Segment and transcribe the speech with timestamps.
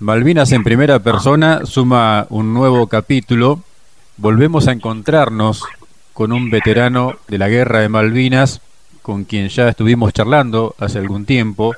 [0.00, 3.64] Malvinas en primera persona suma un nuevo capítulo.
[4.16, 5.64] Volvemos a encontrarnos
[6.12, 8.60] con un veterano de la guerra de Malvinas,
[9.02, 11.74] con quien ya estuvimos charlando hace algún tiempo,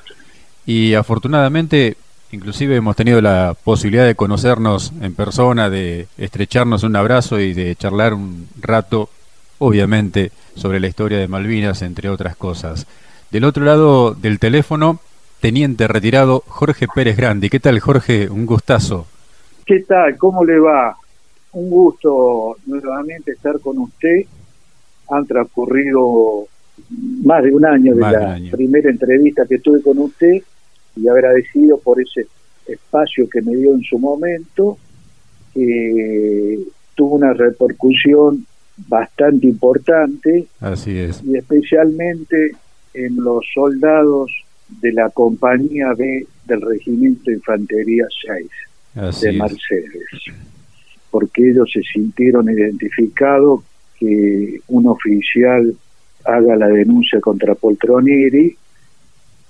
[0.66, 1.96] y afortunadamente
[2.30, 7.74] inclusive hemos tenido la posibilidad de conocernos en persona, de estrecharnos un abrazo y de
[7.74, 9.08] charlar un rato,
[9.58, 12.86] obviamente, sobre la historia de Malvinas, entre otras cosas.
[13.30, 15.00] Del otro lado del teléfono
[15.40, 17.48] teniente retirado Jorge Pérez Grandi.
[17.48, 18.28] ¿Qué tal, Jorge?
[18.28, 19.06] Un gustazo.
[19.64, 20.16] ¿Qué tal?
[20.18, 20.96] ¿Cómo le va?
[21.52, 24.24] Un gusto nuevamente estar con usted.
[25.10, 26.46] Han transcurrido
[27.24, 30.42] más de un año de la primera entrevista que tuve con usted
[30.96, 32.26] y agradecido por ese
[32.66, 34.78] espacio que me dio en su momento,
[35.54, 36.58] que
[36.94, 38.46] tuvo una repercusión
[38.88, 40.46] bastante importante.
[40.60, 41.22] Así es.
[41.24, 42.52] Y especialmente
[42.94, 44.30] en los soldados
[44.80, 50.08] de la compañía B del Regimiento de Infantería 6 de Mercedes,
[51.10, 53.62] porque ellos se sintieron identificados
[53.98, 55.74] que un oficial
[56.24, 58.56] haga la denuncia contra Poltronieri,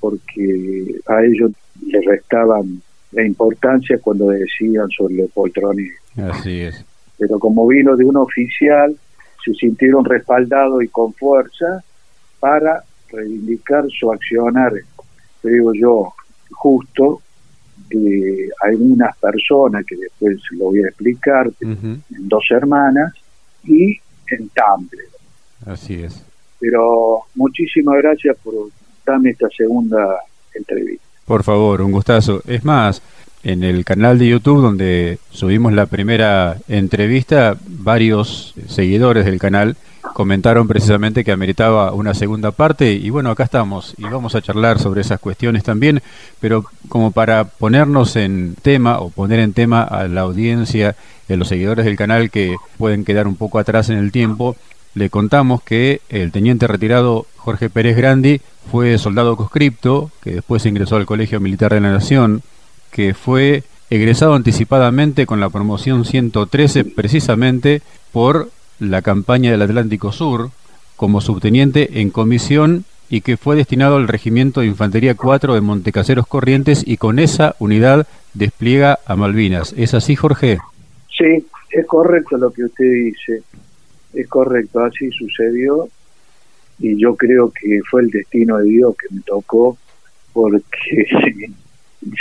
[0.00, 1.52] porque a ellos
[1.86, 5.94] le restaban la importancia cuando decían sobre Poltronieri.
[6.16, 6.84] Así es.
[7.18, 8.96] Pero como vino de un oficial,
[9.44, 11.82] se sintieron respaldados y con fuerza
[12.38, 14.72] para reivindicar su accionar
[15.48, 16.12] digo yo,
[16.50, 17.22] justo
[17.88, 23.12] de algunas personas, que después lo voy a explicar, en dos hermanas,
[23.64, 23.98] y
[24.30, 25.08] en Tumblr.
[25.66, 26.24] Así es.
[26.58, 28.54] Pero muchísimas gracias por
[29.04, 30.20] darme esta segunda
[30.54, 31.04] entrevista.
[31.24, 32.42] Por favor, un gustazo.
[32.46, 33.02] Es más,
[33.42, 39.76] en el canal de YouTube donde subimos la primera entrevista, varios seguidores del canal
[40.14, 44.78] comentaron precisamente que ameritaba una segunda parte y bueno, acá estamos y vamos a charlar
[44.78, 46.02] sobre esas cuestiones también,
[46.40, 50.96] pero como para ponernos en tema o poner en tema a la audiencia
[51.28, 54.56] de los seguidores del canal que pueden quedar un poco atrás en el tiempo,
[54.94, 60.96] le contamos que el teniente retirado Jorge Pérez Grandi fue soldado conscripto, que después ingresó
[60.96, 62.42] al Colegio Militar de la Nación,
[62.90, 67.82] que fue egresado anticipadamente con la promoción 113 precisamente
[68.12, 70.50] por la campaña del Atlántico Sur
[70.96, 76.26] como subteniente en comisión y que fue destinado al Regimiento de Infantería 4 de Montecaseros
[76.26, 79.74] Corrientes y con esa unidad despliega a Malvinas.
[79.76, 80.58] ¿Es así, Jorge?
[81.16, 83.42] Sí, es correcto lo que usted dice.
[84.14, 85.88] Es correcto, así sucedió
[86.78, 89.76] y yo creo que fue el destino de Dios que me tocó
[90.32, 91.06] porque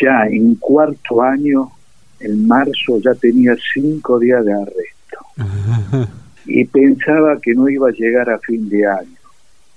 [0.02, 1.72] ya en cuarto año,
[2.20, 6.09] en marzo, ya tenía cinco días de arresto
[6.50, 9.18] y pensaba que no iba a llegar a fin de año.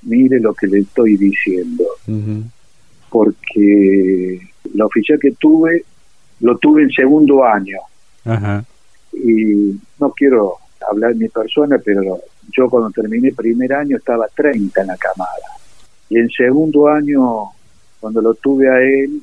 [0.03, 1.84] Mire lo que le estoy diciendo.
[3.10, 4.41] Porque
[4.75, 5.84] la oficial que tuve,
[6.41, 7.78] lo tuve en segundo año.
[9.12, 10.56] Y no quiero
[10.91, 12.19] hablar de mi persona, pero
[12.50, 15.31] yo cuando terminé primer año estaba 30 en la camada.
[16.09, 17.50] Y en segundo año,
[18.00, 19.21] cuando lo tuve a él,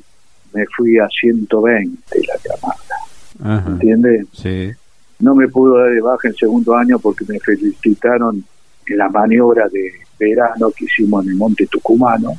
[0.54, 3.68] me fui a 120 la camada.
[3.68, 4.28] ¿Entiendes?
[4.34, 4.72] Sí.
[5.20, 8.44] No me pudo dar de baja en segundo año porque me felicitaron
[8.88, 12.34] en la maniobra de verano que hicimos en el Monte Tucumano,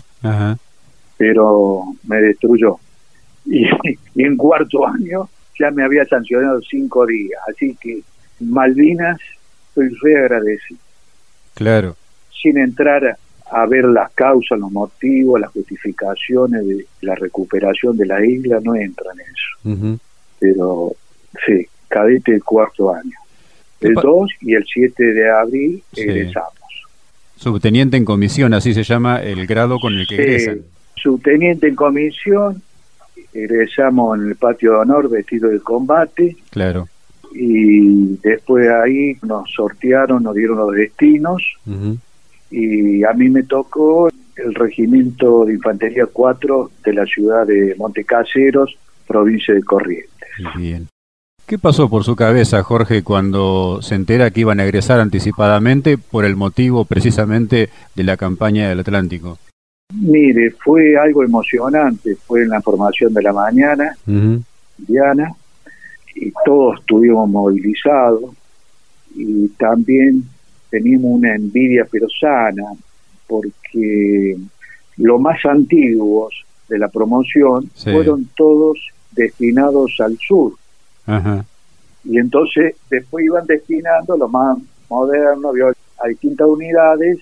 [1.16, 2.78] pero me destruyó.
[3.46, 8.02] Y, en cuarto año ya me había sancionado cinco días, así que
[8.38, 9.18] Malvinas
[9.68, 10.78] estoy re agradecido.
[11.54, 11.96] Claro.
[12.42, 13.16] Sin entrar
[13.50, 18.74] a, ver las causas, los motivos, las justificaciones de la recuperación de la isla, no
[18.74, 19.98] entra en eso.
[20.38, 20.92] Pero
[21.46, 23.12] sí, cadete del cuarto año.
[23.80, 26.54] El 2 y el 7 de abril egresamos.
[27.36, 30.60] Subteniente en comisión, así se llama el grado con el que egresan.
[30.96, 32.62] Subteniente en comisión,
[33.32, 36.36] egresamos en el patio de honor vestido de combate.
[36.50, 36.88] Claro.
[37.32, 41.42] Y después ahí nos sortearon, nos dieron los destinos.
[42.50, 48.76] Y a mí me tocó el regimiento de infantería 4 de la ciudad de Montecaseros,
[49.06, 50.28] provincia de Corrientes.
[50.56, 50.86] Bien.
[51.50, 56.24] ¿Qué pasó por su cabeza, Jorge, cuando se entera que iban a egresar anticipadamente por
[56.24, 59.36] el motivo precisamente de la campaña del Atlántico?
[59.92, 63.96] Mire, fue algo emocionante, fue en la formación de la mañana,
[64.78, 65.34] Diana,
[66.14, 68.30] y todos estuvimos movilizados
[69.16, 70.22] y también
[70.70, 72.62] teníamos una envidia pero sana,
[73.26, 74.36] porque
[74.98, 78.78] los más antiguos de la promoción fueron todos
[79.10, 80.52] destinados al sur,
[82.04, 84.58] y entonces después iban destinando lo más
[84.88, 85.52] moderno,
[86.02, 87.18] a distintas unidades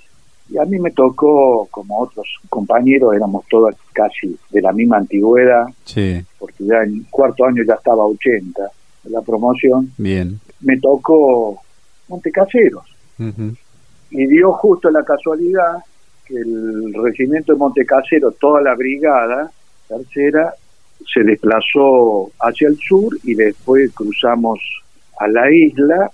[0.51, 5.67] Y a mí me tocó, como otros compañeros, éramos todos casi de la misma antigüedad,
[5.85, 6.25] sí.
[6.39, 8.71] porque ya en cuarto año ya estaba 80
[9.05, 9.91] la promoción.
[9.97, 10.41] Bien.
[10.61, 11.61] Me tocó
[12.09, 12.85] Montecaseros.
[14.11, 15.79] Y dio justo la casualidad
[16.25, 19.51] que el regimiento de Montecasero, toda la brigada
[19.89, 20.55] tercera,
[21.07, 24.61] se desplazó hacia el sur y después cruzamos
[25.19, 26.11] a la isla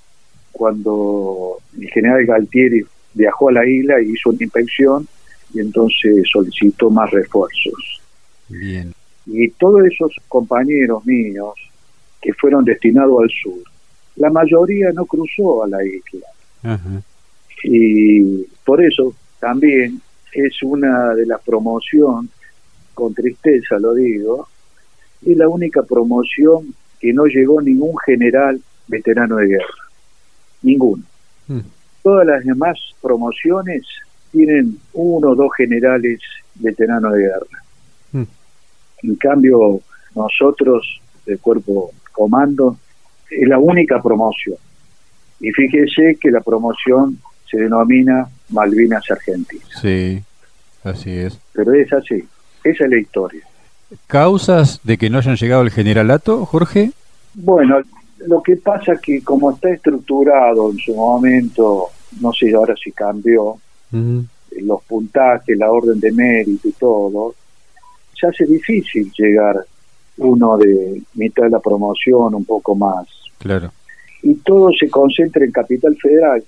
[0.53, 5.07] cuando el general Galtieri viajó a la isla y hizo una inspección
[5.53, 8.01] y entonces solicitó más refuerzos.
[8.49, 8.93] Bien.
[9.27, 11.55] Y todos esos compañeros míos
[12.21, 13.63] que fueron destinados al sur,
[14.17, 16.27] la mayoría no cruzó a la isla.
[17.65, 20.01] Y por eso también
[20.33, 22.31] es una de las promociones,
[22.95, 24.49] con tristeza lo digo,
[25.25, 29.75] es la única promoción que no llegó ningún general veterano de guerra.
[30.63, 31.03] Ninguno.
[31.49, 31.61] Mm.
[32.03, 33.83] Todas las demás promociones
[34.33, 36.21] tienen uno o dos generales
[36.57, 37.65] veteranos de guerra.
[38.13, 38.23] Mm.
[39.03, 39.81] En cambio,
[40.15, 42.79] nosotros, el cuerpo comando,
[43.31, 44.57] es la única promoción.
[45.41, 47.19] Y fíjese que la promoción
[47.51, 49.69] se denomina Malvinas Argentinas.
[49.81, 50.23] Sí,
[50.83, 51.39] así es.
[51.53, 52.25] Pero es así,
[52.63, 53.43] esa es la historia.
[54.07, 56.93] ¿Causas de que no hayan llegado al generalato, Jorge?
[57.35, 57.81] Bueno,
[58.27, 61.89] lo que pasa que como está estructurado en su momento,
[62.21, 63.59] no sé ahora si cambió,
[63.91, 67.35] los puntajes, la orden de mérito y todo,
[68.19, 69.65] se hace difícil llegar
[70.19, 73.07] uno de mitad de la promoción, un poco más.
[73.39, 73.73] Claro.
[74.23, 76.43] Y todo se concentra en Capital Federal.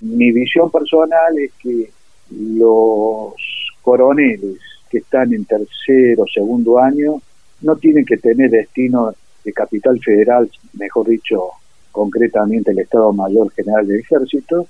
[0.00, 1.90] Mi visión personal es que
[2.30, 3.34] los
[3.82, 4.58] coroneles
[4.90, 7.20] que están en tercero, segundo año,
[7.62, 9.14] no tienen que tener destino
[9.44, 11.50] de Capital Federal, mejor dicho,
[11.90, 14.66] concretamente el Estado Mayor General del Ejército,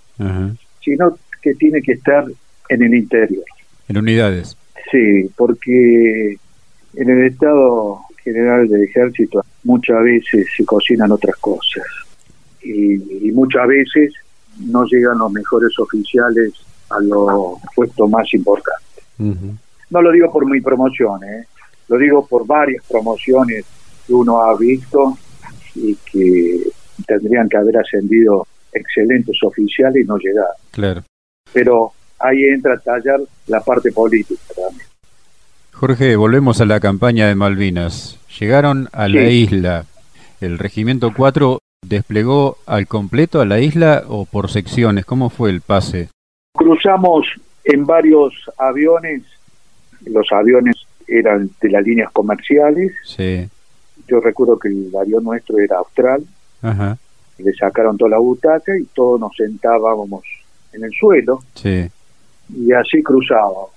[0.82, 2.24] sino que tiene que estar
[2.68, 3.44] en el interior.
[3.88, 4.56] En unidades.
[4.90, 6.36] Sí, porque
[6.94, 11.84] en el Estado General del Ejército muchas veces se cocinan otras cosas
[12.62, 14.12] y, muchas veces
[14.58, 16.52] no llegan los mejores oficiales
[16.90, 19.04] a los puestos más importantes.
[19.90, 21.46] No lo digo por mi promoción, ¿eh?
[21.88, 23.64] lo digo por varias promociones
[24.06, 25.18] que uno ha visto
[25.74, 26.62] y que
[27.06, 30.50] tendrían que haber ascendido excelentes oficiales y no llegar.
[30.70, 31.02] Claro.
[31.52, 34.86] Pero ahí entra a tallar la parte política también.
[35.72, 38.18] Jorge, volvemos a la campaña de Malvinas.
[38.38, 39.86] Llegaron a la isla.
[40.40, 45.04] ¿El Regimiento 4 desplegó al completo a la isla o por secciones?
[45.04, 46.08] ¿Cómo fue el pase?
[46.54, 47.26] Cruzamos
[47.64, 49.22] en varios aviones.
[50.06, 50.76] Los aviones
[51.06, 52.92] eran de las líneas comerciales.
[53.04, 53.48] Sí.
[54.06, 56.24] Yo recuerdo que el avión nuestro era austral.
[56.62, 56.98] Ajá.
[57.38, 60.22] Le sacaron toda la butaca y todos nos sentábamos
[60.72, 61.40] en el suelo.
[61.54, 61.88] Sí.
[62.54, 63.70] Y así cruzábamos.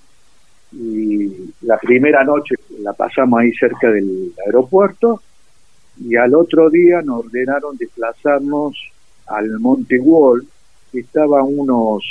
[0.72, 5.22] Y la primera noche la pasamos ahí cerca del aeropuerto
[6.00, 8.76] y al otro día nos ordenaron desplazarnos
[9.28, 10.46] al Monte Wall,
[10.92, 12.04] que estaba a unos,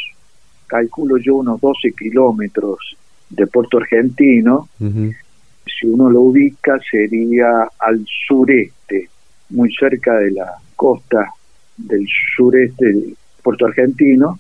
[0.67, 2.97] calculo yo, unos 12 kilómetros
[3.33, 4.69] de Puerto Argentino.
[4.79, 9.09] Si uno lo ubica, sería al sureste,
[9.51, 11.33] muy cerca de la costa
[11.77, 12.07] del
[12.37, 14.39] sureste de Puerto Argentino.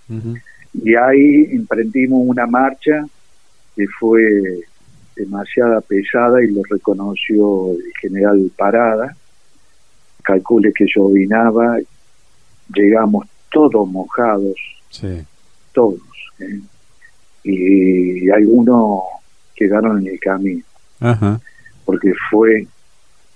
[0.74, 3.04] Y ahí emprendimos una marcha
[3.76, 4.60] que fue
[5.16, 9.16] demasiada pesada y lo reconoció el general Parada.
[10.22, 11.78] Calcule que llovinaba,
[12.74, 14.54] llegamos todos mojados,
[15.72, 16.00] todos,
[16.38, 16.60] ¿eh?
[17.44, 19.02] Y algunos
[19.54, 20.64] quedaron en el camino,
[21.84, 22.66] porque fue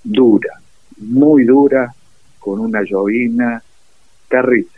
[0.03, 0.61] dura,
[0.99, 1.93] muy dura,
[2.39, 3.63] con una llovina
[4.29, 4.71] terrible.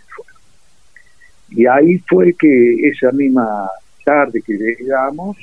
[1.50, 3.68] Y ahí fue que esa misma
[4.04, 5.36] tarde que llegamos,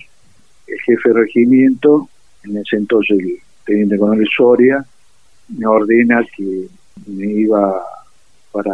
[0.67, 2.09] el jefe de regimiento,
[2.43, 4.85] en ese entonces el teniente coronel Soria,
[5.49, 6.67] me ordena que
[7.07, 7.83] me iba
[8.51, 8.73] para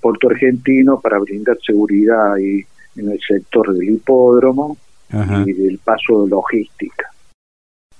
[0.00, 2.64] Puerto Argentino para brindar seguridad ahí
[2.96, 4.76] en el sector del hipódromo
[5.10, 7.10] y del paso de logística.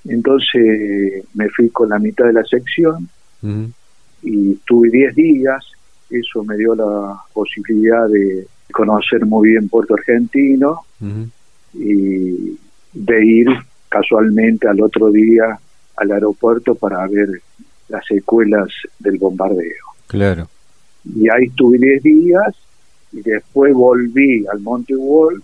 [0.04, 3.08] Entonces me fui con la mitad de la sección
[4.22, 5.64] y tuve 10 días,
[6.10, 10.80] eso me dio la posibilidad de conocer muy bien Puerto Argentino
[11.74, 12.58] y
[12.92, 13.48] de ir
[13.88, 15.58] casualmente al otro día
[15.96, 17.28] al aeropuerto para ver
[17.88, 18.68] las secuelas
[18.98, 19.84] del bombardeo.
[20.06, 20.48] Claro.
[21.04, 22.56] Y ahí estuve 10 días
[23.12, 25.42] y después volví al Monte Wall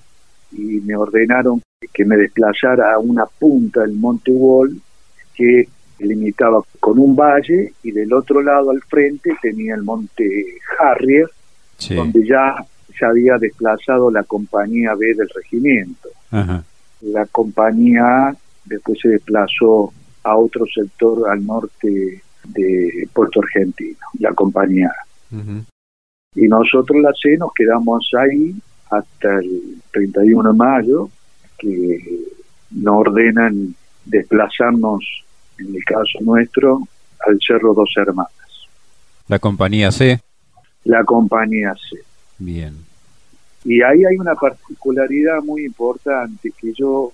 [0.53, 1.61] y me ordenaron
[1.93, 4.81] que me desplazara a una punta del Monte Wall
[5.35, 5.69] que
[6.01, 10.47] limitaba con un valle y del otro lado al frente tenía el Monte
[10.79, 11.29] Harrier,
[11.91, 12.57] donde ya
[12.97, 16.09] se había desplazado la compañía B del regimiento.
[17.01, 24.33] La compañía A después se desplazó a otro sector al norte de Puerto Argentino, la
[24.33, 25.39] compañía A.
[26.41, 28.55] Y nosotros la C nos quedamos ahí
[28.91, 31.11] hasta el 31 de mayo,
[31.59, 31.99] que
[32.71, 35.05] nos ordenan desplazarnos,
[35.59, 36.81] en el caso nuestro,
[37.27, 38.31] al Cerro Dos Hermanas.
[39.27, 40.21] ¿La compañía C?
[40.85, 41.99] La compañía C.
[42.39, 42.77] Bien.
[43.65, 47.11] Y ahí hay una particularidad muy importante que yo,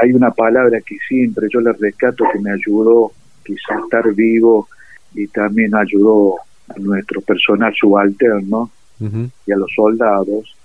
[0.00, 3.12] hay una palabra que siempre yo le rescato que me ayudó
[3.44, 4.68] quizá a estar vivo
[5.14, 6.36] y también ayudó
[6.68, 10.56] a nuestro personal subalterno y a los soldados,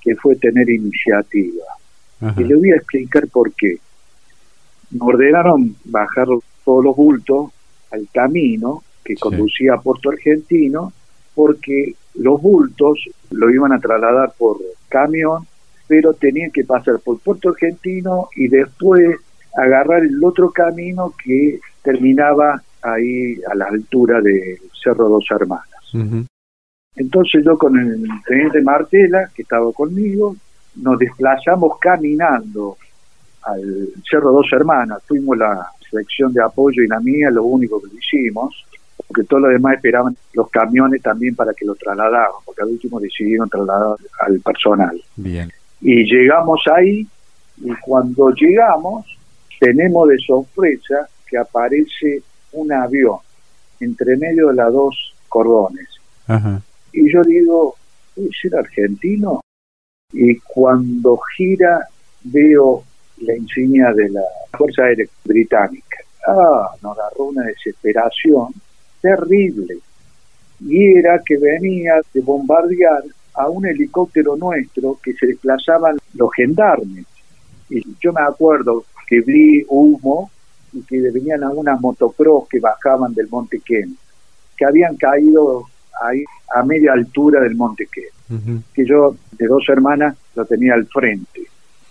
[0.00, 1.64] que fue tener iniciativa.
[2.36, 3.78] Y le voy a explicar por qué.
[4.90, 6.26] Nos ordenaron bajar
[6.64, 7.50] todos los bultos
[7.90, 10.92] al camino que conducía a Puerto Argentino,
[11.34, 14.58] porque los bultos lo iban a trasladar por
[14.88, 15.46] camión,
[15.86, 19.18] pero tenían que pasar por Puerto Argentino y después
[19.56, 25.66] agarrar el otro camino que terminaba ahí a la altura del Cerro Dos Hermanas.
[26.94, 30.36] Entonces yo con el teniente Martela, que estaba conmigo,
[30.76, 32.76] nos desplazamos caminando
[33.42, 35.02] al Cerro Dos Hermanas.
[35.06, 38.64] Fuimos la sección de apoyo y la mía, lo único que lo hicimos,
[39.06, 42.98] porque todos los demás esperaban los camiones también para que lo trasladaran, porque al último
[42.98, 45.00] decidieron trasladar al personal.
[45.16, 45.50] Bien.
[45.80, 47.06] Y llegamos ahí,
[47.58, 49.06] y cuando llegamos,
[49.60, 52.22] tenemos de sorpresa que aparece
[52.56, 53.18] un avión
[53.80, 55.88] entre medio de las dos cordones.
[56.92, 57.76] Y yo digo,
[58.14, 59.40] ¿puede ser argentino?
[60.12, 61.86] Y cuando gira
[62.24, 62.84] veo
[63.18, 64.22] la insignia de la
[64.56, 65.98] Fuerza Aérea Británica.
[66.26, 68.52] Ah, nos agarró una desesperación
[69.00, 69.78] terrible.
[70.60, 77.04] Y era que venía de bombardear a un helicóptero nuestro que se desplazaban los gendarmes.
[77.68, 80.30] Y yo me acuerdo que vi humo
[80.72, 83.96] y que venían a unas motocross que bajaban del Monte Ken,
[84.56, 85.64] que habían caído
[86.02, 90.86] ahí a media altura del Monte Ken, que yo de dos hermanas lo tenía al
[90.86, 91.42] frente,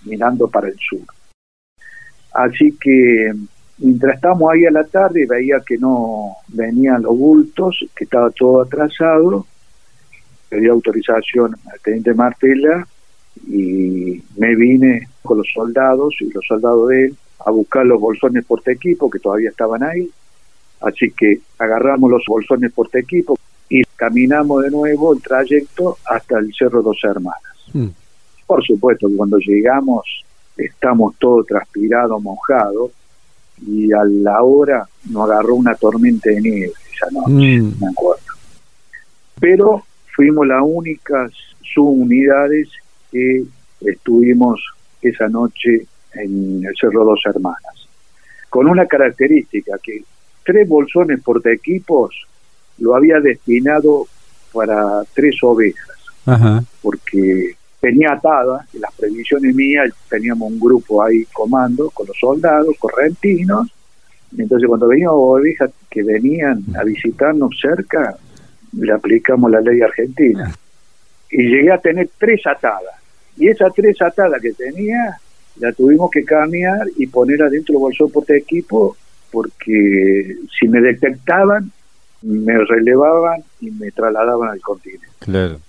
[0.06, 1.02] mirando para el sur.
[2.34, 3.32] Así que
[3.78, 8.62] mientras estábamos ahí a la tarde veía que no venían los bultos, que estaba todo
[8.62, 9.46] atrasado,
[10.50, 12.88] pedí autorización al teniente Martela
[13.48, 18.44] y me vine con los soldados y los soldados de él a buscar los bolsones
[18.46, 20.10] porte equipo que todavía estaban ahí.
[20.82, 23.38] Así que agarramos los bolsones porte equipo
[23.70, 27.42] y caminamos de nuevo el trayecto hasta el Cerro Dos Hermanas.
[27.74, 27.88] Mm.
[28.46, 30.26] Por supuesto que cuando llegamos
[30.58, 32.92] estamos todos transpirados, mojados,
[33.66, 37.80] y a la hora nos agarró una tormenta de nieve esa noche, mm.
[37.80, 38.24] me acuerdo.
[39.40, 39.84] Pero
[40.16, 42.70] fuimos las únicas subunidades
[43.12, 43.44] que
[43.82, 44.62] estuvimos
[45.02, 47.88] esa noche en el Cerro Dos Hermanas,
[48.50, 50.04] con una característica que
[50.44, 52.28] tres bolsones por equipos
[52.78, 54.08] lo había destinado
[54.54, 55.98] para tres ovejas,
[56.82, 62.76] porque tenía atada, en las previsiones mías teníamos un grupo ahí comando con los soldados
[62.80, 63.68] correntinos,
[64.38, 68.18] entonces cuando venían ovejas que venían a visitarnos cerca,
[68.74, 70.54] le aplicamos la ley argentina.
[71.30, 72.96] Y llegué a tener tres atadas.
[73.38, 75.18] Y esas tres atadas que tenía,
[75.58, 78.96] la tuvimos que cambiar y poner adentro el bolsón por equipo,
[79.32, 81.72] porque si me detectaban,
[82.22, 85.08] me relevaban y me trasladaban al continente.
[85.20, 85.60] Claro.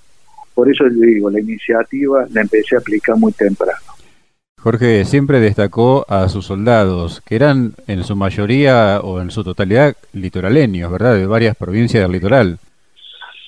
[0.55, 3.79] Por eso le digo, la iniciativa la empecé a aplicar muy temprano.
[4.59, 9.95] Jorge siempre destacó a sus soldados, que eran en su mayoría o en su totalidad
[10.13, 11.15] litoraleños, ¿verdad?
[11.15, 12.59] De varias provincias del litoral.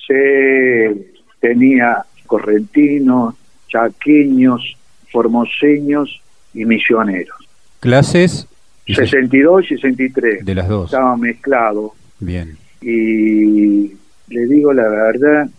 [0.07, 3.35] Se tenía correntinos,
[3.67, 4.77] chaqueños,
[5.11, 6.21] formoseños
[6.53, 7.37] y misioneros.
[7.79, 8.47] ¿Clases?
[8.87, 10.45] 62 y 63.
[10.45, 10.85] De las dos.
[10.85, 11.93] Estaba mezclado.
[12.19, 12.57] Bien.
[12.81, 13.93] Y
[14.27, 15.49] le digo la verdad,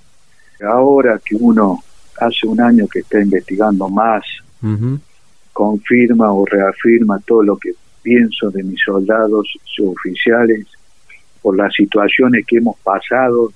[0.66, 1.82] ahora que uno
[2.18, 4.25] hace un año que está investigando más,
[5.52, 10.66] confirma o reafirma todo lo que pienso de mis soldados suboficiales
[11.42, 13.52] por las situaciones que hemos pasado,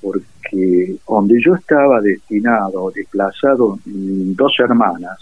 [0.00, 5.18] porque donde yo estaba destinado, desplazado, dos hermanas,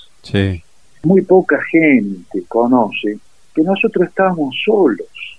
[1.03, 3.19] muy poca gente conoce
[3.55, 5.39] que nosotros estábamos solos,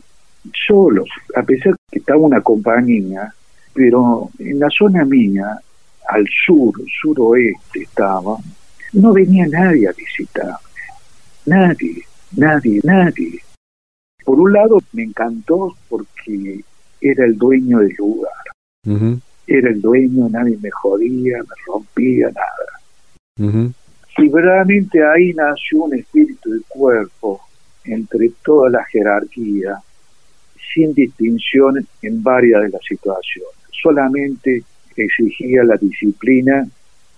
[0.67, 3.33] solos, a pesar que estaba una compañía,
[3.73, 5.59] pero en la zona mía
[6.07, 8.37] al sur, suroeste estaba,
[8.93, 10.57] no venía nadie a visitarme.
[11.45, 12.03] Nadie,
[12.35, 13.39] nadie, nadie.
[14.25, 16.61] Por un lado me encantó porque
[16.99, 18.33] era el dueño del lugar.
[19.47, 22.81] era el dueño, nadie me jodía, me rompía, nada.
[24.17, 27.41] Y verdaderamente ahí nació un espíritu de cuerpo
[27.85, 29.77] entre toda la jerarquía,
[30.73, 33.53] sin distinción en varias de las situaciones.
[33.71, 34.63] Solamente
[34.95, 36.67] exigía la disciplina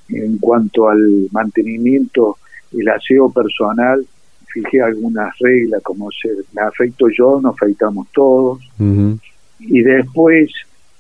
[0.10, 2.38] en cuanto al mantenimiento,
[2.77, 4.06] el aseo personal,
[4.48, 8.60] fijé algunas reglas como ser, me afecto yo, nos afeitamos todos,
[9.60, 10.51] y después,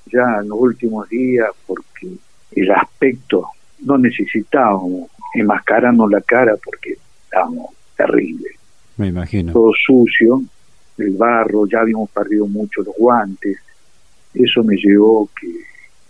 [0.05, 2.07] ya en los últimos días, porque
[2.51, 3.47] el aspecto
[3.81, 8.53] no necesitábamos enmascararnos la cara porque estábamos terribles.
[8.97, 9.53] Me imagino.
[9.53, 10.41] Todo sucio,
[10.97, 13.57] el barro, ya habíamos perdido mucho los guantes.
[14.33, 15.47] Eso me llevó que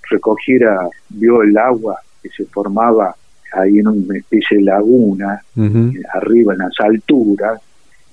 [0.10, 3.16] recogiera, vio el agua que se formaba
[3.54, 5.42] ahí en una especie de laguna,
[6.14, 7.62] arriba en las alturas,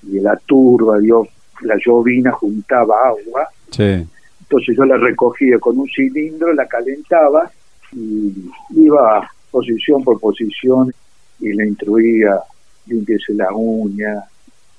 [0.03, 1.27] y la turba, dio,
[1.61, 3.47] la llovina juntaba agua.
[3.77, 7.51] Entonces yo la recogía con un cilindro, la calentaba
[7.93, 8.33] y
[8.75, 10.93] iba posición por posición
[11.39, 12.39] y le instruía,
[12.87, 14.23] limpiese la uña,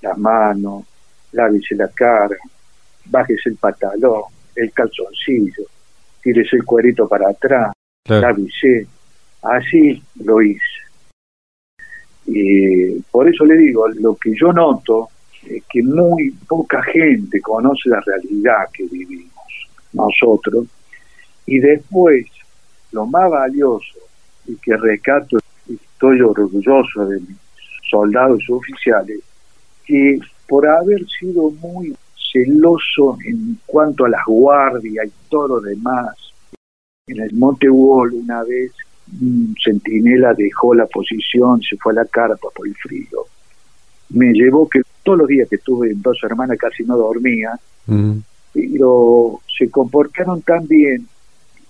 [0.03, 0.85] las manos,
[1.33, 2.37] lávese la cara,
[3.07, 4.23] bájese el pantalón,
[4.55, 5.65] el calzoncillo,
[6.23, 7.73] tírese el cuerito para atrás,
[8.09, 8.87] lávese.
[9.43, 10.61] Así lo hice.
[12.27, 15.09] Y por eso le digo, lo que yo noto
[15.47, 19.31] es que muy poca gente conoce la realidad que vivimos
[19.93, 20.67] nosotros.
[21.47, 22.27] Y después,
[22.93, 24.08] lo más valioso
[24.49, 25.39] y que rescato,
[25.69, 27.37] estoy orgulloso de mis
[27.89, 29.21] soldados y oficiales,
[29.87, 31.95] que por haber sido muy
[32.33, 36.15] celoso en cuanto a las guardias y todo lo demás,
[37.07, 38.73] en el Monte Wall una vez
[39.21, 43.25] un centinela dejó la posición, se fue a la carpa por el frío.
[44.11, 47.59] Me llevó que todos los días que estuve en dos hermanas casi no dormía,
[48.53, 51.07] pero se comportaron tan bien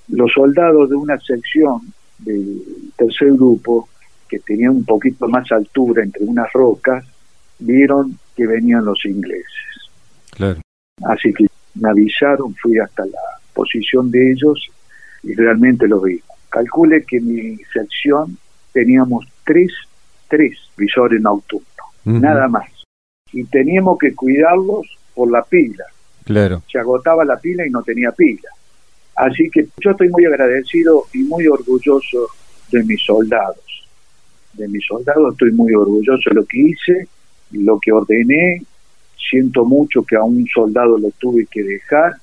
[0.09, 1.81] los soldados de una sección
[2.19, 2.63] del
[2.97, 3.89] tercer grupo
[4.29, 7.05] que tenía un poquito más altura entre unas rocas,
[7.59, 9.47] vieron que venían los ingleses.
[11.05, 13.21] Así que me avisaron, fui hasta la
[13.55, 14.69] posición de ellos
[15.23, 16.21] y realmente lo vi.
[16.49, 18.39] Calcule que en mi sección
[18.73, 19.73] teníamos tres,
[20.29, 21.67] tres visores nocturnos,
[22.05, 22.69] nada más.
[23.33, 25.85] Y teníamos que cuidarlos por la pila.
[26.25, 26.63] Claro.
[26.71, 28.49] Se agotaba la pila y no tenía pila.
[29.19, 32.29] Así que yo estoy muy agradecido y muy orgulloso
[32.71, 33.89] de mis soldados.
[34.53, 37.09] De mis soldados estoy muy orgulloso de lo que hice,
[37.51, 38.63] lo que ordené.
[39.31, 42.15] Siento mucho que a un soldado lo tuve que dejar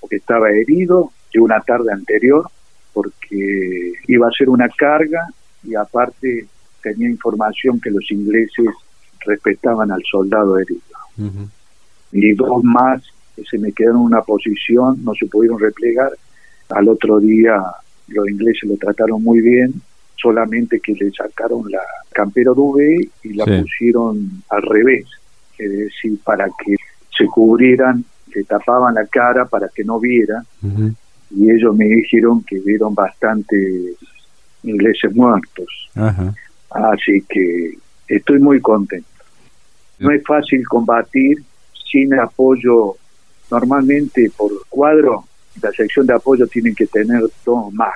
[0.00, 2.48] porque estaba herido de una tarde anterior
[2.92, 5.26] porque iba a ser una carga
[5.64, 6.46] y aparte
[6.80, 8.68] tenía información que los ingleses
[9.26, 10.80] respetaban al soldado herido.
[12.12, 13.02] Y dos más
[13.34, 16.12] que se me quedaron en una posición, no se pudieron replegar.
[16.70, 17.62] Al otro día
[18.08, 19.74] los ingleses lo trataron muy bien,
[20.16, 25.06] solamente que le sacaron la campera V y la pusieron al revés,
[25.58, 26.76] es decir, para que
[27.16, 30.44] se cubrieran, le tapaban la cara para que no viera
[31.30, 33.96] y ellos me dijeron que vieron bastantes
[34.62, 35.90] ingleses muertos.
[36.70, 37.74] Así que
[38.08, 39.06] estoy muy contento.
[39.98, 41.42] No es fácil combatir
[41.90, 42.96] sin apoyo.
[43.50, 45.24] Normalmente por cuadro,
[45.62, 47.94] la sección de apoyo tienen que tener dos más.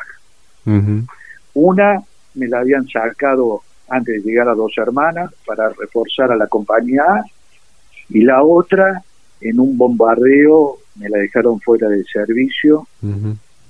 [1.54, 2.02] Una
[2.34, 7.24] me la habían sacado antes de llegar a dos hermanas para reforzar a la compañía
[8.08, 9.02] y la otra
[9.40, 12.86] en un bombardeo me la dejaron fuera de servicio,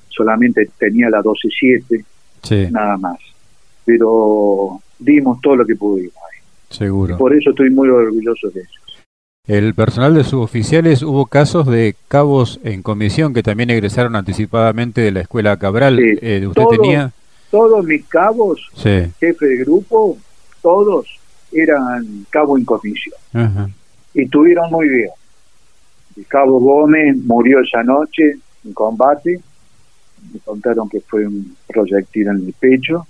[0.09, 3.19] solamente tenía la 12-7, nada más.
[3.85, 6.41] Pero dimos todo lo que pudimos ahí.
[6.71, 7.19] Seguro.
[7.19, 8.80] por eso estoy muy orgulloso de eso.
[9.47, 15.11] El personal de suboficiales, hubo casos de cabos en comisión que también egresaron anticipadamente de
[15.11, 15.99] la escuela Cabral.
[15.99, 17.11] Eh, ¿Usted tenía?
[17.51, 20.17] Todos mis cabos, jefe de grupo,
[20.63, 21.09] todos
[21.51, 23.17] eran cabos en comisión.
[24.15, 25.11] Y estuvieron muy bien.
[26.17, 29.41] El cabo Gómez murió esa noche en combate.
[30.33, 33.05] Me contaron que fue un proyectil en el pecho,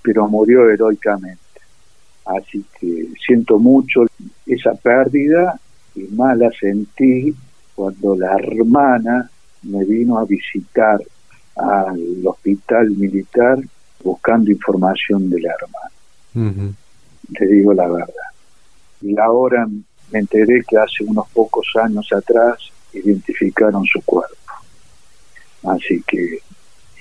[0.00, 1.38] pero murió heroicamente.
[2.24, 4.06] Así que siento mucho
[4.48, 5.58] esa pérdida
[5.94, 7.34] y más la sentí
[7.74, 9.30] cuando la hermana
[9.62, 11.00] me vino a visitar
[11.56, 13.58] al hospital militar
[14.02, 16.74] buscando información de la hermana.
[17.36, 18.14] Te digo la verdad.
[19.02, 19.66] Y ahora
[20.10, 22.58] me enteré que hace unos pocos años atrás
[22.92, 24.34] identificaron su cuerpo.
[25.64, 26.38] Así que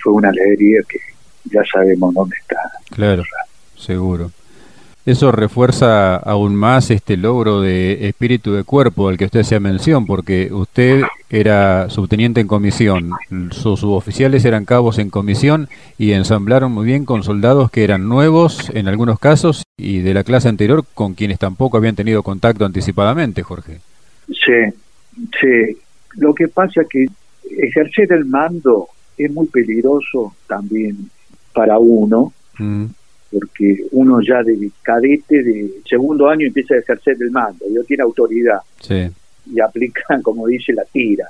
[0.02, 1.00] fue una alegría que
[1.46, 2.72] ya sabemos dónde está.
[2.92, 3.24] Claro,
[3.76, 4.32] seguro.
[5.08, 10.06] Eso refuerza aún más este logro de espíritu de cuerpo al que usted hacía mención,
[10.06, 13.12] porque usted era subteniente en comisión,
[13.52, 18.70] sus suboficiales eran cabos en comisión y ensamblaron muy bien con soldados que eran nuevos
[18.74, 23.43] en algunos casos y de la clase anterior con quienes tampoco habían tenido contacto anticipadamente,
[23.43, 23.80] Jorge.
[24.28, 24.76] Sí,
[25.39, 25.78] sí.
[26.17, 27.08] Lo que pasa es que
[27.50, 31.10] ejercer el mando es muy peligroso también
[31.54, 32.34] para uno.
[32.58, 32.88] Mm
[33.32, 38.04] porque uno ya de cadete de segundo año empieza a ejercer el mando, ya tiene
[38.04, 38.60] autoridad
[38.90, 41.28] y aplican, como dice, la tira.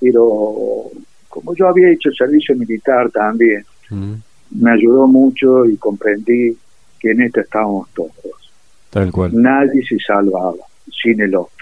[0.00, 0.90] Pero
[1.28, 4.14] como yo había hecho servicio militar también, mm.
[4.60, 6.56] me ayudó mucho y comprendí
[6.98, 8.12] que en esto estábamos todos.
[8.90, 9.30] Tal cual.
[9.34, 10.64] Nadie se salvaba
[11.02, 11.52] sin el otro.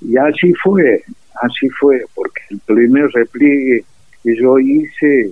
[0.00, 1.02] Y así fue,
[1.42, 3.84] así fue, porque el primer repliegue
[4.22, 5.30] que yo hice,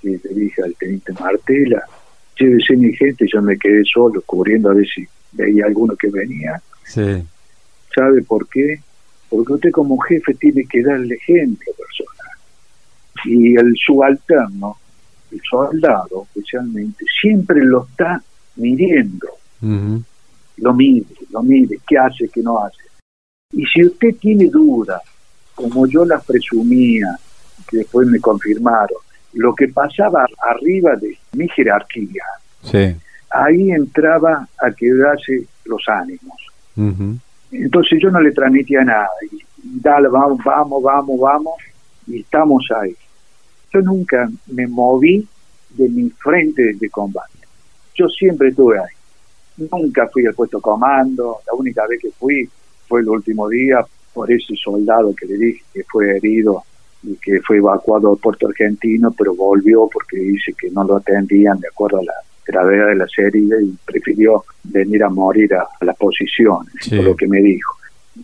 [0.00, 1.84] que le dije al teniente Martela,
[2.40, 6.60] llévese mi gente, yo me quedé solo cubriendo a ver si veía alguno que venía.
[6.84, 7.22] Sí.
[7.94, 8.80] ¿Sabe por qué?
[9.28, 12.36] Porque usted como jefe tiene que darle ejemplo personal.
[13.26, 14.76] Y el subalterno,
[15.30, 18.22] el soldado especialmente, siempre lo está
[18.56, 19.28] midiendo.
[19.60, 22.82] Lo mide, lo mide, qué hace, qué no hace.
[23.52, 25.02] Y si usted tiene dudas,
[25.54, 27.18] como yo las presumía,
[27.68, 28.98] que después me confirmaron,
[29.34, 32.24] lo que pasaba arriba de mi jerarquía,
[33.30, 36.36] ahí entraba a quedarse los ánimos.
[37.52, 39.10] Entonces yo no le transmitía nada.
[39.30, 41.54] Y, dale, vamos, vamos, vamos, vamos,
[42.06, 42.94] y estamos ahí.
[43.72, 45.26] Yo nunca me moví
[45.70, 47.38] de mi frente de combate.
[47.94, 49.66] Yo siempre estuve ahí.
[49.70, 51.38] Nunca fui al puesto comando.
[51.46, 52.48] La única vez que fui
[52.88, 56.64] fue el último día por ese soldado que le dije que fue herido
[57.02, 61.58] y que fue evacuado al puerto argentino, pero volvió porque dice que no lo atendían
[61.58, 62.14] de acuerdo a la
[62.46, 67.26] gravedad de la serie y prefirió venir a morir a, las posiciones, por lo que
[67.26, 67.76] me dijo.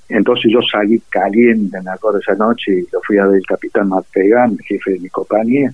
[0.08, 3.88] Entonces yo salí caliente, me acuerdo esa noche, y lo fui a ver el capitán
[3.88, 5.72] Martegán, el jefe de mi compañía,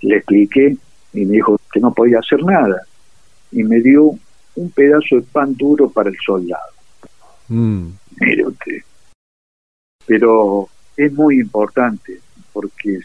[0.00, 0.76] le expliqué
[1.12, 2.82] y me dijo que no podía hacer nada.
[3.52, 4.14] Y me dio
[4.56, 6.72] un pedazo de pan duro para el soldado.
[7.48, 7.88] Mm.
[8.20, 8.78] Mire usted.
[10.06, 12.20] Pero es muy importante
[12.52, 12.98] porque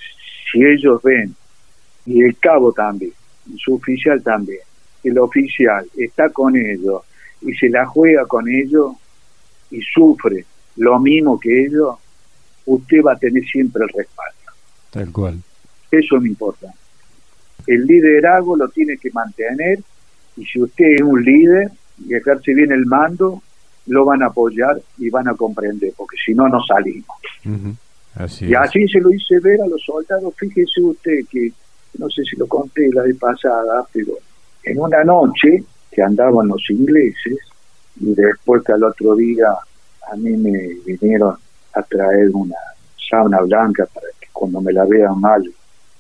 [0.52, 1.36] si ellos ven,
[2.06, 3.14] y el cabo también,
[3.52, 4.60] y su oficial también,
[5.04, 7.04] el oficial está con ellos
[7.42, 8.94] y se la juega con ellos
[9.72, 10.46] y sufre
[10.78, 11.96] lo mismo que ellos,
[12.66, 14.52] usted va a tener siempre el respaldo.
[14.92, 15.42] Tal cual.
[15.92, 16.74] Eso me importa.
[17.68, 19.80] El liderazgo lo tiene que mantener
[20.38, 21.72] y si usted es un líder
[22.06, 23.42] y ejerce bien el mando,
[23.88, 27.06] lo van a apoyar y van a comprender, porque si no, no salimos
[28.42, 30.34] y así se lo hice ver a los soldados.
[30.38, 31.52] Fíjese usted que,
[31.98, 34.14] no sé si lo conté la vez pasada, pero
[34.64, 37.38] en una noche que andaban los ingleses
[38.00, 39.48] y después que al otro día
[40.12, 41.36] a mí me vinieron
[41.74, 42.56] a traer una
[43.10, 45.44] sauna blanca para que cuando me la vean mal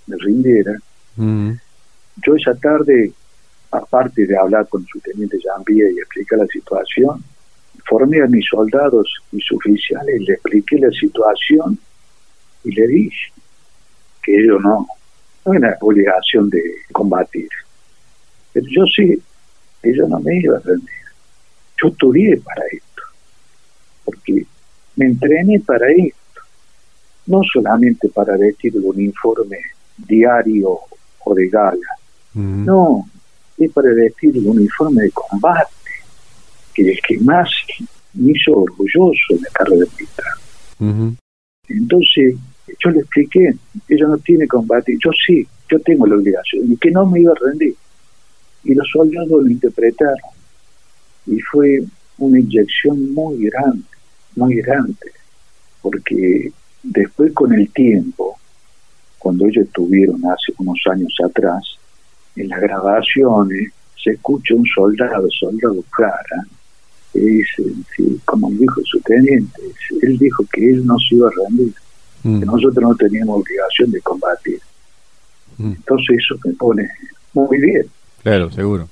[0.07, 0.73] me rindiera.
[1.15, 1.51] Mm.
[2.25, 3.11] Yo esa tarde,
[3.71, 7.23] aparte de hablar con su teniente Jambía y explicar la situación,
[7.85, 11.77] formé a mis soldados, mis oficiales, le expliqué la situación
[12.65, 13.31] y le dije
[14.23, 14.87] que ellos no,
[15.45, 17.47] no era obligación de combatir.
[18.51, 19.21] Pero yo sí,
[19.83, 20.89] ellos no me iban a rendir.
[21.81, 23.03] Yo estudié para esto,
[24.03, 24.45] porque
[24.95, 26.41] me entrené para esto,
[27.27, 29.57] no solamente para vestir el uniforme
[29.97, 30.79] diario
[31.23, 31.89] o de gala,
[32.33, 33.07] no,
[33.57, 35.71] es para vestir el uniforme de combate,
[36.73, 37.49] que es que más
[38.13, 41.17] me hizo orgulloso en la carrera militar.
[41.67, 42.35] Entonces,
[42.67, 43.55] yo le expliqué,
[43.87, 47.31] ella no tiene combate, yo sí, yo tengo la obligación, y que no me iba
[47.31, 47.75] a rendir.
[48.63, 50.17] Y los soldados lo interpretaron.
[51.27, 51.83] Y fue
[52.17, 53.83] una inyección muy grande,
[54.35, 55.11] muy grande,
[55.81, 56.51] porque
[56.81, 58.37] después con el tiempo,
[59.19, 61.63] cuando ellos estuvieron hace unos años atrás,
[62.35, 63.71] en las grabaciones
[64.03, 66.45] se escucha un soldado, soldado cara,
[67.11, 67.63] que dice,
[68.25, 69.61] como dijo su teniente,
[70.01, 71.73] él dijo que él no se iba a rendir
[72.25, 72.39] Mm.
[72.39, 74.59] que nosotros no teníamos obligación de combatir.
[75.59, 75.73] Mm.
[75.73, 76.89] Entonces eso me pone
[77.33, 77.85] muy bien.
[78.23, 78.89] Claro, seguro.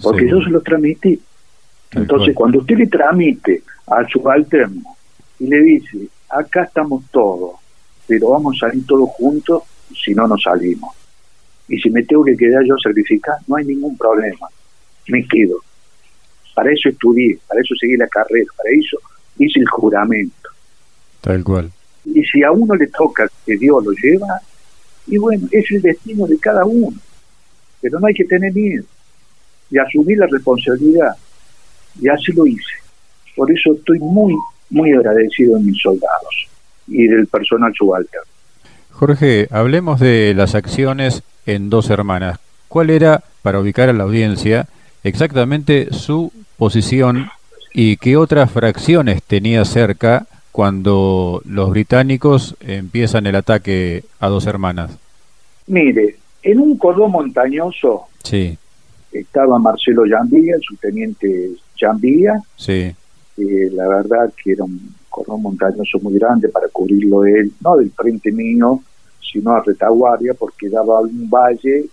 [0.00, 1.20] Porque yo se lo transmití.
[1.90, 4.96] Entonces cuando usted le transmite al subalterno
[5.40, 7.56] y le dice, acá estamos todos,
[8.06, 9.64] pero vamos a salir todos juntos,
[10.00, 10.94] si no, nos salimos.
[11.66, 14.46] Y si me tengo que quedar yo a sacrificar, no hay ningún problema.
[15.08, 15.56] Me quedo.
[16.54, 18.98] Para eso estudié, para eso seguí la carrera, para eso
[19.36, 20.50] hice el juramento.
[21.20, 21.72] Tal cual.
[22.14, 24.40] Y si a uno le toca que Dios lo lleva,
[25.06, 26.92] y bueno, es el destino de cada uno.
[27.80, 28.84] Pero no hay que tener miedo.
[29.70, 31.14] y asumí la responsabilidad.
[32.00, 32.62] Y así lo hice.
[33.36, 34.34] Por eso estoy muy,
[34.70, 36.48] muy agradecido de mis soldados
[36.86, 38.26] y del personal subalterno.
[38.90, 42.38] Jorge, hablemos de las acciones en Dos Hermanas.
[42.68, 44.68] ¿Cuál era, para ubicar a la audiencia,
[45.04, 47.30] exactamente su posición
[47.72, 54.98] y qué otras fracciones tenía cerca cuando los británicos empiezan el ataque a Dos Hermanas?
[55.66, 58.56] Mire, en un cordón montañoso sí.
[59.12, 62.94] estaba Marcelo Jambilla, el subteniente Jambilla, sí.
[63.36, 68.32] la verdad que era un cordón montañoso muy grande para cubrirlo él, no del frente
[68.32, 68.80] mío,
[69.20, 71.86] sino a retaguardia, porque daba un valle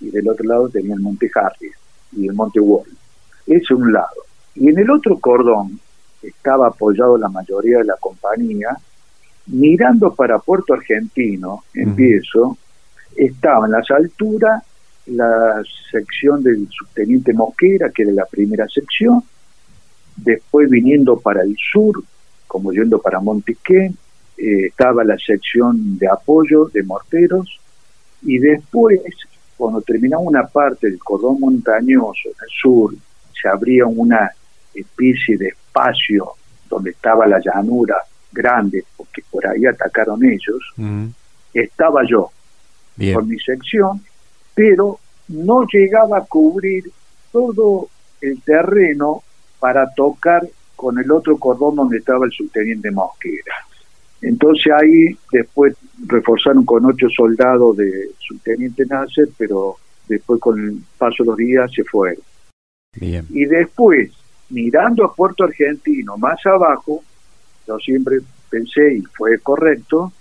[0.00, 1.70] y del otro lado tenía el Monte Harry
[2.16, 2.88] y el Monte Wall.
[3.46, 4.22] Ese es un lado.
[4.54, 5.80] Y en el otro cordón
[6.22, 8.76] estaba apoyado la mayoría de la compañía,
[9.46, 12.56] mirando para Puerto Argentino, empiezo,
[13.16, 14.62] estaba en las alturas
[15.06, 19.22] la sección del subteniente Mosquera, que era la primera sección,
[20.16, 22.02] después viniendo para el sur,
[22.46, 23.96] como yendo para Montequén,
[24.36, 27.58] eh, estaba la sección de apoyo de morteros,
[28.22, 29.00] y después,
[29.56, 32.94] cuando terminaba una parte del cordón montañoso en el sur,
[33.40, 34.30] se abría una
[34.72, 36.32] especie de espacio
[36.68, 37.96] donde estaba la llanura
[38.30, 40.62] grande, porque por ahí atacaron ellos,
[41.52, 42.30] estaba yo
[43.14, 44.02] con mi sección,
[44.54, 46.84] pero no llegaba a cubrir
[47.30, 47.88] todo
[48.20, 49.22] el terreno
[49.58, 53.54] para tocar con el otro cordón donde estaba el subteniente Mosquera.
[54.20, 55.74] Entonces ahí después
[56.06, 59.76] reforzaron con ocho soldados de subteniente Nasser, pero
[60.08, 62.22] después con el paso de los días se fueron.
[63.00, 64.10] Y después,
[64.52, 67.02] mirando a Puerto Argentino más abajo,
[67.66, 70.12] yo siempre pensé y fue correcto,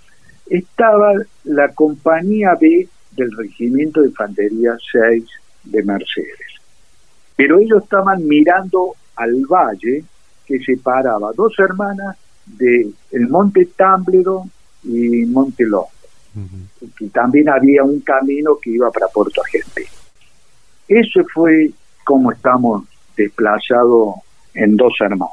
[0.49, 1.13] estaba
[1.43, 5.23] la compañía B del Regimiento de Infantería 6
[5.65, 6.61] de Mercedes.
[7.35, 10.03] Pero ellos estaban mirando al valle
[10.45, 14.45] que separaba dos hermanas de el Monte Támbledo
[14.83, 15.89] y Monte Longo.
[16.99, 19.89] Y también había un camino que iba para Puerto Argentino.
[20.87, 21.71] Eso fue
[22.03, 22.83] como estamos
[23.15, 24.15] desplazados
[24.53, 25.31] en dos hermanos.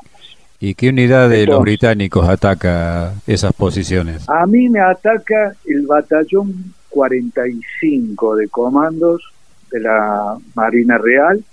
[0.60, 4.28] ¿Y qué unidad de los británicos ataca esas posiciones?
[4.28, 9.22] A mí me ataca el batallón 45 de comandos
[9.70, 11.44] de la Marina Real,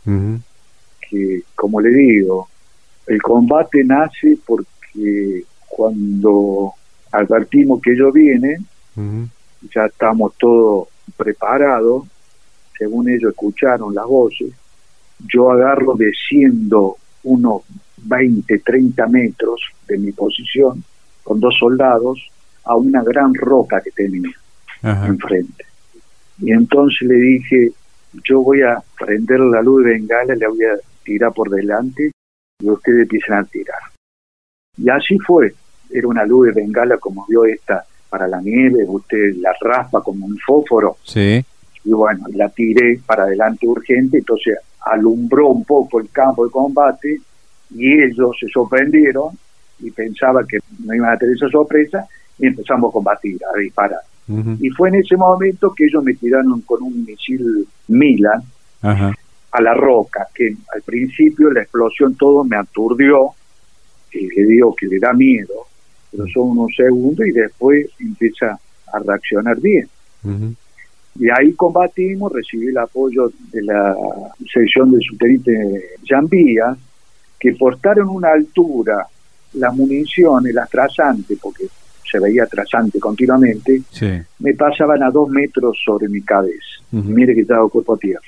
[1.10, 2.50] que como le digo,
[3.06, 6.74] el combate nace porque cuando
[7.12, 8.66] advertimos que ellos vienen,
[9.74, 12.08] ya estamos todos preparados,
[12.78, 14.52] según ellos escucharon las voces,
[15.20, 17.64] yo agarro desciendo unos
[17.98, 20.84] 20, 30 metros de mi posición
[21.24, 22.30] con dos soldados
[22.64, 24.32] a una gran roca que tenía
[24.84, 25.66] enfrente.
[26.40, 27.72] Y entonces le dije,
[28.24, 32.12] yo voy a prender la luz de bengala, le voy a tirar por delante
[32.60, 33.80] y ustedes empiezan a tirar.
[34.78, 35.54] Y así fue,
[35.90, 40.26] era una luz de bengala como vio esta para la nieve, usted la raspa como
[40.26, 40.98] un fósforo.
[41.04, 41.44] Sí.
[41.84, 47.20] Y bueno, la tiré para adelante urgente, entonces alumbró un poco el campo de combate
[47.72, 49.38] y ellos se sorprendieron
[49.80, 52.08] y pensaban que no iban a tener esa sorpresa
[52.40, 54.02] y empezamos a combatir, a disparar.
[54.60, 58.42] Y fue en ese momento que ellos me tiraron con un misil Milan
[58.82, 63.32] a la roca, que al principio la explosión todo me aturdió,
[64.12, 65.68] y le digo que le da miedo,
[66.12, 68.60] pero son unos segundos y después empieza
[68.92, 69.88] a reaccionar bien.
[71.18, 73.96] Y ahí combatimos, recibí el apoyo de la
[74.52, 76.76] sección del subteniente Jambía,
[77.40, 79.08] que portaron una altura
[79.54, 81.68] las municiones, las trasantes, porque
[82.10, 83.82] se veía trasante continuamente,
[84.40, 86.82] me pasaban a dos metros sobre mi cabeza.
[86.92, 88.22] Mire que estaba cuerpo a tierra.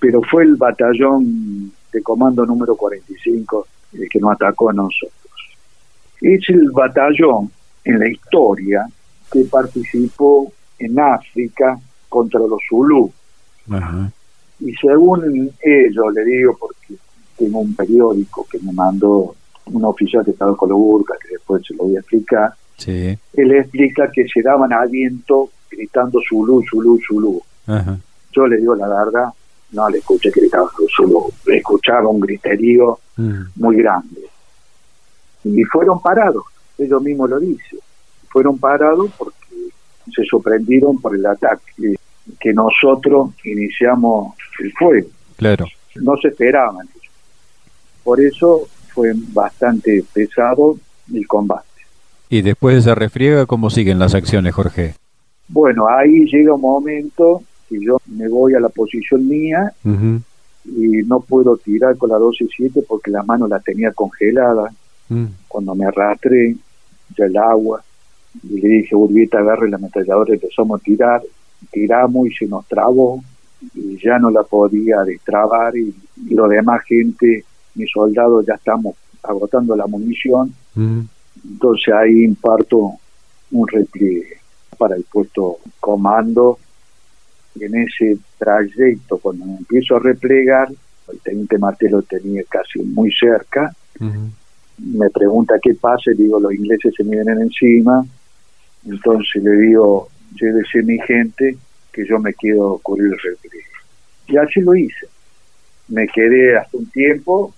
[0.00, 5.12] Pero fue el batallón de comando número 45 el que nos atacó a nosotros.
[6.20, 7.50] Es el batallón
[7.84, 8.86] en la historia
[9.30, 10.52] que participó
[10.84, 13.10] en África contra los Zulú.
[14.60, 16.94] Y según ellos, le digo porque
[17.36, 19.34] tengo un periódico que me mandó
[19.66, 23.16] un oficial de Estado Coloburca, que después se lo voy a explicar, sí.
[23.32, 27.42] él explica que se daban aliento gritando Zulú, Zulú, Zulú.
[28.32, 29.28] Yo le digo la verdad,
[29.72, 30.64] no le escuché gritar
[30.94, 33.40] Zulú, le escuchaba un griterío mm.
[33.56, 34.22] muy grande.
[35.44, 36.44] Y fueron parados,
[36.78, 37.78] ellos mismos lo dicen,
[38.28, 39.41] fueron parados porque
[40.14, 41.96] se sorprendieron por el ataque
[42.40, 45.08] que nosotros iniciamos el fuego.
[45.36, 45.66] Claro.
[45.96, 46.88] No se esperaban.
[48.02, 50.76] Por eso fue bastante pesado
[51.12, 51.66] el combate.
[52.28, 54.94] ¿Y después de esa refriega, cómo siguen las acciones, Jorge?
[55.48, 59.72] Bueno, ahí llega un momento que yo me voy a la posición mía
[60.64, 64.72] y no puedo tirar con la 12-7 porque la mano la tenía congelada.
[65.08, 65.26] Mm.
[65.48, 66.56] Cuando me arrastré,
[67.16, 67.82] ya el agua,
[68.42, 71.22] y le dije, Urbieta, agarre la ametralladora, empezamos a tirar,
[71.70, 73.22] tiramos y se nos trabó,
[73.74, 75.94] y ya no la podía destrabar, y,
[76.30, 82.92] lo demás gente, mis soldados ya estamos agotando la munición, entonces ahí imparto
[83.50, 84.38] un repliegue
[84.78, 86.58] para el puesto comando,
[87.54, 90.68] y en ese trayecto, cuando me empiezo a replegar,
[91.12, 93.74] el teniente Martelo tenía casi muy cerca,
[94.78, 98.04] me pregunta qué pasa, y digo, los ingleses se me vienen encima,
[98.84, 101.56] entonces le digo, llévese mi gente,
[101.92, 103.66] que yo me quiero cubrir el repliegue.
[104.28, 105.06] Y así lo hice.
[105.88, 107.54] Me quedé hasta un tiempo,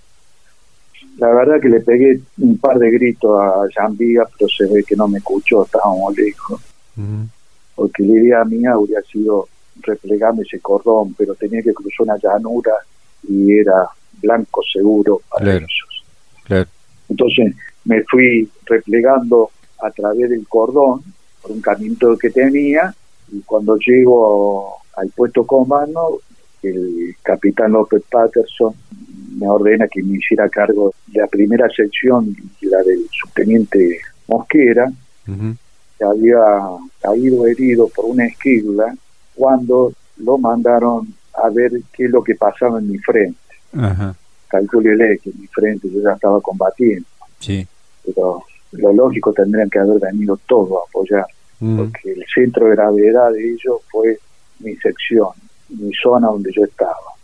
[1.18, 4.96] la verdad que le pegué un par de gritos a Jambía, pero se ve que
[4.96, 6.60] no me escuchó, estábamos lejos.
[7.74, 9.48] Porque la idea mía habría sido
[9.82, 12.72] replegarme ese cordón, pero tenía que cruzar una llanura
[13.28, 13.88] y era
[14.20, 16.66] blanco seguro para ellos.
[17.08, 21.02] Entonces me fui replegando a través del cordón
[21.42, 22.94] por un camino que tenía
[23.32, 26.20] y cuando llego al puesto comando
[26.62, 28.74] el capitán López Patterson
[29.36, 34.90] me ordena que me hiciera cargo de la primera sección, la del subteniente Mosquera,
[35.26, 36.40] que había
[37.00, 38.94] caído herido por una esquila
[39.34, 43.38] cuando lo mandaron a ver qué es lo que pasaba en mi frente.
[43.76, 44.14] Ajá.
[44.48, 47.06] Calculé que en mi frente yo ya estaba combatiendo.
[47.40, 47.66] Sí.
[48.04, 48.44] Pero
[48.76, 51.26] lo lógico tendrían que haber venido todos a apoyar,
[51.60, 51.76] mm.
[51.76, 54.18] porque el centro de gravedad de ellos fue
[54.60, 55.30] mi sección,
[55.68, 57.14] mi zona donde yo estaba.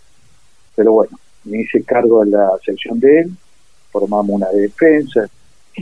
[0.75, 3.31] Pero bueno, me hice cargo de la sección de él,
[3.91, 5.29] formamos una defensa,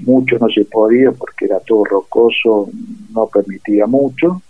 [0.04, 2.68] mucho no se podía porque era todo rocoso,
[3.12, 4.40] no permitía mucho,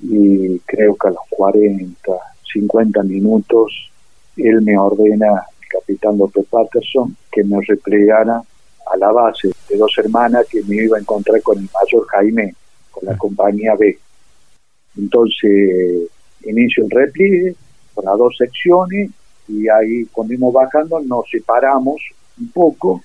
[0.00, 2.12] y creo que a los 40,
[2.52, 3.90] 50 minutos,
[4.36, 8.42] él me ordena, el capitán López Patterson, que me replegara
[8.92, 12.54] a la base de dos hermanas que me iba a encontrar con el mayor Jaime,
[12.90, 13.98] con la compañía B.
[14.98, 16.08] Entonces,
[16.44, 17.54] inicio el repliegue
[17.94, 19.10] con las dos secciones
[19.48, 22.00] y ahí cuando íbamos bajando nos separamos
[22.38, 23.02] un poco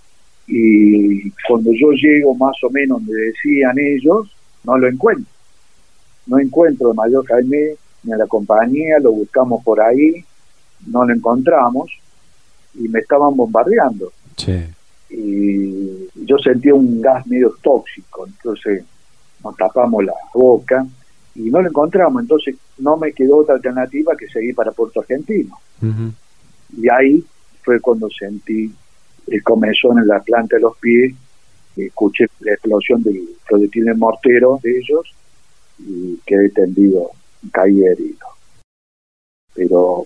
[0.47, 4.27] y cuando yo llego más o menos donde decían ellos,
[4.63, 5.25] no lo encuentro.
[6.27, 10.23] No encuentro el mayor Jaime ni a la compañía, lo buscamos por ahí,
[10.87, 11.91] no lo encontramos
[12.75, 14.11] y me estaban bombardeando.
[14.37, 14.74] Sí
[15.09, 18.83] y yo sentía un gas medio tóxico, entonces
[19.43, 20.85] nos tapamos la boca
[21.35, 25.57] y no lo encontramos, entonces no me quedó otra alternativa que seguir para Puerto Argentino.
[26.77, 27.23] Y ahí
[27.63, 28.73] fue cuando sentí
[29.27, 31.13] el comezón en la planta de los pies,
[31.75, 35.13] escuché la explosión del proyectil de mortero de ellos
[35.79, 37.11] y quedé tendido,
[37.51, 38.27] caí herido.
[39.53, 40.05] Pero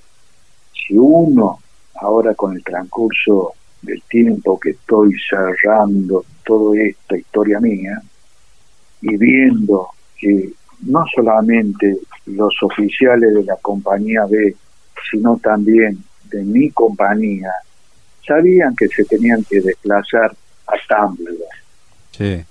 [0.73, 1.59] si uno
[1.95, 8.01] ahora con el transcurso del tiempo que estoy cerrando toda esta historia mía
[9.01, 14.55] y viendo que no solamente los oficiales de la compañía B,
[15.09, 17.51] sino también de mi compañía,
[18.25, 20.35] sabían que se tenían que desplazar
[20.67, 22.45] a Tumbledore.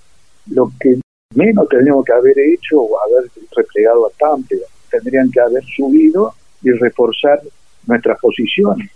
[0.47, 0.99] Lo que
[1.35, 6.71] menos teníamos que haber hecho o haber replegado a Tumbledore, tendrían que haber subido y
[6.71, 7.39] reforzar
[7.85, 8.89] nuestras posiciones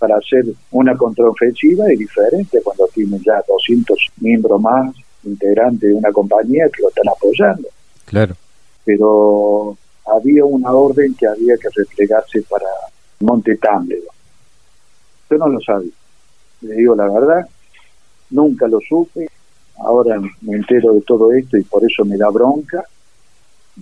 [0.00, 6.10] para hacer una contraofensiva y diferente cuando tienen ya 200 miembros más integrantes de una
[6.10, 7.68] compañía que lo están apoyando.
[8.06, 8.34] Claro.
[8.82, 12.66] Pero había una orden que había que replegarse para
[13.20, 14.08] Monte Támbledo.
[15.28, 15.92] Yo no lo sabía.
[16.62, 17.46] Le digo la verdad,
[18.30, 19.28] nunca lo supe.
[19.84, 22.82] Ahora me entero de todo esto y por eso me da bronca.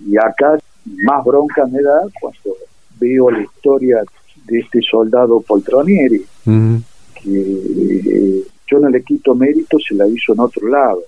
[0.05, 2.57] Y acá más bronca me da cuando
[2.99, 4.03] veo la historia
[4.49, 10.39] de este soldado Poltronieri, que eh, yo no le quito mérito, se la hizo en
[10.39, 11.01] otro lado.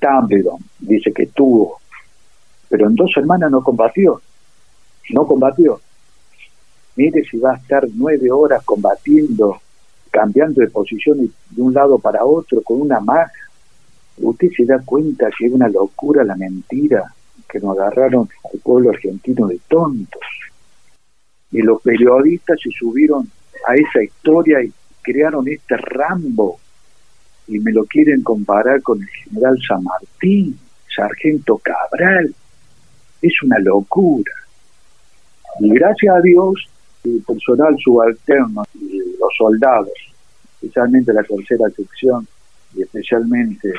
[0.00, 1.78] Tumbledon dice que tuvo,
[2.68, 4.20] pero en dos semanas no combatió,
[5.10, 5.80] no combatió.
[6.96, 9.60] Mire si va a estar nueve horas combatiendo,
[10.10, 11.18] cambiando de posición
[11.50, 13.30] de un lado para otro con una maja.
[14.20, 17.14] Usted se da cuenta que es una locura la mentira
[17.48, 20.20] que nos agarraron al pueblo argentino de tontos
[21.50, 23.30] y los periodistas se subieron
[23.66, 26.58] a esa historia y crearon este Rambo
[27.46, 30.58] y me lo quieren comparar con el general San Martín,
[30.94, 32.34] sargento Cabral.
[33.22, 34.32] Es una locura.
[35.60, 36.68] Y gracias a Dios,
[37.04, 39.92] el personal subalterno, los soldados,
[40.60, 42.28] especialmente la tercera sección
[42.74, 43.72] y especialmente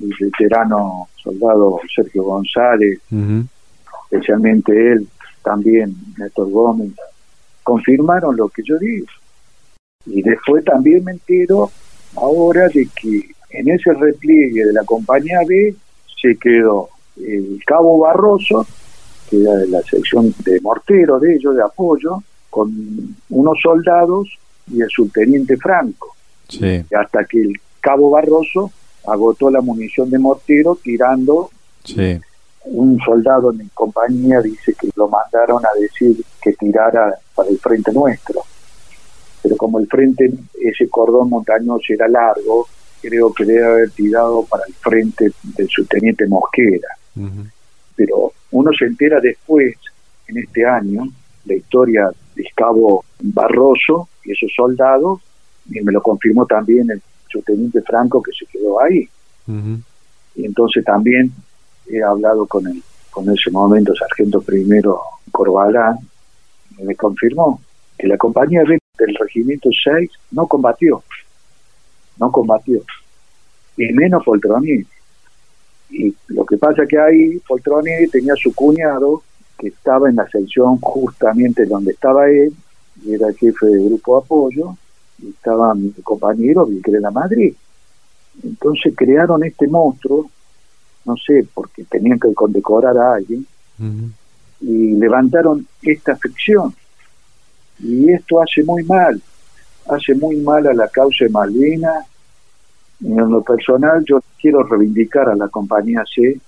[0.00, 3.00] el veterano soldado Sergio González,
[4.10, 5.08] especialmente él,
[5.48, 6.92] también Néstor Gómez,
[7.62, 9.06] confirmaron lo que yo dije.
[10.04, 11.70] Y después también me entero
[12.16, 15.74] ahora de que en ese repliegue de la compañía B
[16.20, 18.66] se quedó el cabo Barroso,
[19.30, 22.70] que era de la sección de mortero de ellos, de apoyo, con
[23.30, 24.28] unos soldados
[24.70, 26.14] y el subteniente Franco.
[26.94, 28.70] Hasta que el cabo Barroso
[29.06, 31.50] agotó la munición de mortero tirando.
[32.70, 37.58] Un soldado en mi compañía dice que lo mandaron a decir que tirara para el
[37.58, 38.42] frente nuestro.
[39.42, 42.66] Pero como el frente, ese cordón montañoso era largo,
[43.00, 46.88] creo que debe haber tirado para el frente del subteniente Mosquera.
[47.96, 49.74] Pero uno se entera después,
[50.26, 51.04] en este año,
[51.46, 55.20] la historia de Cabo Barroso y esos soldados,
[55.70, 59.08] y me lo confirmó también el subteniente Franco que se quedó ahí.
[60.34, 61.32] Y entonces también
[61.90, 62.82] he hablado con el
[63.18, 65.00] con ese momento sargento primero
[65.32, 65.98] Corbalán,
[66.78, 67.60] y me confirmó
[67.98, 71.02] que la compañía del regimiento 6 no combatió,
[72.18, 72.80] no combatió,
[73.76, 74.84] y menos Poltroni.
[75.90, 79.22] Y lo que pasa que ahí Poltroni tenía su cuñado
[79.58, 82.54] que estaba en la sección justamente donde estaba él,
[83.04, 84.76] y era jefe de grupo de apoyo,
[85.20, 87.52] y estaba mi compañero, que era Madrid.
[88.44, 90.30] Entonces crearon este monstruo,
[91.08, 93.46] no sé, porque tenían que condecorar a alguien,
[94.60, 96.74] y levantaron esta ficción.
[97.80, 99.20] Y esto hace muy mal,
[99.88, 102.06] hace muy mal a la causa de Malvinas.
[103.00, 106.38] En lo personal, yo quiero reivindicar a la compañía C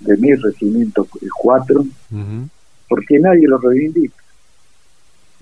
[0.00, 1.06] de mi regimiento
[1.42, 1.84] 4,
[2.88, 4.16] porque nadie lo reivindica.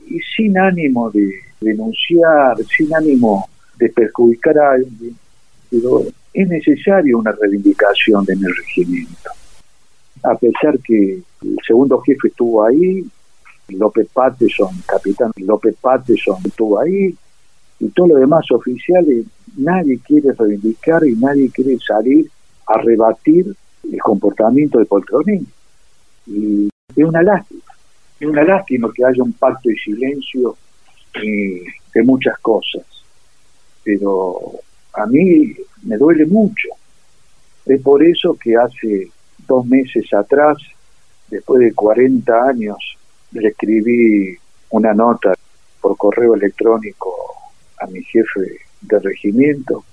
[0.08, 3.48] Y sin ánimo de denunciar, sin ánimo
[3.78, 5.16] de perjudicar a alguien,
[5.70, 6.02] pero
[6.36, 9.30] es necesaria una reivindicación de mi regimiento.
[10.22, 13.02] A pesar que el segundo jefe estuvo ahí,
[13.68, 17.16] López Patterson, capitán López Patterson estuvo ahí,
[17.80, 19.24] y todos los demás oficiales,
[19.56, 22.30] nadie quiere reivindicar y nadie quiere salir
[22.66, 23.54] a rebatir
[23.90, 25.46] el comportamiento de Poltronín.
[26.26, 27.62] Y es una lástima,
[28.20, 30.54] es una lástima que haya un pacto de silencio
[31.14, 31.62] eh,
[31.94, 32.84] de muchas cosas,
[33.82, 34.60] pero
[34.96, 36.68] a mí me duele mucho.
[37.64, 39.10] Es por eso que hace
[39.46, 40.56] dos meses atrás,
[41.28, 42.76] después de 40 años,
[43.32, 44.36] le escribí
[44.70, 45.34] una nota
[45.80, 47.12] por correo electrónico
[47.80, 49.84] a mi jefe de regimiento,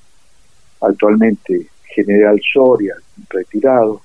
[0.82, 2.95] actualmente general Soria,
[3.30, 4.01] retirado,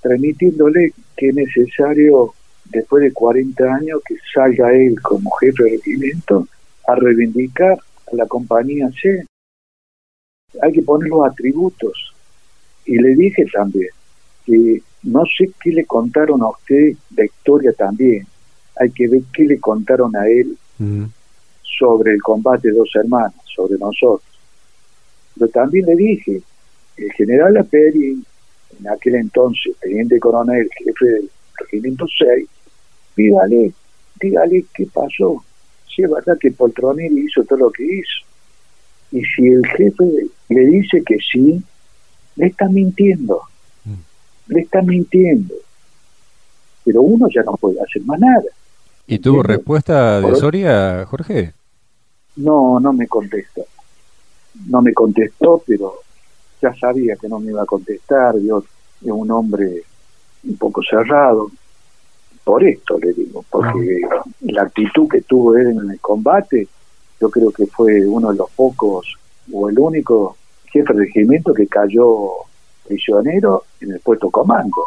[0.00, 2.34] transmitiéndole que es necesario,
[2.66, 6.46] después de 40 años, que salga él como jefe de regimiento
[6.86, 7.78] a reivindicar
[8.12, 9.26] a la compañía C.
[10.62, 12.14] Hay que poner los atributos.
[12.86, 13.90] Y le dije también
[14.46, 18.26] que no sé qué le contaron a usted de historia también.
[18.80, 21.04] Hay que ver qué le contaron a él mm.
[21.62, 24.22] sobre el combate de dos hermanos, sobre nosotros.
[25.34, 26.40] Pero también le dije,
[26.96, 28.22] el general Aperi
[28.78, 32.48] en aquel entonces, teniente coronel, jefe del regimiento 6,
[33.16, 33.72] dígale,
[34.20, 35.44] dígale qué pasó.
[35.94, 38.27] Si es verdad que Poltronelli hizo todo lo que hizo.
[39.10, 40.04] Y si el jefe
[40.48, 41.62] le dice que sí,
[42.36, 43.42] le está mintiendo.
[43.84, 44.52] Mm.
[44.52, 45.54] Le está mintiendo.
[46.84, 48.44] Pero uno ya no puede hacer más nada.
[49.06, 51.52] ¿Y tuvo respuesta de Soria, Jorge?
[52.36, 53.64] No, no me contestó.
[54.66, 55.94] No me contestó, pero
[56.60, 59.82] ya sabía que no me iba a contestar, yo es un hombre
[60.44, 61.50] un poco cerrado,
[62.44, 64.22] por esto le digo, porque ah.
[64.40, 66.66] la actitud que tuvo él en el combate,
[67.20, 69.16] yo creo que fue uno de los pocos
[69.52, 72.30] o el único jefe de regimiento que cayó
[72.86, 74.86] prisionero en el puesto comando.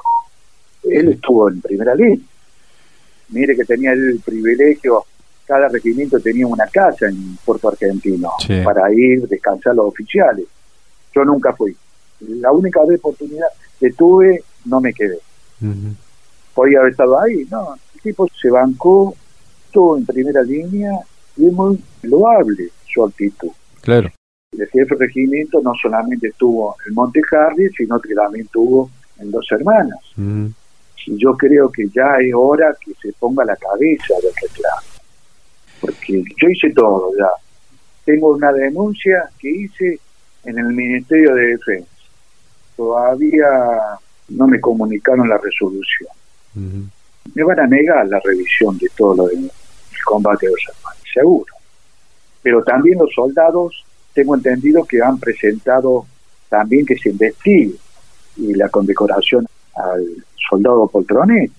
[0.83, 2.25] Él estuvo en primera línea.
[3.29, 5.05] Mire que tenía el privilegio,
[5.45, 8.31] cada regimiento tenía una casa en Puerto Argentino
[8.63, 10.45] para ir descansar los oficiales
[11.13, 11.75] yo nunca fui.
[12.19, 13.47] La única vez oportunidad
[13.79, 15.19] que tuve, no me quedé.
[16.53, 17.75] Podía haber estado ahí, no.
[17.95, 19.15] El tipo se bancó,
[19.71, 20.91] todo en primera línea
[21.37, 23.51] y es muy loable su actitud.
[23.81, 24.09] Claro.
[24.51, 29.31] El jefe de regimiento no solamente estuvo en Monte Hardy, sino que también estuvo en
[29.31, 29.99] Dos Hermanas.
[30.17, 34.87] Y yo creo que ya es hora que se ponga la cabeza del reclamo.
[35.79, 37.29] Porque yo hice todo ya.
[38.05, 39.99] Tengo una denuncia que hice
[40.43, 41.89] en el Ministerio de Defensa.
[42.75, 43.47] Todavía
[44.29, 46.09] no me comunicaron la resolución.
[47.33, 49.49] Me van a negar la revisión de todo lo del
[50.05, 51.53] combate de los hermanos, seguro.
[52.41, 56.05] Pero también los soldados, tengo entendido que han presentado
[56.49, 57.75] también que se investigue
[58.37, 60.05] y la condecoración al
[60.49, 61.51] soldado Poltronet.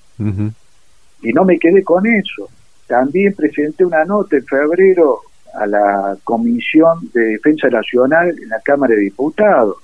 [1.23, 2.49] Y no me quedé con eso.
[2.87, 5.21] También presenté una nota en febrero
[5.55, 9.77] a la Comisión de Defensa Nacional en la Cámara de Diputados.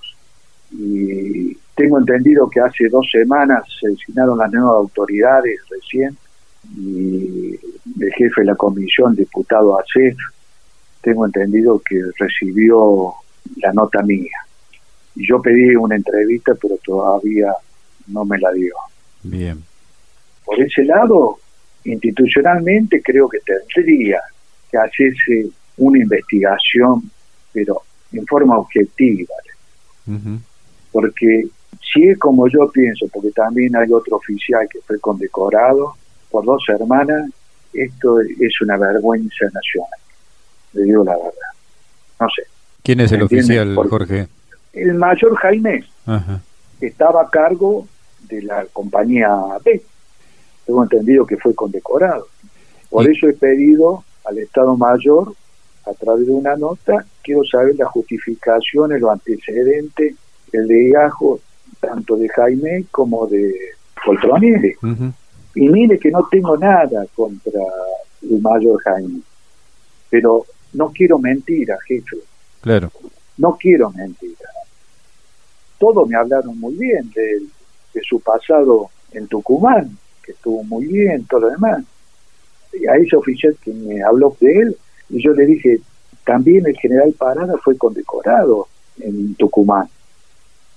[0.72, 6.16] Y tengo entendido que hace dos semanas se designaron las nuevas autoridades recién
[6.76, 7.58] y
[8.00, 10.16] el jefe de la comisión, diputado ACEF,
[11.00, 13.14] tengo entendido que recibió
[13.56, 14.36] la nota mía.
[15.14, 17.52] Y yo pedí una entrevista, pero todavía
[18.08, 18.74] no me la dio.
[19.22, 19.62] Bien.
[20.44, 21.38] Por ese lado,
[21.84, 24.20] institucionalmente creo que tendría
[24.70, 25.48] que hacerse
[25.78, 27.10] una investigación,
[27.52, 29.34] pero en forma objetiva.
[30.90, 31.44] Porque
[31.92, 35.94] si es como yo pienso, porque también hay otro oficial que fue condecorado
[36.30, 37.30] por dos hermanas,
[37.72, 40.00] esto es una vergüenza nacional.
[40.72, 41.32] Le digo la verdad.
[42.20, 42.42] No sé.
[42.82, 44.28] ¿Quién es el oficial, Jorge?
[44.72, 45.84] El mayor Jaime
[46.80, 47.86] estaba a cargo
[48.28, 49.28] de la compañía
[49.64, 49.82] B.
[50.66, 52.26] Tengo entendido que fue condecorado.
[52.90, 55.34] Por eso he pedido al Estado Mayor,
[55.86, 60.14] a través de una nota, quiero saber las justificaciones, los antecedentes,
[60.52, 61.40] el legajo
[61.80, 63.54] tanto de Jaime como de
[64.04, 64.74] Poltronieri.
[65.58, 67.60] Y mire que no tengo nada contra
[68.22, 69.22] el mayor Jaime,
[70.08, 72.16] pero no quiero mentiras, jefe.
[72.60, 72.92] Claro.
[73.38, 74.52] No quiero mentiras.
[75.76, 77.40] Todos me hablaron muy bien de,
[77.92, 81.82] de su pasado en Tucumán, que estuvo muy bien, todo lo demás.
[82.72, 84.76] Y a ese oficial que me habló de él,
[85.08, 85.80] y yo le dije,
[86.24, 88.68] también el general Parada fue condecorado
[89.00, 89.88] en Tucumán.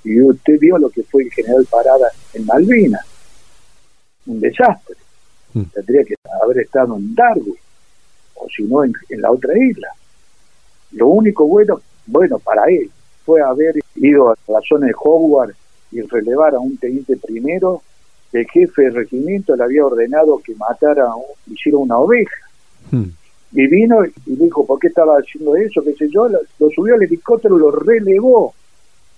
[0.04, 3.11] Y usted vio lo que fue el general Parada en Malvinas.
[4.26, 4.96] Un desastre.
[5.54, 5.64] Mm.
[5.74, 7.56] Tendría que haber estado en Darwin,
[8.36, 9.90] o si no en, la otra isla.
[10.94, 12.90] Lo único bueno, bueno para él,
[13.26, 15.54] fue haber ido a la zona de Howard
[15.92, 17.82] y relevar a un teniente primero
[18.34, 21.06] el jefe del regimiento le había ordenado que matara,
[21.48, 22.36] hiciera una oveja.
[22.92, 23.08] Mm.
[23.54, 25.84] Y vino y dijo, ¿por qué estaba haciendo eso?
[25.84, 26.30] ¿Qué sé yo?
[26.30, 28.54] Lo, subió al helicóptero, lo relevó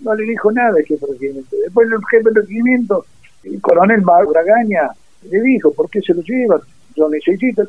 [0.03, 1.55] no le dijo nada el jefe de regimiento.
[1.63, 3.05] Después el jefe de regimiento,
[3.43, 4.89] el coronel Bragaña,
[5.29, 6.61] le dijo, ¿por qué se lo lleva?
[7.09, 7.63] Necesito,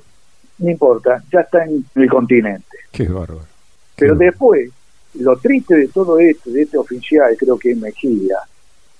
[0.59, 2.77] no importa, ya está en el continente.
[2.93, 3.47] Qué bárbaro.
[3.97, 4.71] Pero después,
[5.15, 8.39] lo triste de todo esto, de este oficial, creo que es Mejía,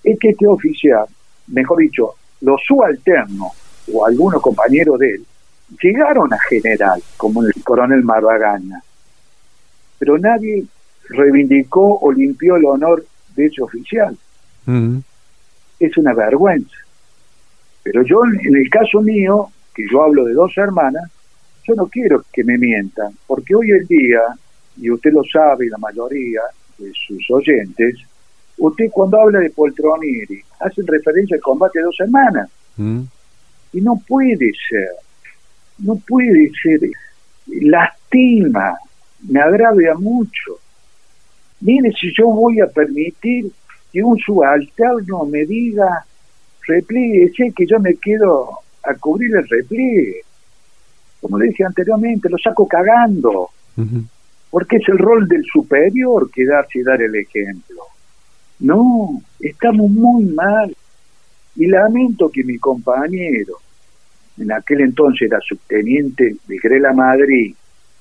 [0.03, 1.07] es que este oficial,
[1.49, 3.53] mejor dicho, los subalternos
[3.93, 5.27] o algunos compañeros de él,
[5.83, 8.83] llegaron a general, como el coronel Marragaña,
[9.99, 10.65] pero nadie
[11.09, 13.05] reivindicó o limpió el honor
[13.35, 14.17] de hecho oficial.
[15.79, 16.77] Es una vergüenza.
[17.83, 21.11] Pero yo, en el caso mío, que yo hablo de dos hermanas,
[21.67, 24.21] yo no quiero que me mientan, porque hoy en día,
[24.77, 26.41] y usted lo sabe, la mayoría
[26.79, 27.97] de sus oyentes,
[28.59, 32.51] usted cuando habla de Poltronieri, hace referencia al combate de dos hermanas.
[32.77, 33.03] Mm.
[33.73, 34.93] Y no puede ser,
[35.79, 36.81] no puede ser.
[37.47, 38.77] Lastima,
[39.29, 40.59] me agravia mucho.
[41.61, 43.51] Mire, si yo voy a permitir
[43.95, 46.05] que un subalterno me diga,
[46.67, 50.23] repliegue, sé que yo me quedo a cubrir el repliegue.
[51.21, 53.51] Como le dije anteriormente, lo saco cagando.
[54.51, 57.83] Porque es el rol del superior quedarse y dar el ejemplo.
[58.59, 60.77] No, estamos muy mal.
[61.55, 63.59] Y lamento que mi compañero,
[64.39, 67.55] en aquel entonces era subteniente de Grela Madrid,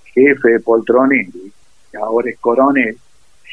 [0.06, 1.52] jefe de Poltronelli,
[2.02, 2.98] ahora es coronel,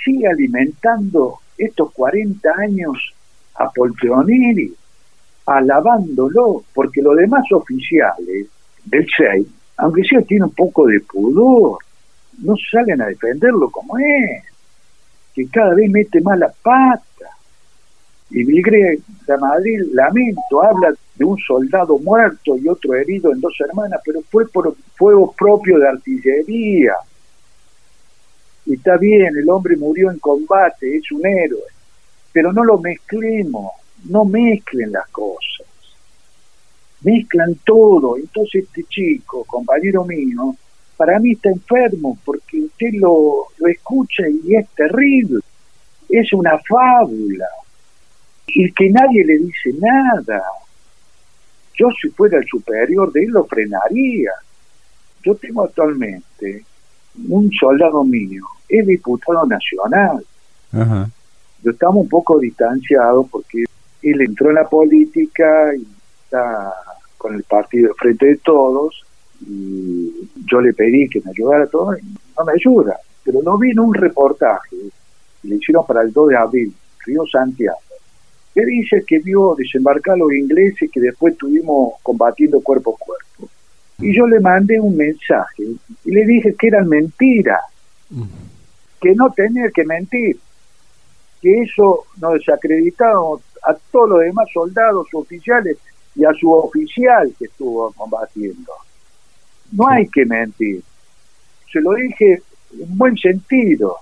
[0.03, 3.15] sigue alimentando estos 40 años
[3.57, 4.75] a Poltronelli,
[5.47, 8.47] alabándolo, porque los demás oficiales
[8.85, 9.47] del 6,
[9.79, 11.79] aunque sea tiene un poco de pudor,
[12.39, 14.45] no salen a defenderlo como es,
[15.35, 17.05] que cada vez mete más la pata.
[18.31, 23.55] Y Vigre de Madrid, lamento, habla de un soldado muerto y otro herido en dos
[23.61, 26.95] hermanas, pero fue por fuego propio de artillería
[28.75, 31.63] está bien, el hombre murió en combate, es un héroe,
[32.33, 33.73] pero no lo mezclemos,
[34.05, 35.67] no mezclen las cosas,
[37.03, 40.55] mezclan todo, entonces este chico, compañero mío,
[40.97, 45.41] para mí está enfermo porque usted lo, lo escucha y es terrible,
[46.09, 47.47] es una fábula,
[48.55, 50.43] y que nadie le dice nada.
[51.75, 54.33] Yo si fuera el superior de él lo frenaría.
[55.23, 56.65] Yo tengo actualmente
[57.29, 60.25] un soldado mío es diputado nacional.
[61.63, 63.65] Yo estamos un poco distanciados porque
[64.03, 65.87] él entró en la política y
[66.25, 66.73] está
[67.19, 69.05] con el partido frente de todos
[69.47, 72.97] y yo le pedí que me ayudara a todo y no me ayuda.
[73.25, 74.77] Pero no vino un reportaje,
[75.43, 77.79] le hicieron para el 2 de abril, Río Santiago,
[78.55, 83.53] que dice que vio desembarcar a los ingleses que después estuvimos combatiendo cuerpo a cuerpo.
[83.99, 85.63] Y yo le mandé un mensaje
[86.07, 87.61] Y le dije que eran mentiras,
[88.09, 88.23] mm.
[89.01, 90.39] Que no tenía que mentir,
[91.41, 95.79] que eso nos desacreditaba a todos los demás soldados oficiales
[96.15, 98.73] y a su oficial que estuvo combatiendo.
[99.73, 100.83] No hay que mentir.
[101.73, 102.43] Se lo dije
[102.79, 103.97] en buen sentido,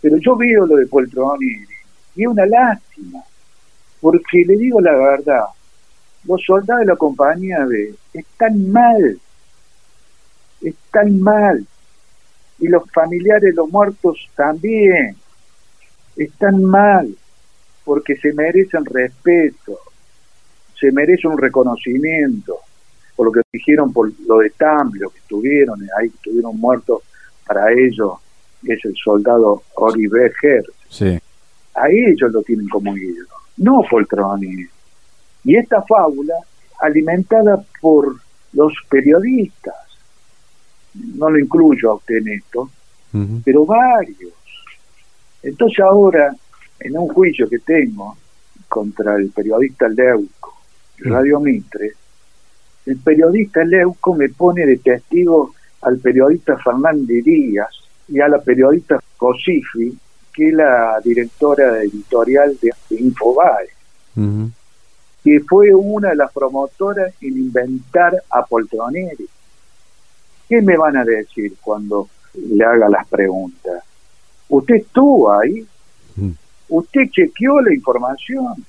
[0.00, 1.64] pero yo veo lo de Poltroni
[2.14, 3.22] y es una lástima,
[4.00, 5.44] porque le digo la verdad,
[6.24, 9.20] los soldados de la compañía B están mal,
[10.62, 11.66] están mal,
[12.58, 15.16] y los familiares de los muertos también
[16.16, 17.14] están mal,
[17.84, 19.78] porque se merecen respeto,
[20.78, 22.58] se merece un reconocimiento
[23.16, 27.02] por lo que dijeron por lo de Tambio que estuvieron ahí estuvieron muertos
[27.46, 28.12] para ellos
[28.62, 31.18] es el soldado Oliver Hertz sí.
[31.74, 34.66] a ellos lo tienen como ídolo no Poltroni
[35.44, 36.34] y esta fábula
[36.80, 38.16] alimentada por
[38.52, 39.74] los periodistas
[41.14, 42.70] no lo incluyo a usted en esto
[43.44, 44.32] pero varios.
[45.42, 46.34] Entonces ahora
[46.80, 48.16] en un juicio que tengo
[48.68, 50.54] contra el periodista Leuco
[50.98, 51.92] Radio Mitre,
[52.84, 57.70] el periodista Leuco me pone de testigo al periodista Fernández Díaz
[58.08, 59.96] y a la periodista Cosifi,
[60.32, 63.68] que es la directora editorial de Infobae,
[65.24, 69.26] que fue una de las promotoras en inventar a Poltroneri.
[70.48, 73.82] ¿Qué me van a decir cuando le haga las preguntas?
[74.48, 75.66] ¿Usted estuvo ahí?
[76.68, 78.64] ¿Usted chequeó la información?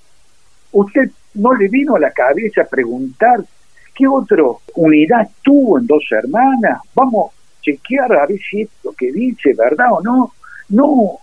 [0.72, 3.44] ¿Usted no le vino a la cabeza preguntar
[3.98, 4.44] qué otra
[4.76, 6.82] unidad tuvo en dos hermanas.
[6.94, 10.34] Vamos a chequear a ver si esto que dice verdad o no.
[10.70, 11.20] No,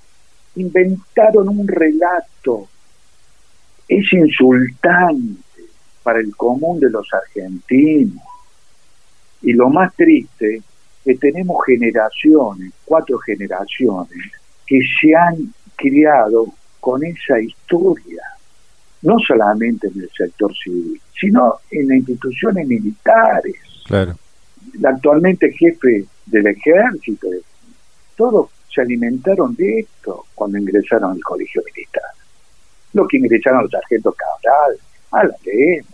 [0.57, 2.69] inventaron un relato.
[3.89, 5.43] Es insultante
[6.03, 8.23] para el común de los argentinos.
[9.45, 10.63] Y lo más triste es
[11.05, 14.19] que tenemos generaciones, cuatro generaciones,
[14.67, 16.47] que se han criado
[16.81, 18.23] con esa historia
[19.05, 23.55] no solamente en el sector civil, sino en las instituciones militares.
[23.87, 24.17] Claro.
[24.83, 27.29] Actualmente jefe del ejército,
[28.17, 32.11] todos se alimentaron de esto cuando ingresaron al colegio militar.
[32.95, 34.79] Lo que ingresaron los sargentos Cabral,
[35.13, 35.93] ah, la leemos.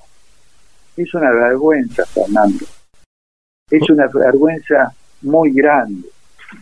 [0.96, 2.64] Es una vergüenza, Fernando.
[3.70, 4.92] Es una vergüenza
[5.22, 6.08] muy grande.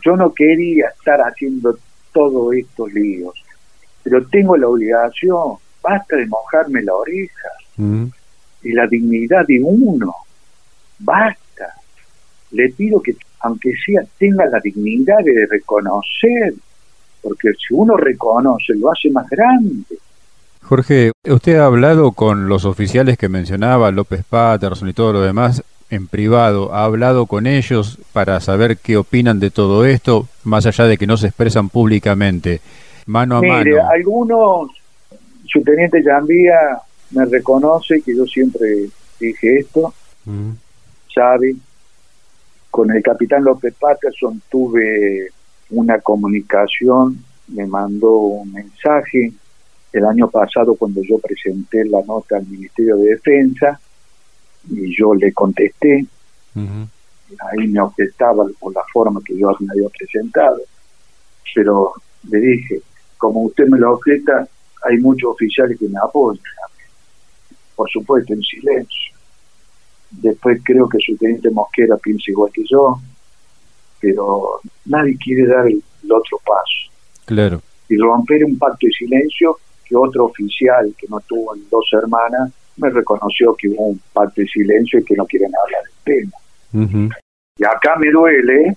[0.05, 1.79] Yo no quería estar haciendo
[2.13, 3.35] todos estos líos,
[4.03, 8.05] pero tengo la obligación basta de mojarme la oreja mm.
[8.63, 10.15] y la dignidad de uno,
[10.99, 11.75] basta.
[12.51, 16.55] Le pido que, aunque sea, tenga la dignidad de reconocer,
[17.23, 19.99] porque si uno reconoce, lo hace más grande.
[20.63, 25.63] Jorge, usted ha hablado con los oficiales que mencionaba, López Patterson y todo lo demás,
[25.91, 30.85] en privado, ha hablado con ellos para saber qué opinan de todo esto, más allá
[30.85, 32.61] de que no se expresan públicamente,
[33.07, 34.71] mano a Mire, Algunos
[35.47, 36.79] su teniente Jambía
[37.11, 38.69] me reconoce que yo siempre
[39.19, 40.51] dije esto, mm.
[41.15, 41.57] sabe.
[42.71, 45.31] Con el capitán López Patterson tuve
[45.71, 49.33] una comunicación, me mandó un mensaje
[49.91, 53.81] el año pasado cuando yo presenté la nota al Ministerio de Defensa
[54.71, 56.07] y yo le contesté.
[56.55, 60.61] Ahí me objetaba por la forma que yo me había presentado.
[61.55, 61.93] Pero
[62.31, 62.81] le dije,
[63.17, 64.49] como usted me lo objeta,
[64.85, 66.43] hay muchos oficiales que me apoyan,
[67.75, 69.15] por supuesto, en silencio.
[70.11, 72.99] Después creo que su teniente Mosquera piensa igual que yo,
[74.01, 76.91] pero nadie quiere dar el, otro paso.
[77.27, 77.61] Claro.
[77.89, 82.91] Y romper un pacto de silencio que otro oficial que no tuvo dos hermanas me
[82.91, 86.31] reconoció que hubo un pacto de silencio y que no quieren hablar del
[86.73, 87.17] tema.
[87.57, 88.77] Y acá me duele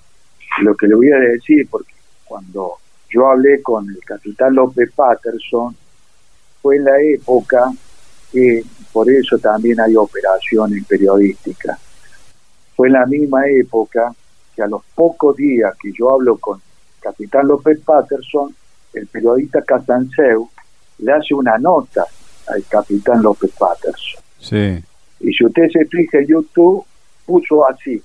[0.61, 1.93] lo que le voy a decir, porque
[2.25, 2.73] cuando
[3.09, 5.75] yo hablé con el capitán López Patterson,
[6.61, 7.71] fue en la época
[8.31, 11.79] que por eso también hay operaciones periodísticas.
[12.75, 14.13] Fue en la misma época
[14.55, 16.61] que a los pocos días que yo hablo con
[16.99, 18.55] capitán López Patterson,
[18.93, 20.49] el periodista Castanceu
[20.99, 22.05] le hace una nota
[22.51, 24.21] al capitán López Patterson.
[24.39, 24.83] Sí.
[25.19, 26.85] Y si usted se fija YouTube,
[27.25, 28.01] puso así,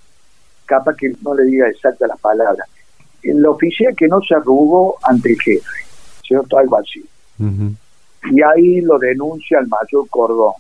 [0.65, 2.65] capaz que no le diga exacta la palabra,
[3.23, 5.85] el oficial que no se arrugó ante el jefe,
[6.23, 6.59] ¿cierto?
[6.59, 7.05] Algo así
[8.31, 10.55] y ahí lo denuncia el mayor Cordón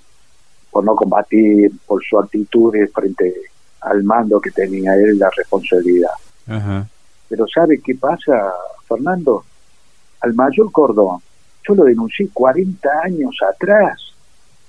[0.71, 3.35] por no combatir, por su actitud frente
[3.81, 6.11] al mando que tenía él la responsabilidad.
[7.29, 8.53] Pero ¿sabe qué pasa,
[8.87, 9.45] Fernando?
[10.21, 11.21] Al mayor Cordón,
[11.67, 14.01] yo lo denuncié 40 años atrás,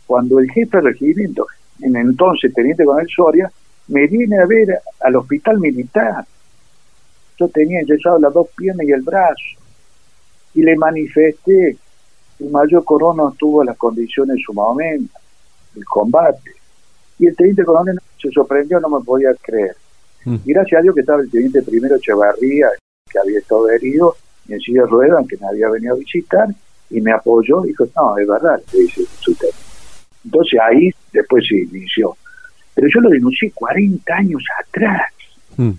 [0.06, 1.46] cuando el jefe de regimiento,
[1.82, 3.52] en entonces Teniente Coronel Soria,
[3.90, 6.26] me viene a ver al hospital militar
[7.38, 9.44] yo tenía enyesado las dos piernas y el brazo.
[10.56, 11.78] Y le manifesté,
[12.40, 15.14] el mayor Corona tuvo las condiciones en su momento,
[15.76, 16.52] el combate.
[17.20, 19.76] Y el teniente coronel se sorprendió, no me podía creer.
[20.26, 20.36] Mm.
[20.46, 22.70] Y gracias a Dios que estaba el teniente primero Echevarría,
[23.10, 24.16] que había estado herido,
[24.48, 26.48] y en silla de ruedas, que me había venido a visitar,
[26.90, 29.04] y me apoyó, y dijo, no, es verdad, dice
[30.24, 32.16] Entonces ahí después se inició.
[32.74, 35.12] Pero yo lo denuncié 40 años atrás.
[35.58, 35.72] Mm.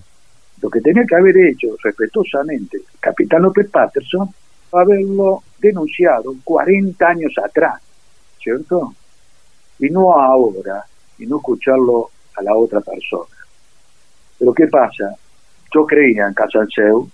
[0.61, 4.29] Lo que tenía que haber hecho respetuosamente el capitán López Patterson
[4.73, 7.81] haberlo denunciado 40 años atrás,
[8.43, 8.95] ¿cierto?
[9.79, 10.85] Y no ahora,
[11.19, 13.37] y no escucharlo a la otra persona.
[14.39, 15.15] Pero ¿qué pasa?
[15.73, 17.09] Yo creía en Casalceu,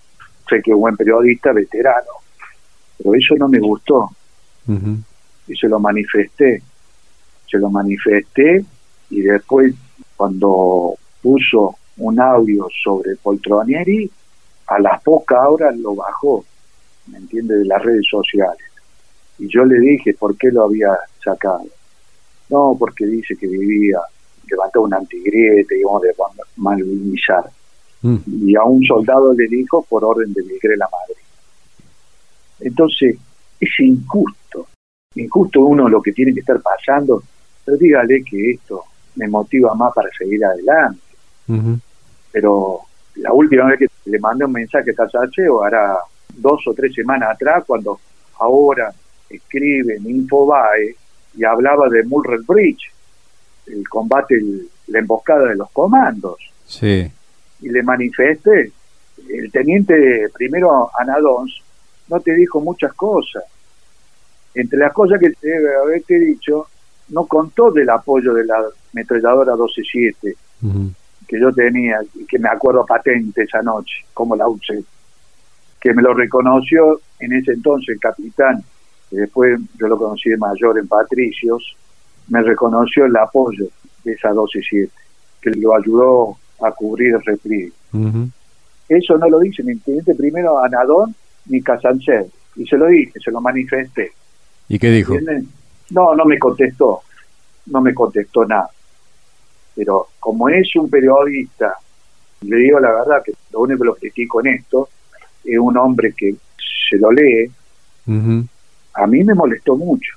[0.48, 2.23] sé que es un buen periodista, veterano,
[2.98, 4.10] pero eso no me gustó.
[5.46, 6.62] Y se lo manifesté.
[7.50, 8.64] Se lo manifesté
[9.10, 9.74] y después
[10.16, 14.10] cuando puso un audio sobre Poltronieri,
[14.66, 16.44] a las pocas horas lo bajó,
[17.06, 18.64] ¿me entiende?, de las redes sociales.
[19.38, 21.66] Y yo le dije por qué lo había sacado.
[22.50, 23.98] No, porque dice que vivía,
[24.48, 26.14] levantó un antigriete, íbamos de
[26.56, 27.44] malvinizar.
[28.02, 28.16] Mm.
[28.48, 31.20] Y a un soldado le dijo por orden de Miguel la Madre.
[32.60, 33.16] Entonces,
[33.60, 34.68] es injusto,
[35.14, 37.22] injusto uno lo que tiene que estar pasando,
[37.64, 38.84] pero dígale que esto
[39.16, 41.00] me motiva más para seguir adelante.
[42.32, 42.80] Pero
[43.16, 45.98] la última vez que le mandé un mensaje a o hará
[46.36, 48.00] dos o tres semanas atrás, cuando
[48.40, 48.92] ahora
[49.28, 50.96] escribe en Infobae
[51.36, 52.92] y hablaba de Mulred Bridge,
[53.66, 54.40] el combate,
[54.88, 56.36] la emboscada de los comandos.
[56.66, 57.10] Sí.
[57.60, 58.72] Y le manifesté,
[59.28, 61.63] el teniente primero Anadons
[62.08, 63.44] no te dijo muchas cosas.
[64.54, 66.68] Entre las cosas que debe haberte dicho,
[67.08, 70.36] no contó del apoyo de la ametralladora 12-7
[71.26, 74.82] que yo tenía que me acuerdo patente esa noche, como la usé,
[75.80, 78.62] que me lo reconoció en ese entonces el capitán,
[79.10, 81.76] que después yo lo conocí de mayor en Patricios,
[82.28, 83.66] me reconoció el apoyo
[84.04, 84.90] de esa 12-7,
[85.40, 87.72] que lo ayudó a cubrir el repliegue.
[88.88, 91.14] Eso no lo dice ni el teniente primero Anadón
[91.46, 92.26] ni Casancel,
[92.56, 94.12] y se lo dije, se lo manifesté.
[94.68, 95.14] ¿Y qué dijo?
[95.90, 97.02] No, no me contestó,
[97.66, 98.70] no me contestó nada.
[99.74, 101.74] Pero como es un periodista,
[102.42, 104.88] le digo la verdad que lo único que lo critico en esto
[105.44, 106.34] es un hombre que
[106.90, 107.50] se lo lee,
[108.94, 110.12] a mí me molestó mucho,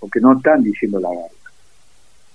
[0.00, 1.26] porque no están diciendo la verdad.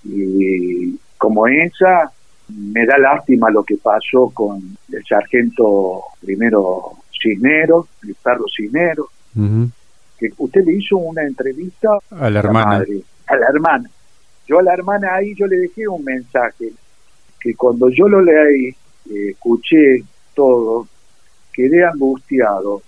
[0.03, 2.11] Y como esa,
[2.47, 7.87] me da lástima lo que pasó con el sargento primero Cisneros,
[8.23, 9.07] perro Cisneros,
[10.17, 12.85] que usted le hizo una entrevista a la hermana.
[13.27, 13.89] a la hermana.
[14.47, 16.71] Yo a la hermana ahí yo le dejé un mensaje
[17.39, 18.67] que cuando yo lo leí,
[19.09, 20.03] eh, escuché
[20.33, 20.87] todo,
[21.53, 22.81] quedé angustiado.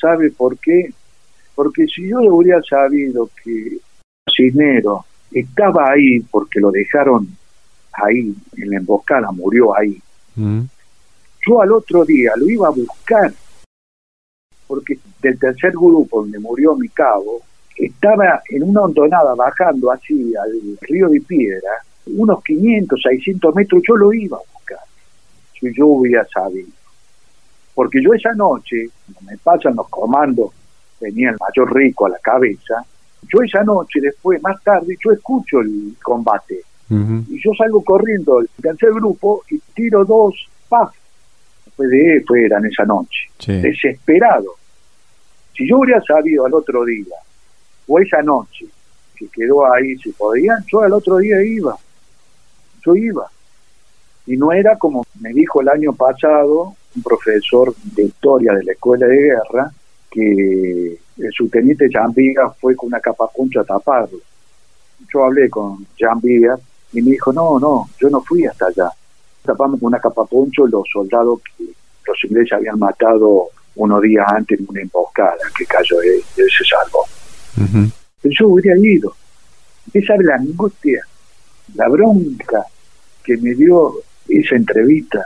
[0.00, 0.90] ¿Sabe por qué?
[1.54, 3.78] Porque si yo hubiera sabido que
[4.34, 7.28] Cisneros estaba ahí porque lo dejaron
[7.92, 10.00] ahí en la emboscada, murió ahí.
[11.46, 13.32] Yo al otro día lo iba a buscar
[14.72, 17.42] porque del tercer grupo donde murió mi cabo,
[17.76, 21.72] estaba en una hondonada bajando así al río de Piedra,
[22.06, 24.78] unos 500, 600 metros, yo lo iba a buscar,
[25.60, 26.70] si yo hubiera sabido.
[27.74, 28.88] Porque yo esa noche,
[29.26, 30.52] me pasan los comandos,
[30.98, 32.82] venía el mayor rico a la cabeza,
[33.30, 36.62] yo esa noche, después, más tarde, yo escucho el combate.
[36.88, 40.94] Y yo salgo corriendo al tercer grupo y tiro dos paf.
[41.66, 43.30] Después de fueran esa noche.
[43.46, 44.61] Desesperado.
[45.54, 47.16] Si yo hubiera sabido al otro día,
[47.86, 48.66] o esa noche,
[49.14, 51.76] que quedó ahí, si podían, yo al otro día iba.
[52.84, 53.30] Yo iba.
[54.26, 58.72] Y no era como me dijo el año pasado un profesor de historia de la
[58.72, 59.72] escuela de guerra,
[60.10, 62.14] que el subteniente Jean
[62.60, 64.18] fue con una capapuncha a taparlo.
[65.12, 68.90] Yo hablé con Jean y me dijo, no, no, yo no fui hasta allá.
[69.42, 71.64] Tapamos con una capapuncho los soldados que
[72.06, 76.64] los ingleses habían matado unos días antes en una emboscada que cayó y, él se
[76.64, 77.06] salvó.
[78.20, 79.14] Pero yo hubiera ido.
[79.86, 81.02] Usted sabe la angustia,
[81.74, 82.64] la bronca
[83.24, 83.94] que me dio
[84.28, 85.24] esa entrevista,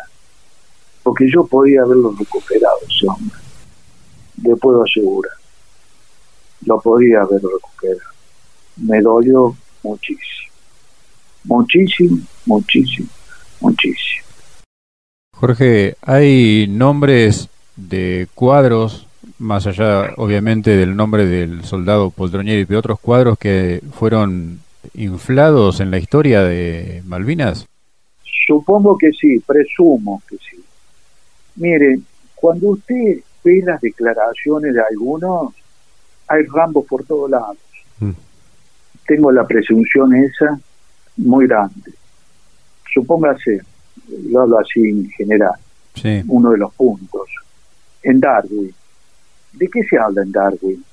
[1.03, 3.36] porque yo podía haberlo recuperado ese hombre.
[4.42, 5.32] Le puedo asegurar.
[6.64, 8.11] Lo podía haber recuperado.
[8.76, 10.53] Me dolió muchísimo.
[11.44, 13.09] Muchísimo, muchísimo,
[13.61, 14.26] muchísimo.
[15.32, 19.07] Jorge, hay nombres de cuadros,
[19.39, 24.61] más allá obviamente del nombre del soldado Poldroñeri y otros cuadros que fueron
[24.95, 27.66] inflados en la historia de Malvinas?
[28.47, 30.62] Supongo que sí, presumo que sí.
[31.57, 31.99] Mire,
[32.35, 35.55] cuando usted ve las declaraciones de algunos,
[36.29, 37.59] hay rambos por todos lados.
[38.01, 38.11] Mm.
[39.07, 40.59] Tengo la presunción esa
[41.16, 41.93] muy grande.
[42.93, 43.61] Supóngase,
[44.31, 45.55] lo hablo así en general,
[46.29, 47.29] uno de los puntos.
[48.07, 48.72] En Darwin,
[49.54, 50.84] ¿de qué se habla en Darwin?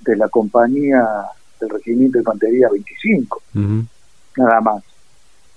[0.00, 1.02] De la compañía
[1.58, 3.42] del Regimiento de Infantería 25,
[4.36, 4.84] nada más.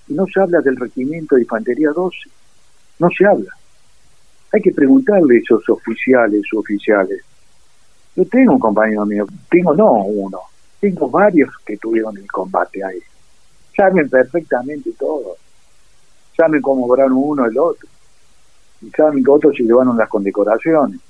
[0.08, 2.16] Y no se habla del Regimiento de Infantería 12,
[3.00, 3.50] no se habla.
[4.50, 7.22] Hay que preguntarle a esos oficiales o oficiales.
[8.16, 10.40] Yo tengo un compañero mío, tengo no uno,
[10.80, 13.00] tengo varios que tuvieron el combate ahí.
[13.76, 15.36] Saben perfectamente todo.
[16.34, 17.86] Saben cómo obraron uno el otro.
[18.80, 21.00] Y saben que otros se llevaron las condecoraciones.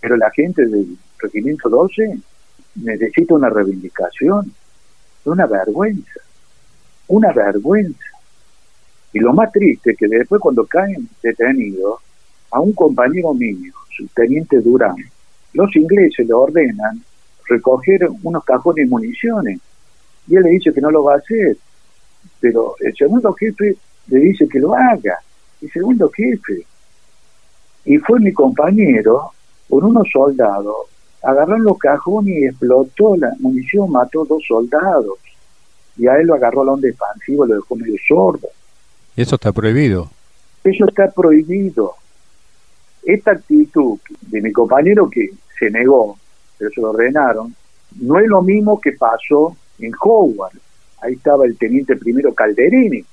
[0.00, 2.18] Pero la gente del Regimiento 12
[2.76, 4.52] necesita una reivindicación.
[5.24, 6.20] Una vergüenza.
[7.08, 8.04] Una vergüenza.
[9.12, 12.00] Y lo más triste es que después cuando caen detenidos,
[12.50, 14.96] a un compañero mío, su teniente Durán,
[15.52, 17.02] los ingleses le ordenan
[17.46, 19.60] recoger unos cajones de municiones.
[20.26, 21.56] Y él le dice que no lo va a hacer.
[22.40, 23.76] Pero el segundo jefe
[24.08, 25.18] le dice que lo haga.
[25.60, 26.64] El segundo jefe.
[27.84, 29.32] Y fue mi compañero
[29.68, 30.86] con unos soldados.
[31.22, 35.18] Agarraron los cajones y explotó la munición, mató dos soldados.
[35.96, 38.48] Y a él lo agarró al onda expansivo, lo dejó medio sordo.
[39.16, 40.08] Eso está prohibido.
[40.62, 41.94] Eso está prohibido.
[43.02, 46.18] Esta actitud de mi compañero que se negó,
[46.56, 47.54] pero se lo ordenaron,
[48.00, 50.58] no es lo mismo que pasó en Howard.
[51.00, 53.04] Ahí estaba el teniente primero Calderini,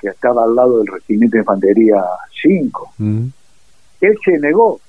[0.00, 2.02] que estaba al lado del regimiento de infantería
[2.42, 2.92] 5.
[2.98, 3.26] Mm.
[4.00, 4.80] Él se negó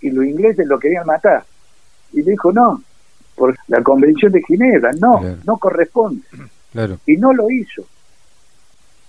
[0.00, 1.44] y los ingleses lo querían matar.
[2.12, 2.82] Y dijo, no,
[3.34, 6.22] por la convención de Ginebra, no, no corresponde.
[7.06, 7.82] Y no lo hizo.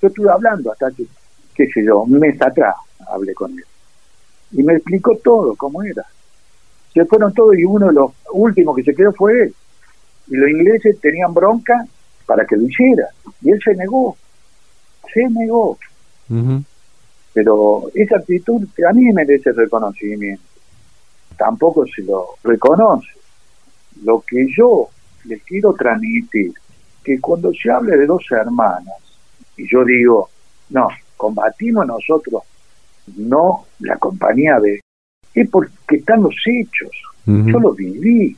[0.01, 1.05] Yo estuve hablando hasta que,
[1.53, 2.75] qué sé yo, un mes atrás
[3.07, 3.65] hablé con él.
[4.51, 6.05] Y me explicó todo, cómo era
[6.93, 9.55] se fueron todos y uno de los últimos que se quedó fue él.
[10.27, 11.85] Y los ingleses tenían bronca
[12.25, 13.07] para que lo hiciera.
[13.41, 14.15] Y él se negó.
[15.11, 15.77] Se negó.
[17.33, 20.43] Pero esa actitud a mí merece reconocimiento.
[21.37, 23.09] Tampoco se lo reconoce.
[24.03, 24.89] Lo que yo
[25.25, 26.53] les quiero transmitir,
[27.03, 28.95] que cuando se hable de dos hermanas,
[29.57, 30.29] y yo digo,
[30.69, 30.87] no,
[31.17, 32.43] combatimos nosotros,
[33.17, 34.81] no la compañía de
[35.33, 36.91] es porque están los hechos.
[37.25, 38.35] Yo lo viví.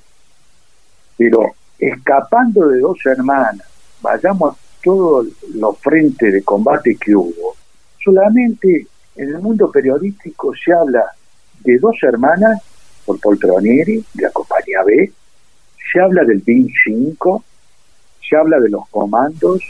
[1.17, 1.41] Pero
[1.77, 3.67] escapando de dos hermanas,
[4.01, 4.55] vayamos
[4.85, 7.55] todos los frentes de combate que hubo,
[8.03, 11.03] solamente en el mundo periodístico se habla
[11.61, 12.61] de dos hermanas
[13.03, 15.11] por Poltronieri, de la compañía B,
[15.91, 17.43] se habla del BIN 5,
[18.29, 19.63] se habla de los comandos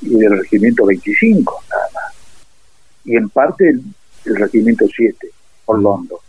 [0.00, 2.14] y del regimiento 25, nada más.
[3.04, 5.28] Y en parte el, regimiento 7,
[5.66, 6.20] Orlando.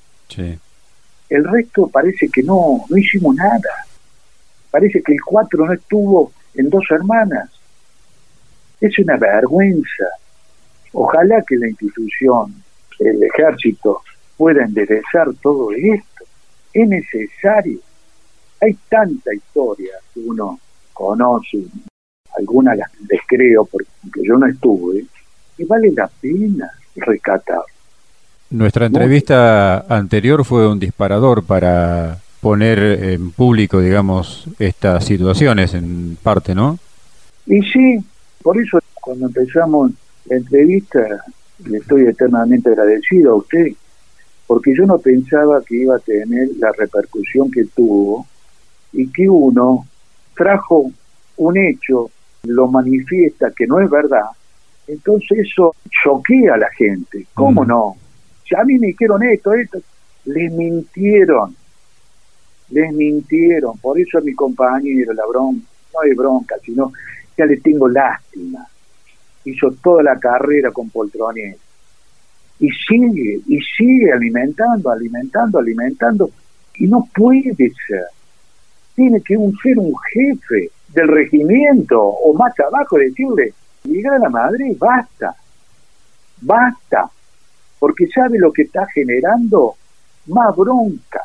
[1.30, 3.88] El resto parece que no, no hicimos nada.
[4.70, 7.55] Parece que el cuatro no estuvo en dos hermanas.
[8.82, 10.06] Es una vergüenza.
[10.94, 12.56] Ojalá que la institución,
[13.00, 14.02] el ejército,
[14.38, 16.26] pueda enderezar todo esto.
[16.74, 17.80] Es necesario.
[18.62, 20.60] Hay tanta historia que uno
[20.94, 21.66] conoce,
[22.38, 23.88] algunas las descreo porque
[24.24, 25.06] yo no estuve,
[25.58, 27.62] y vale la pena rescatar.
[28.50, 36.54] Nuestra entrevista anterior fue un disparador para poner en público, digamos, estas situaciones en parte,
[36.54, 36.78] ¿no?
[37.48, 38.04] Y sí,
[38.46, 39.92] por eso cuando empezamos
[40.26, 41.02] la entrevista
[41.66, 43.70] le estoy eternamente agradecido a usted,
[44.46, 48.28] porque yo no pensaba que iba a tener la repercusión que tuvo
[48.94, 49.88] y que uno
[50.36, 50.92] trajo
[51.38, 52.12] un hecho,
[52.44, 54.28] lo manifiesta que no es verdad,
[54.86, 55.74] entonces eso
[56.04, 57.68] choquea a la gente, ¿cómo mm.
[57.68, 57.96] no?
[58.56, 59.80] a mí me dijeron esto, esto,
[60.26, 61.56] les mintieron,
[62.70, 66.92] les mintieron, por eso a mi compañero, la bronca, no hay bronca, sino
[67.38, 68.66] ya le tengo lástima.
[69.44, 71.58] Hizo toda la carrera con poltrones
[72.60, 76.30] y sigue, y sigue alimentando, alimentando, alimentando,
[76.76, 78.06] y no puede ser.
[78.96, 84.30] Tiene que un, ser un jefe del regimiento o más abajo decirle, llegar a la
[84.30, 85.36] madre, basta,
[86.42, 87.10] basta
[87.80, 89.76] porque sabe lo que está generando
[90.28, 91.22] más bronca.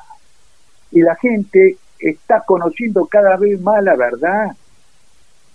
[0.90, 4.50] Y la gente está conociendo cada vez más la verdad.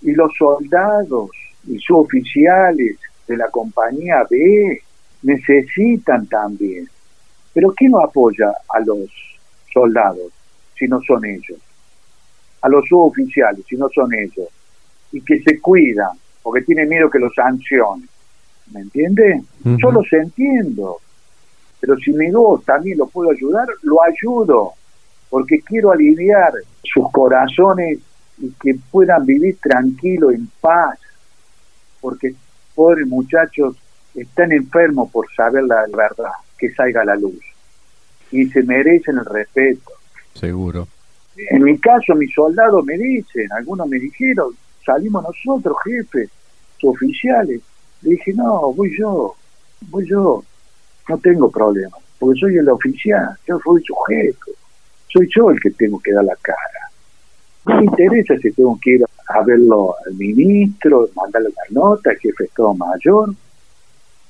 [0.02, 1.30] Y los soldados
[1.68, 4.82] y sus oficiales de la compañía B
[5.24, 6.88] necesitan también.
[7.54, 9.10] Pero ¿quién no apoya a los
[9.74, 10.32] soldados
[10.78, 11.60] si no son ellos?
[12.62, 14.48] A los suboficiales si no son ellos.
[15.12, 18.08] Y que se cuidan porque tienen miedo que los sancionen.
[18.72, 19.42] ¿Me entiende?
[19.64, 21.00] Yo los entiendo,
[21.80, 24.74] pero si mi voz también lo puedo ayudar, lo ayudo,
[25.30, 28.00] porque quiero aliviar sus corazones
[28.38, 31.00] y que puedan vivir tranquilo, en paz,
[32.02, 32.36] porque
[32.74, 33.76] pobres muchachos
[34.14, 37.40] están enfermos por saber la verdad, que salga a la luz,
[38.32, 39.92] y se merecen el respeto.
[40.34, 40.88] Seguro.
[41.38, 44.56] En mi caso, mis soldados me dicen, algunos me dijeron,
[44.86, 46.30] salimos nosotros, jefe,
[46.86, 47.62] oficiales.
[48.02, 49.36] Le dije, no, voy yo,
[49.90, 50.44] voy yo,
[51.10, 54.52] no tengo problema, porque soy el oficial, yo soy su jefe,
[55.12, 56.58] soy yo el que tengo que dar la cara.
[57.66, 62.18] No me interesa si tengo que ir a verlo al ministro, mandarle una nota, al
[62.18, 63.34] jefe de Estado Mayor.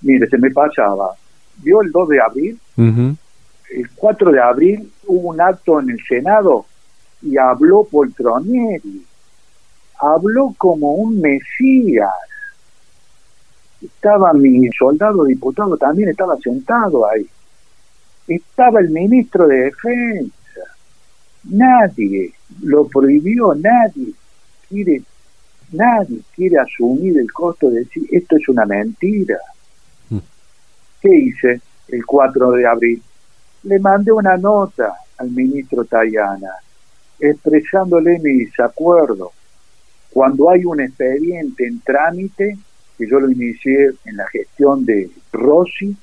[0.02, 1.14] Mire, se me pasaba,
[1.58, 6.66] vio el 2 de abril, el 4 de abril hubo un acto en el Senado
[7.22, 9.06] y habló Poltronieri,
[10.00, 12.10] habló como un mesías.
[13.82, 17.28] Estaba mi soldado diputado, también estaba sentado ahí.
[18.28, 20.36] Estaba el ministro de Defensa.
[21.50, 22.34] Nadie
[22.64, 24.14] lo prohibió, nadie
[24.68, 25.02] quiere,
[25.72, 29.38] nadie quiere asumir el costo de decir esto es una mentira.
[30.10, 30.18] Mm.
[31.02, 33.02] ¿Qué hice el 4 de abril?
[33.64, 36.52] Le mandé una nota al ministro Tayana
[37.20, 39.32] expresándole mi desacuerdo.
[40.10, 42.58] Cuando hay un expediente en trámite,
[42.98, 45.96] que yo lo inicié en la gestión de Rossi,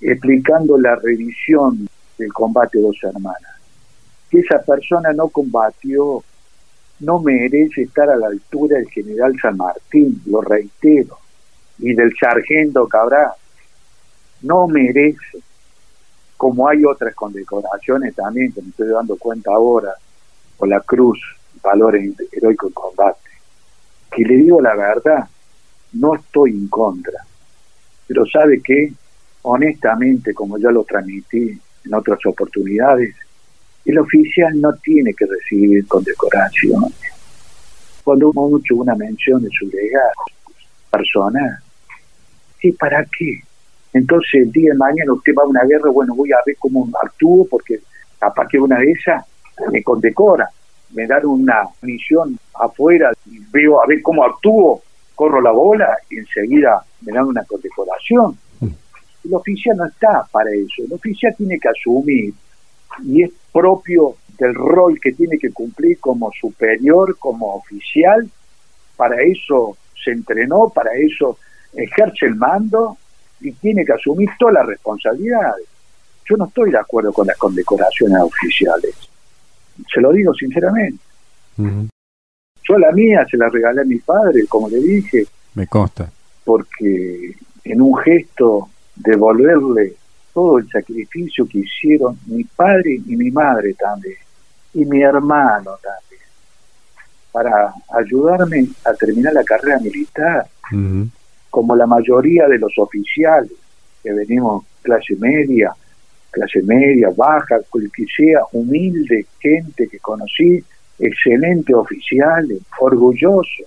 [0.00, 1.88] explicando la revisión
[2.18, 3.53] del combate de dos hermanas.
[4.34, 6.24] Que esa persona no combatió,
[6.98, 11.18] no merece estar a la altura del general San Martín, lo reitero,
[11.78, 13.30] y del sargento Cabral.
[14.42, 15.38] No merece
[16.36, 19.94] como hay otras condecoraciones también que me estoy dando cuenta ahora,
[20.56, 21.20] con la cruz,
[21.62, 23.30] valores heroico en combate,
[24.10, 25.28] que le digo la verdad,
[25.92, 27.24] no estoy en contra,
[28.08, 28.92] pero sabe que,
[29.42, 33.14] honestamente, como ya lo transmití en otras oportunidades,
[33.84, 36.92] el oficial no tiene que recibir condecoraciones.
[38.02, 40.10] Cuando uno hecho una mención de su legado
[40.90, 41.58] personal,
[42.62, 43.40] ¿y para qué?
[43.92, 46.88] Entonces, el día de mañana usted va a una guerra, bueno, voy a ver cómo
[47.02, 47.80] actúo, porque
[48.18, 49.24] capaz que una de esas
[49.70, 50.48] me condecora,
[50.92, 54.82] me dan una misión afuera, y veo a ver cómo actúo,
[55.14, 58.36] corro la bola y enseguida me dan una condecoración.
[58.60, 58.68] Mm.
[59.24, 62.34] El oficial no está para eso, el oficial tiene que asumir
[63.02, 68.28] y es propio del rol que tiene que cumplir como superior, como oficial,
[68.96, 71.38] para eso se entrenó, para eso
[71.72, 72.96] ejerce el mando
[73.40, 75.66] y tiene que asumir todas las responsabilidades.
[76.28, 78.94] Yo no estoy de acuerdo con las condecoraciones oficiales.
[79.92, 81.02] Se lo digo sinceramente.
[81.56, 85.26] Yo la mía se la regalé a mi padre, como le dije.
[85.54, 86.10] Me consta.
[86.44, 87.34] Porque
[87.64, 89.94] en un gesto de devolverle
[90.34, 94.18] todo el sacrificio que hicieron mi padre y mi madre también,
[94.74, 96.28] y mi hermano también,
[97.32, 100.46] para ayudarme a terminar la carrera militar
[101.50, 103.52] como la mayoría de los oficiales
[104.02, 105.72] que venimos clase media,
[106.30, 110.62] clase media, baja, que sea humilde, gente que conocí,
[110.98, 113.62] excelente oficiales, orgulloso.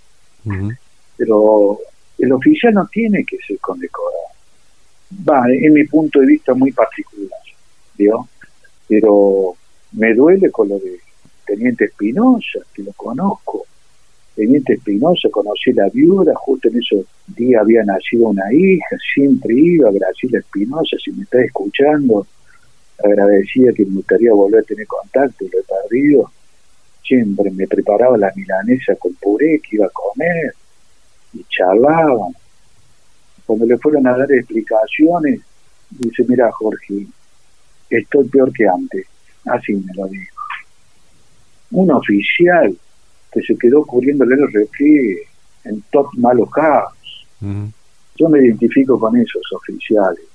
[1.15, 1.79] Pero
[2.17, 4.36] el oficial no tiene que ser condecorado.
[5.11, 7.39] Va, en mi punto de vista muy particular,
[7.97, 8.27] ¿vio?
[8.87, 9.55] Pero
[9.93, 10.99] me duele con lo de
[11.45, 13.65] Teniente Espinosa, que lo conozco,
[14.35, 19.91] Teniente Espinosa, conocí la viuda, justo en esos días había nacido una hija, siempre iba,
[19.91, 22.27] Graciela Espinosa, si me está escuchando,
[23.03, 26.31] agradecía que me gustaría volver a tener contacto, lo he perdido,
[27.01, 30.53] siempre me preparaba la milanesa con puré que iba a comer,
[31.33, 32.33] y charlaban.
[33.47, 35.39] Cuando le fueron a dar explicaciones,
[35.89, 37.07] dice, mira Jorge,
[37.89, 39.07] estoy peor que antes,
[39.45, 40.43] así me lo dijo.
[41.71, 42.77] Un oficial
[43.31, 45.17] que se quedó cubriéndole el refri
[45.63, 47.25] en top malos caos.
[47.39, 50.25] Yo me identifico con esos oficiales,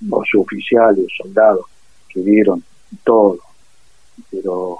[0.00, 1.66] los oficiales, soldados
[2.08, 2.62] que vieron
[3.02, 3.38] todo,
[4.30, 4.78] pero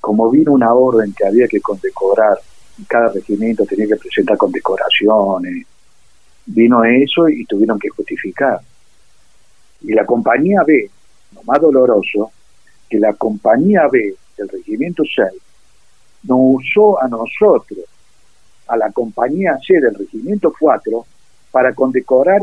[0.00, 2.38] como vino una orden que había que condecorar,
[2.88, 5.66] cada regimiento tenía que presentar condecoraciones,
[6.46, 8.60] vino eso y tuvieron que justificar.
[9.82, 10.90] Y la compañía B,
[11.34, 12.32] lo más doloroso,
[12.88, 15.42] que la compañía B del regimiento 6
[16.24, 17.84] nos usó a nosotros,
[18.68, 21.06] a la compañía C del Regimiento 4,
[21.50, 22.42] para condecorar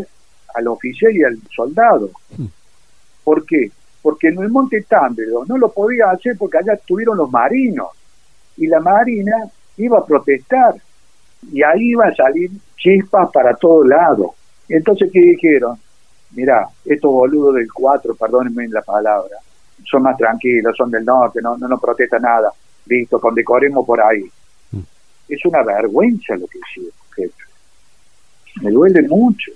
[0.55, 2.09] al oficial y al soldado.
[2.35, 2.47] Hmm.
[3.23, 3.71] ¿Por qué?
[4.01, 7.89] Porque en el Monte Támbero no lo podía hacer porque allá estuvieron los marinos
[8.57, 10.75] y la marina iba a protestar
[11.51, 14.31] y ahí iba a salir chispas para todos lados.
[14.69, 15.77] Entonces, ¿qué dijeron?
[16.31, 19.37] mira, estos boludos del 4, perdónenme la palabra,
[19.83, 22.51] son más tranquilos, son del norte, no, no nos protesta nada.
[22.85, 24.23] Listo, condecoremos por ahí.
[24.71, 24.79] Mm.
[25.29, 27.43] Es una vergüenza lo que hicieron, jefe.
[28.61, 29.51] Me duele mucho,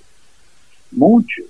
[0.92, 1.44] mucho.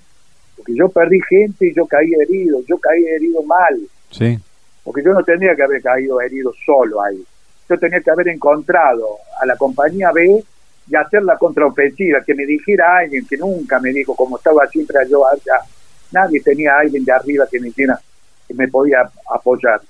[0.56, 3.80] Porque yo perdí gente y yo caí herido, yo caí herido mal.
[4.10, 4.38] Sí.
[4.84, 7.24] Porque yo no tendría que haber caído herido solo ahí.
[7.72, 10.44] Yo tenía que haber encontrado a la compañía B
[10.90, 14.98] y hacer la contraofensiva, que me dijera alguien que nunca me dijo, como estaba siempre
[15.08, 15.64] yo allá,
[16.10, 17.98] nadie tenía alguien de arriba que me dijera
[18.46, 19.80] que me podía apoyar.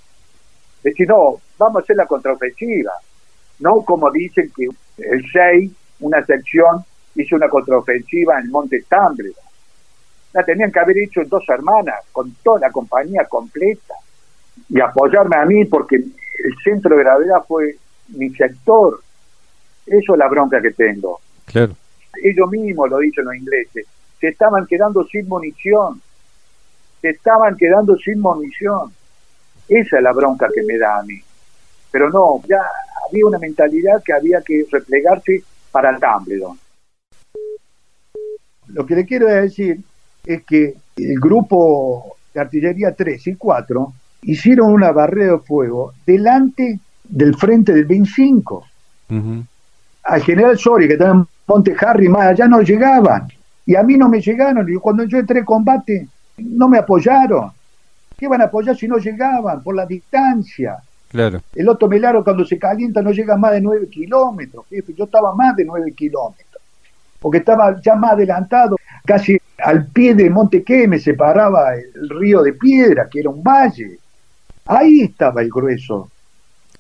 [0.80, 2.93] Decir, no, vamos a hacer la contraofensiva.
[3.59, 4.68] No como dicen que
[4.99, 5.72] el 6,
[6.03, 6.85] una sección,
[7.16, 9.33] hizo una contraofensiva en Monte Tambre.
[10.35, 13.95] La tenían que haber hecho en dos hermanas, con toda la compañía completa.
[14.68, 15.99] Y apoyarme a mí porque
[16.39, 17.76] el centro de gravedad fue
[18.09, 19.01] mi sector.
[19.87, 21.20] Eso es la bronca que tengo.
[21.47, 21.76] Claro.
[22.22, 23.87] Ellos mismos lo dicen los ingleses.
[24.20, 26.01] Se estaban quedando sin munición.
[27.01, 28.93] Se estaban quedando sin munición.
[29.68, 31.20] Esa es la bronca que me da a mí.
[31.91, 32.61] Pero no, ya
[33.09, 36.59] había una mentalidad que había que replegarse para el Dumbledore.
[38.68, 39.80] Lo que le quiero decir
[40.24, 43.93] es que el grupo de artillería 3 y 4
[44.23, 48.66] hicieron una barrera de fuego delante del frente del 25.
[50.05, 53.29] Al general Sori, que estaba en Monte Harry, más allá no llegaban.
[53.66, 54.66] Y a mí no me llegaron.
[54.68, 56.09] Y cuando yo entré en combate,
[56.39, 57.51] no me apoyaron.
[58.16, 59.62] ¿Qué van a apoyar si no llegaban?
[59.62, 60.79] Por la distancia.
[61.09, 61.43] Claro.
[61.55, 65.55] El Otto Melaro cuando se calienta no llega más de 9 kilómetros, Yo estaba más
[65.57, 66.62] de 9 kilómetros.
[67.20, 68.77] Porque estaba ya más adelantado.
[69.05, 73.99] Casi al pie de Monte me separaba el río de Piedra, que era un valle.
[74.66, 76.08] Ahí estaba el grueso.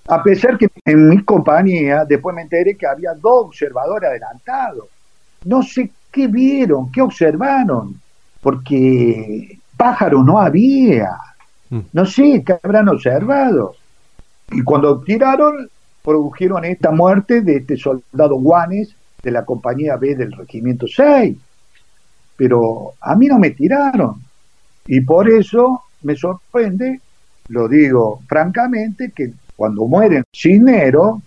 [0.08, 4.86] A pesar que en mi compañía después me enteré que había dos observadores adelantados.
[5.44, 8.00] No sé qué vieron, qué observaron,
[8.40, 11.16] porque pájaro no había.
[11.70, 11.80] Mm.
[11.92, 13.74] No sé qué habrán observado.
[14.50, 15.68] Y cuando tiraron,
[16.02, 21.36] produjeron esta muerte de este soldado Guanes de la compañía B del Regimiento 6.
[22.36, 24.20] Pero a mí no me tiraron.
[24.86, 27.00] Y por eso me sorprende
[27.48, 31.22] lo digo francamente, que cuando mueren Cisnero,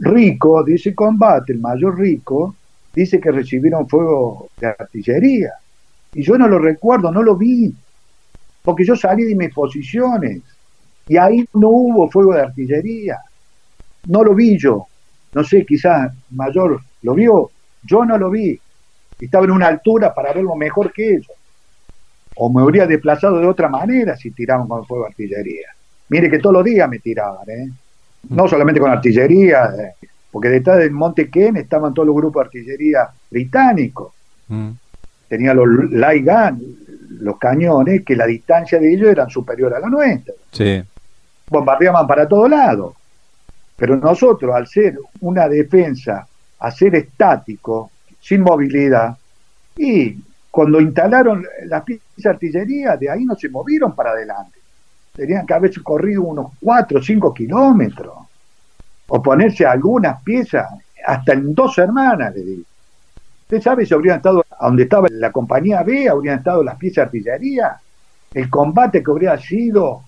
[0.00, 2.54] Rico, dice combate, el mayor Rico,
[2.94, 5.52] dice que recibieron fuego de artillería.
[6.12, 7.74] Y yo no lo recuerdo, no lo vi,
[8.62, 10.40] porque yo salí de mis posiciones
[11.06, 13.18] y ahí no hubo fuego de artillería.
[14.06, 14.86] No lo vi yo.
[15.34, 17.50] No sé, quizás mayor lo vio,
[17.82, 18.58] yo no lo vi.
[19.20, 21.38] Estaba en una altura para verlo mejor que ellos
[22.40, 25.68] o me habría desplazado de otra manera si tiraban con fuego de artillería.
[26.08, 27.68] Mire que todos los días me tiraban, ¿eh?
[28.30, 32.46] no solamente con artillería, eh, porque detrás del Monte Ken estaban todos los grupos de
[32.46, 34.12] artillería británicos.
[34.48, 34.70] Mm.
[35.28, 36.78] Tenía los light gun,
[37.20, 40.34] los cañones, que la distancia de ellos eran superior a la nuestra.
[40.52, 40.82] Sí.
[41.48, 42.94] Bombardeaban para todos lados.
[43.76, 46.26] Pero nosotros, al ser una defensa,
[46.60, 49.16] a ser estático, sin movilidad,
[49.76, 50.16] y
[50.50, 54.58] cuando instalaron las piezas de artillería, de ahí no se movieron para adelante.
[55.14, 58.14] Tenían que haber corrido unos 4 o 5 kilómetros.
[59.08, 60.66] O ponerse algunas piezas,
[61.06, 62.62] hasta en dos hermanas, le digo.
[63.42, 67.02] Usted sabe si habrían estado donde estaba la compañía B, habrían estado las piezas de
[67.02, 67.76] artillería.
[68.34, 70.02] El combate que habría sido,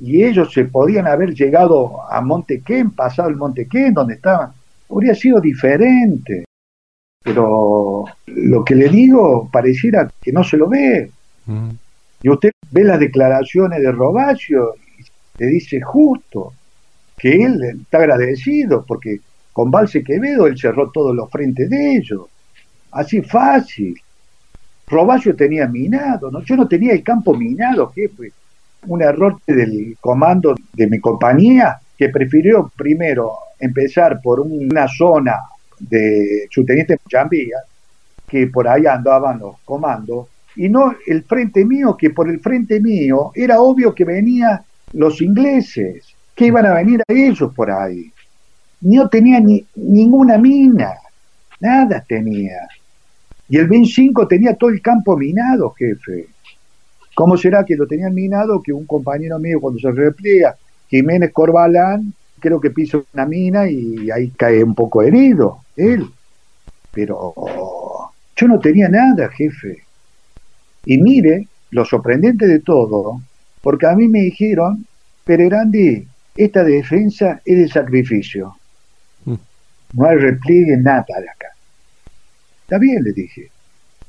[0.00, 4.52] y ellos se podían haber llegado a Montequén, pasado el Montequén, donde estaban,
[4.90, 6.45] habría sido diferente
[7.26, 11.10] pero lo que le digo pareciera que no se lo ve.
[12.22, 15.02] Y usted ve las declaraciones de Robacio y
[15.42, 16.52] le dice justo
[17.18, 19.18] que él está agradecido porque
[19.52, 22.26] con Valse Quevedo él cerró todos los frentes de ellos.
[22.92, 23.96] Así fácil.
[24.86, 26.42] Robacio tenía minado, ¿no?
[26.44, 28.30] yo no tenía el campo minado, jefe.
[28.86, 35.34] Un error del comando de mi compañía que prefirió primero empezar por una zona
[35.78, 37.58] de su teniente Chambía,
[38.26, 42.80] que por ahí andaban los comandos, y no el frente mío, que por el frente
[42.80, 44.60] mío era obvio que venían
[44.92, 48.10] los ingleses, que iban a venir a ellos por ahí.
[48.80, 50.94] No tenía ni, ninguna mina,
[51.60, 52.68] nada tenía.
[53.48, 56.26] Y el 25 tenía todo el campo minado, jefe.
[57.14, 60.56] ¿Cómo será que lo tenían minado que un compañero mío cuando se repliega,
[60.88, 65.60] Jiménez Corbalán, creo que pisa una mina y ahí cae un poco herido?
[65.76, 66.06] él.
[66.92, 67.34] Pero
[68.34, 69.84] yo no tenía nada, jefe.
[70.84, 73.20] Y mire, lo sorprendente de todo,
[73.62, 74.86] porque a mí me dijeron,
[75.24, 76.06] Peregrandi,
[76.36, 78.56] esta defensa es de sacrificio.
[79.24, 79.34] Mm.
[79.94, 81.48] No hay repliegue, nada de acá.
[82.62, 83.50] Está bien, le dije,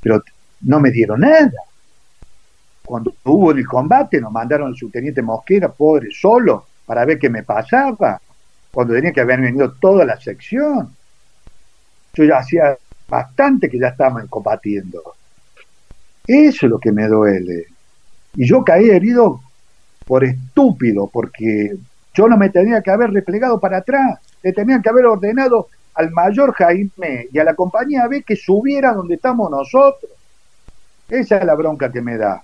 [0.01, 0.23] pero
[0.61, 1.51] no me dieron nada.
[2.83, 7.43] Cuando hubo el combate nos mandaron al subteniente Mosquera, pobre, solo, para ver qué me
[7.43, 8.19] pasaba,
[8.71, 10.95] cuando tenía que haber venido toda la sección.
[12.13, 12.77] Yo ya hacía
[13.07, 15.03] bastante que ya estaban combatiendo.
[16.25, 17.65] Eso es lo que me duele.
[18.35, 19.41] Y yo caí herido
[20.05, 21.75] por estúpido, porque
[22.13, 26.11] yo no me tenía que haber replegado para atrás, le tenían que haber ordenado al
[26.11, 30.11] mayor Jaime y a la compañía B que subiera donde estamos nosotros.
[31.09, 32.41] Esa es la bronca que me da.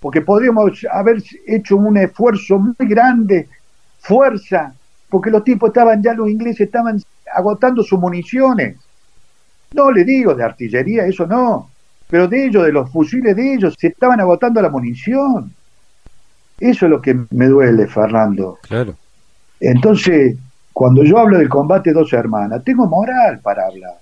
[0.00, 3.48] Porque podríamos haber hecho un esfuerzo muy grande,
[4.02, 4.74] fuerza,
[5.08, 7.00] porque los tipos estaban ya, los ingleses estaban
[7.32, 8.76] agotando sus municiones.
[9.72, 11.70] No le digo de artillería, eso no,
[12.08, 15.52] pero de ellos, de los fusiles de ellos, se estaban agotando la munición.
[16.58, 18.58] Eso es lo que me duele, Fernando.
[18.62, 18.94] Claro.
[19.58, 20.36] Entonces,
[20.72, 23.98] cuando yo hablo del combate dos hermanas, tengo moral para hablar.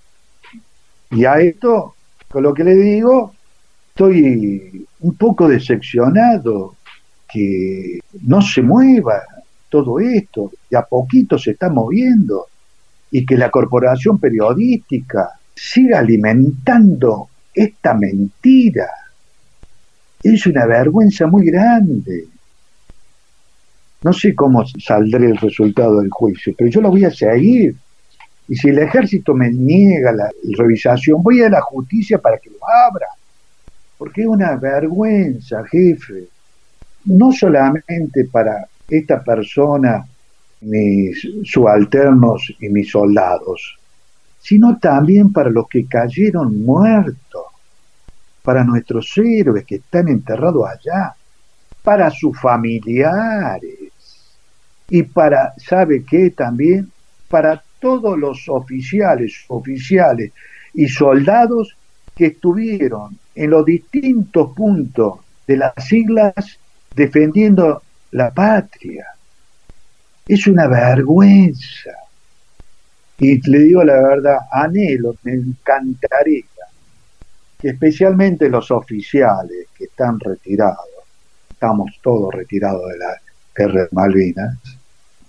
[1.10, 1.94] Y a esto,
[2.28, 3.34] con lo que le digo,
[3.90, 6.76] estoy un poco decepcionado
[7.28, 9.22] que no se mueva
[9.70, 12.46] todo esto, y a poquito se está moviendo,
[13.10, 18.88] y que la corporación periodística siga alimentando esta mentira.
[20.22, 22.26] Es una vergüenza muy grande.
[24.02, 27.74] No sé cómo saldré el resultado del juicio, pero yo lo voy a seguir.
[28.48, 32.58] Y si el ejército me niega la revisación, voy a la justicia para que lo
[32.68, 33.06] abra.
[33.98, 36.28] Porque es una vergüenza, jefe.
[37.04, 40.04] No solamente para esta persona,
[40.62, 43.78] mis subalternos y mis soldados,
[44.40, 47.44] sino también para los que cayeron muertos,
[48.42, 51.14] para nuestros héroes que están enterrados allá,
[51.82, 53.92] para sus familiares
[54.88, 56.30] y para, ¿sabe qué?
[56.30, 56.90] También
[57.28, 60.32] para todos los oficiales, oficiales
[60.74, 61.76] y soldados
[62.14, 66.34] que estuvieron en los distintos puntos de las islas
[66.94, 69.06] defendiendo la patria.
[70.26, 71.92] Es una vergüenza.
[73.18, 76.44] Y le digo la verdad, anhelo, me encantaría
[77.58, 80.86] que especialmente los oficiales que están retirados,
[81.50, 83.20] estamos todos retirados de la
[83.54, 84.56] guerra Malvinas,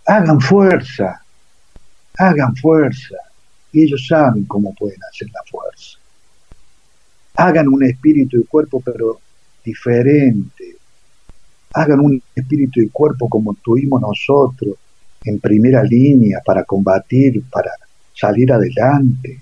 [0.06, 1.22] hagan fuerza,
[2.18, 3.18] hagan fuerza.
[3.74, 5.98] Y ellos saben cómo pueden hacer la fuerza.
[7.36, 9.20] Hagan un espíritu y cuerpo, pero
[9.64, 10.76] diferente.
[11.74, 14.76] Hagan un espíritu y cuerpo como tuvimos nosotros,
[15.24, 17.72] en primera línea, para combatir, para
[18.14, 19.40] salir adelante.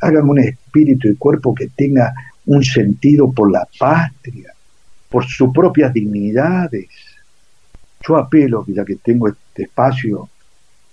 [0.00, 2.12] Hagan un espíritu y cuerpo que tenga
[2.46, 4.52] un sentido por la patria,
[5.08, 6.88] por sus propias dignidades
[8.06, 10.28] yo apelo, ya que tengo este espacio,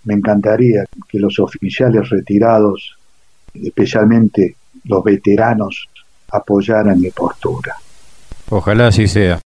[0.06, 2.98] me encantaría que los oficiales retirados,
[3.54, 5.88] especialmente los veteranos,
[6.30, 7.76] apoyaran mi postura.
[8.50, 9.43] Ojalá así sea.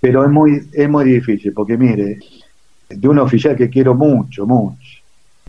[0.00, 2.18] Pero es muy, es muy difícil, porque mire,
[2.88, 4.76] de un oficial que quiero mucho, mucho,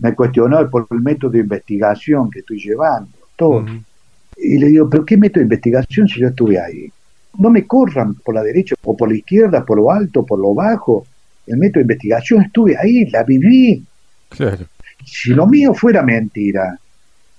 [0.00, 3.64] me cuestionó por el método de investigación que estoy llevando, todo.
[4.36, 6.90] Y le digo, ¿pero qué método de investigación si yo estuve ahí?
[7.38, 10.54] No me corran por la derecha o por la izquierda, por lo alto, por lo
[10.54, 11.06] bajo,
[11.46, 13.84] el método de investigación, estuve ahí, la viví.
[15.04, 16.78] Si lo mío fuera mentira,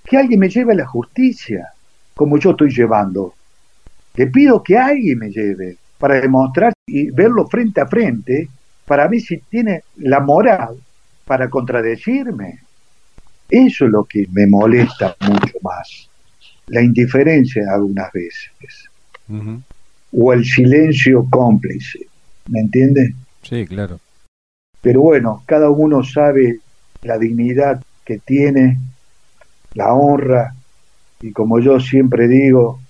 [0.04, 1.72] que alguien me lleve a la justicia,
[2.14, 3.34] como yo estoy llevando.
[4.14, 8.48] Le pido que alguien me lleve para demostrar y verlo frente a frente,
[8.84, 10.76] para ver si tiene la moral
[11.24, 12.58] para contradecirme.
[13.48, 16.10] Eso es lo que me molesta mucho más.
[16.66, 18.90] La indiferencia algunas veces.
[20.12, 22.00] O el silencio cómplice.
[22.50, 23.14] ¿Me entiendes?
[23.40, 23.98] Sí, claro.
[24.82, 26.58] Pero bueno, cada uno sabe
[27.02, 28.78] la dignidad que tiene,
[29.72, 30.54] la honra,
[31.22, 32.80] y como yo siempre digo,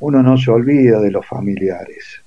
[0.00, 2.23] uno no se olvida de los familiares.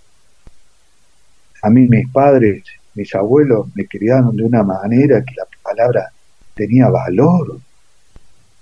[1.68, 2.64] A mí mis padres,
[2.96, 6.10] mis abuelos me criaron de una manera que la palabra
[6.56, 7.60] tenía valor.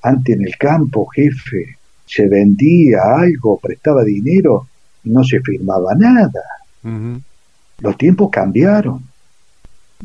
[0.01, 4.67] Antes en el campo, jefe, se vendía algo, prestaba dinero
[5.03, 6.41] y no se firmaba nada.
[7.77, 9.03] Los tiempos cambiaron.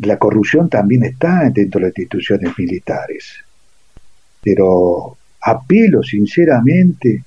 [0.03, 3.33] La corrupción también está dentro de las instituciones militares.
[4.43, 7.25] Pero apelo sinceramente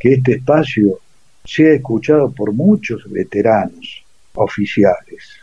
[0.00, 0.98] que este espacio
[1.44, 4.01] sea escuchado por muchos veteranos
[4.34, 5.36] oficiales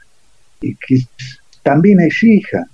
[0.62, 1.02] y que
[1.64, 2.66] también exijan,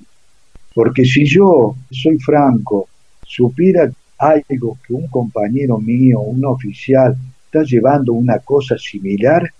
[0.73, 2.87] porque si yo, soy franco,
[3.23, 7.15] supiera algo que un compañero mío, un oficial,
[7.45, 9.51] está llevando una cosa similar,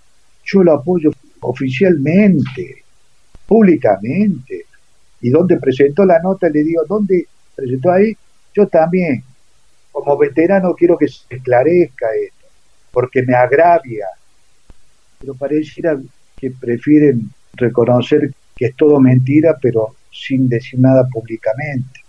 [0.44, 2.82] yo lo apoyo oficialmente,
[3.46, 4.66] públicamente.
[5.20, 8.16] Y donde presentó la nota, le digo, ¿dónde presentó ahí?
[8.54, 9.22] Yo también,
[9.92, 12.46] como veterano, quiero que se esclarezca esto,
[12.92, 14.06] porque me agravia.
[15.18, 15.98] Pero pareciera
[16.36, 22.00] que prefieren reconocer que es todo mentira, pero sin decir nada públicamente.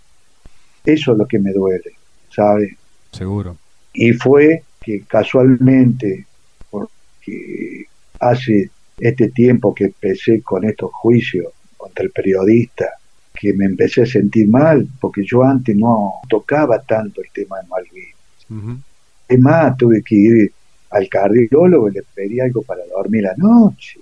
[0.84, 1.92] Eso es lo que me duele,
[2.34, 2.76] ¿sabe?
[3.12, 3.56] Seguro.
[3.92, 6.26] Y fue que casualmente,
[6.70, 7.84] porque
[8.20, 12.86] hace este tiempo que empecé con estos juicios contra el periodista,
[13.34, 17.68] que me empecé a sentir mal, porque yo antes no tocaba tanto el tema de
[17.68, 18.82] Malvinas.
[19.28, 20.52] Es más, tuve que ir
[20.90, 24.00] al cardiólogo y le pedí algo para dormir la noche.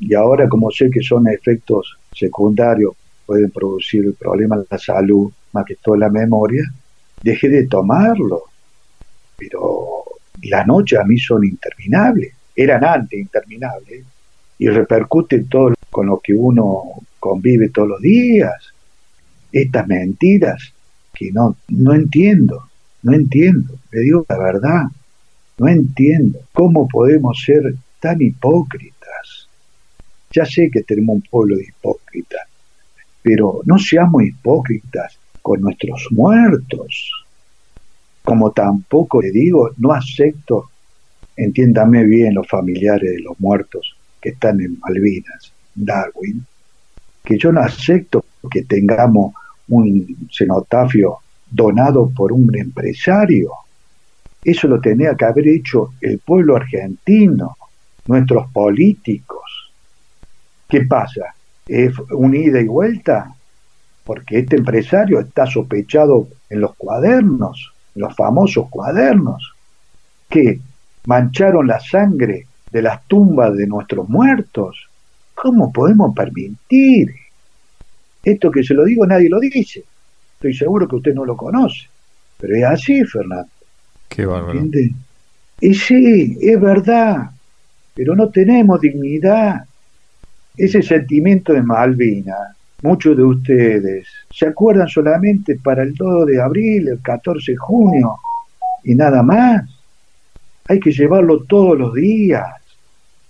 [0.00, 2.92] Y ahora, como sé que son efectos secundarios,
[3.26, 6.62] pueden producir problemas la salud, más que toda la memoria,
[7.22, 8.44] dejé de tomarlo.
[9.36, 10.04] Pero
[10.42, 14.04] las noches a mí son interminables, eran antes interminables,
[14.58, 18.72] y repercuten todo con lo que uno convive todos los días.
[19.52, 20.72] Estas mentiras
[21.14, 22.68] que no, no entiendo,
[23.02, 24.82] no entiendo, le digo la verdad,
[25.58, 28.97] no entiendo cómo podemos ser tan hipócritas.
[30.30, 32.42] Ya sé que tenemos un pueblo de hipócritas,
[33.22, 37.12] pero no seamos hipócritas con nuestros muertos.
[38.24, 40.70] Como tampoco le digo, no acepto,
[41.36, 46.44] entiéndame bien los familiares de los muertos que están en Malvinas, Darwin,
[47.24, 49.34] que yo no acepto que tengamos
[49.68, 51.18] un cenotafio
[51.50, 53.52] donado por un empresario.
[54.42, 57.56] Eso lo tenía que haber hecho el pueblo argentino,
[58.06, 59.37] nuestros políticos.
[60.68, 61.34] ¿Qué pasa?
[61.66, 63.34] ¿Es un ida y vuelta?
[64.04, 69.54] Porque este empresario está sospechado en los cuadernos, los famosos cuadernos,
[70.28, 70.60] que
[71.06, 74.88] mancharon la sangre de las tumbas de nuestros muertos.
[75.34, 77.14] ¿Cómo podemos permitir?
[78.22, 79.84] Esto que se lo digo nadie lo dice.
[80.34, 81.88] Estoy seguro que usted no lo conoce.
[82.38, 83.48] Pero es así, Fernando.
[84.08, 84.60] Qué bárbaro.
[85.60, 87.30] Y sí, es verdad.
[87.94, 89.64] Pero no tenemos dignidad.
[90.58, 96.88] Ese sentimiento de Malvina, muchos de ustedes se acuerdan solamente para el 2 de abril,
[96.88, 98.16] el 14 de junio
[98.82, 99.62] y nada más.
[100.66, 102.44] Hay que llevarlo todos los días.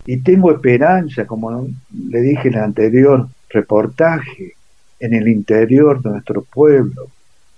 [0.07, 1.69] Y tengo esperanza, como
[2.09, 4.55] le dije en el anterior reportaje,
[4.99, 7.09] en el interior de nuestro pueblo,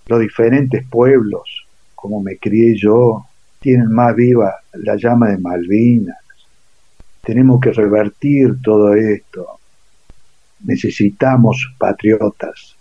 [0.09, 1.65] los diferentes pueblos,
[1.95, 3.25] como me crié yo,
[3.61, 6.17] tienen más viva la llama de Malvinas.
[7.23, 9.60] Tenemos que revertir todo esto.
[10.65, 12.77] Necesitamos patriotas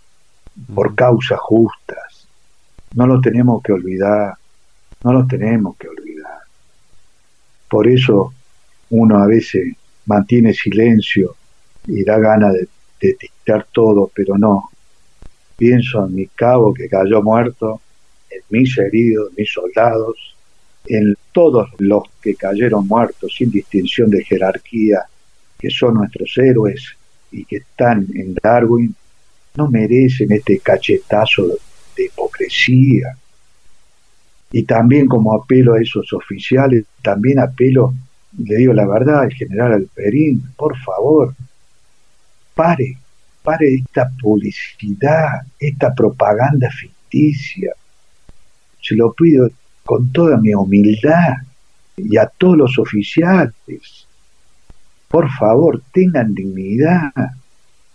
[0.74, 2.28] por causas justas.
[2.94, 4.34] No lo tenemos que olvidar,
[5.04, 6.40] no lo tenemos que olvidar.
[7.68, 8.32] Por eso
[8.90, 9.74] uno a veces
[10.06, 11.36] mantiene silencio
[11.86, 12.68] y da ganas de
[13.00, 14.70] de dictar todo, pero no.
[15.56, 17.80] Pienso en mi cabo que cayó muerto,
[18.30, 20.36] en mis heridos, mis soldados,
[20.86, 25.04] en todos los que cayeron muertos sin distinción de jerarquía,
[25.58, 26.96] que son nuestros héroes
[27.30, 28.94] y que están en Darwin,
[29.56, 31.46] no merecen este cachetazo
[31.96, 33.16] de hipocresía.
[34.52, 37.94] Y también como apelo a esos oficiales, también apelo,
[38.38, 41.34] le digo la verdad, al general Alperín, por favor,
[42.54, 42.98] pare,
[43.42, 47.72] pare esta publicidad, esta propaganda ficticia.
[48.82, 49.50] Se lo pido
[49.84, 51.34] con toda mi humildad
[51.96, 53.99] y a todos los oficiales.
[55.10, 57.12] Por favor, tengan dignidad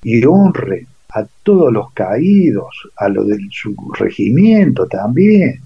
[0.04, 5.62] y honren a todos los caídos, a los de su regimiento también,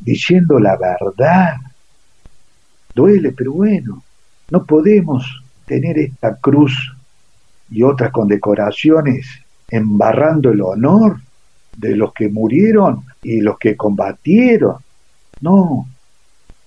[0.00, 1.56] diciendo la verdad.
[2.94, 4.04] Duele, pero bueno,
[4.50, 6.94] no podemos tener esta cruz
[7.70, 9.26] y otras condecoraciones
[9.68, 11.20] embarrando el honor
[11.76, 14.76] de los que murieron y los que combatieron.
[15.40, 15.88] No,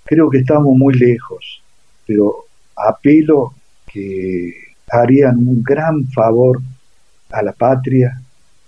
[0.04, 1.64] creo que estamos muy lejos,
[2.06, 2.44] pero
[2.76, 3.54] apelo
[3.92, 4.54] que
[4.90, 6.62] harían un gran favor
[7.32, 8.22] a la patria,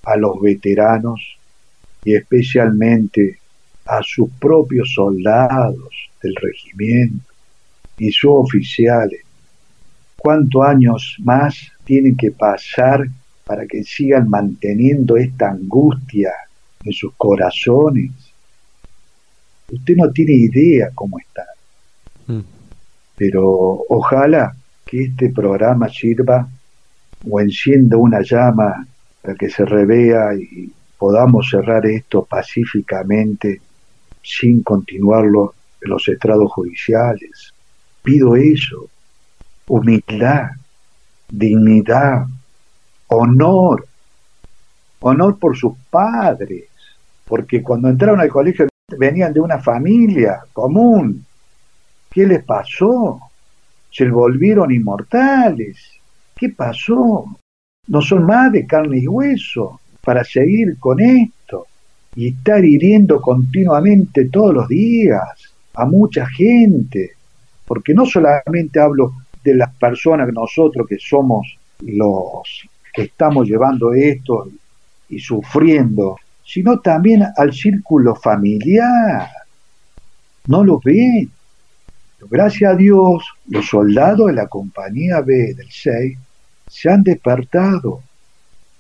[0.04, 1.38] a los veteranos
[2.04, 3.40] y especialmente
[3.86, 5.90] a sus propios soldados
[6.22, 7.26] del regimiento
[7.98, 9.22] y sus oficiales.
[10.18, 13.06] ¿Cuántos años más tienen que pasar
[13.46, 16.32] para que sigan manteniendo esta angustia
[16.84, 18.12] en sus corazones.
[19.72, 21.46] Usted no tiene idea cómo está.
[22.28, 22.42] Mm.
[23.16, 24.56] Pero ojalá
[24.94, 26.48] que este programa sirva
[27.28, 28.86] o encienda una llama
[29.24, 33.60] para que se revea y podamos cerrar esto pacíficamente
[34.22, 37.56] sin continuarlo en los estrados judiciales.
[38.04, 38.88] Pido eso,
[39.68, 40.52] humildad,
[41.28, 42.28] dignidad,
[43.08, 43.88] honor,
[45.00, 46.66] honor por sus padres,
[47.26, 51.26] porque cuando entraron al colegio venían de una familia común.
[52.12, 53.33] ¿Qué les pasó?
[53.94, 55.78] Se volvieron inmortales.
[56.36, 57.26] ¿qué pasó?
[57.88, 61.68] No son más de carne y hueso para seguir con esto
[62.16, 65.24] y estar hiriendo continuamente todos los días
[65.76, 67.12] a mucha gente,
[67.66, 69.14] porque no solamente hablo
[69.44, 74.50] de las personas, nosotros que somos los que estamos llevando esto
[75.10, 79.30] y sufriendo, sino también al círculo familiar.
[80.48, 81.32] No lo ven.
[82.30, 86.18] Gracias a Dios, los soldados de la compañía B del 6
[86.68, 88.02] se han despertado,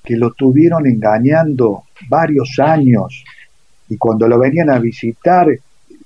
[0.03, 3.23] que lo tuvieron engañando varios años
[3.89, 5.47] y cuando lo venían a visitar,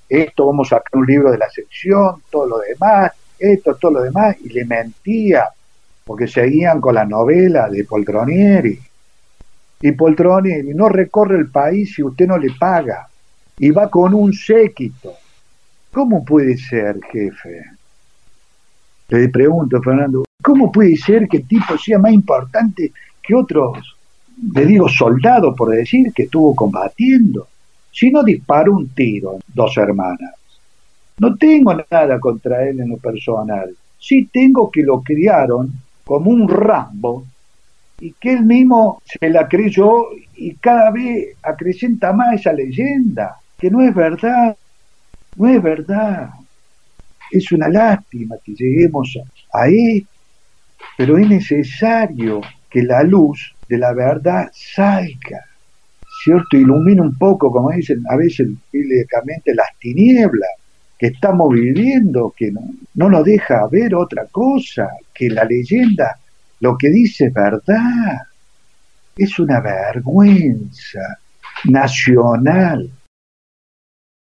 [0.08, 4.02] esto vamos a sacar un libro de la sección, todo lo demás, esto, todo lo
[4.02, 5.44] demás, y le mentía,
[6.04, 8.78] porque seguían con la novela de Poltronieri.
[9.80, 13.08] Y Poltronieri no recorre el país si usted no le paga,
[13.58, 15.14] y va con un séquito.
[15.98, 17.60] ¿Cómo puede ser, jefe?
[19.08, 23.96] Le pregunto, Fernando, ¿cómo puede ser que el tipo sea más importante que otros,
[24.54, 27.48] le digo soldados por decir, que estuvo combatiendo?
[27.90, 30.34] Si no disparó un tiro, dos hermanas.
[31.18, 33.74] No tengo nada contra él en lo personal.
[33.98, 35.72] Sí tengo que lo criaron
[36.04, 37.24] como un Rambo
[38.00, 43.68] y que él mismo se la creyó y cada vez acrecenta más esa leyenda, que
[43.68, 44.56] no es verdad,
[45.38, 46.30] no es verdad.
[47.30, 49.18] Es una lástima que lleguemos
[49.52, 50.06] ahí,
[50.96, 52.40] pero es necesario
[52.70, 55.44] que la luz de la verdad salga,
[56.24, 56.56] ¿cierto?
[56.56, 60.50] Ilumina un poco, como dicen a veces bíblicamente, las tinieblas
[60.98, 62.62] que estamos viviendo, que no,
[62.94, 66.18] no nos deja ver otra cosa, que la leyenda
[66.60, 68.22] lo que dice es verdad.
[69.16, 71.18] Es una vergüenza
[71.64, 72.90] nacional.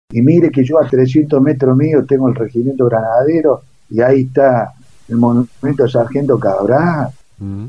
[0.09, 4.73] Y mire que yo a 300 metros mío tengo el regimiento granadero y ahí está
[5.09, 7.09] el monumento Sargento Cabral.
[7.39, 7.65] Mm.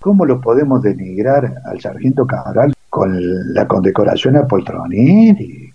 [0.00, 5.72] ¿Cómo lo podemos denigrar al Sargento Cabral con la condecoración a Poltroneri?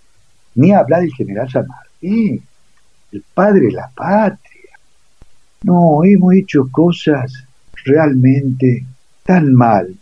[0.56, 2.44] Ni hablar del general San Martín
[3.12, 4.78] el padre de la patria.
[5.64, 7.32] No, hemos hecho cosas
[7.84, 8.86] realmente
[9.24, 9.94] tan mal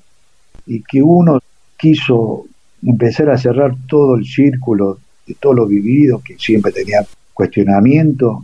[0.65, 1.39] y que uno
[1.77, 2.45] quiso
[2.83, 4.99] empezar a cerrar todo el círculo
[5.29, 8.43] de todo lo vivido, que siempre tenía cuestionamiento,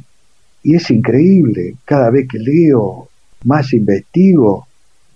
[0.64, 3.10] y es increíble, cada vez que leo,
[3.44, 4.68] más investigo,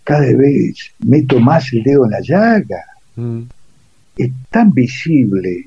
[0.03, 2.83] cada vez meto más el dedo en la llaga.
[3.15, 3.41] Mm.
[4.17, 5.65] Es tan visible,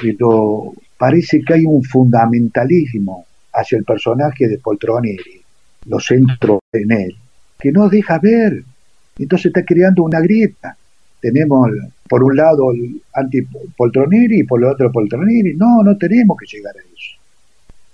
[0.00, 5.40] pero parece que hay un fundamentalismo hacia el personaje de Poltroneri,
[5.86, 7.16] lo centro en él,
[7.58, 8.64] que no deja ver.
[9.18, 10.76] Entonces está creando una grieta.
[11.20, 11.70] Tenemos
[12.08, 15.54] por un lado el anti-Poltroneri y por el otro Poltroneri.
[15.54, 17.18] No, no tenemos que llegar a eso.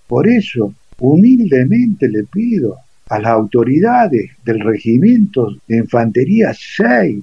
[0.07, 2.77] Por eso, humildemente le pido
[3.09, 7.23] a las autoridades del regimiento de infantería 6,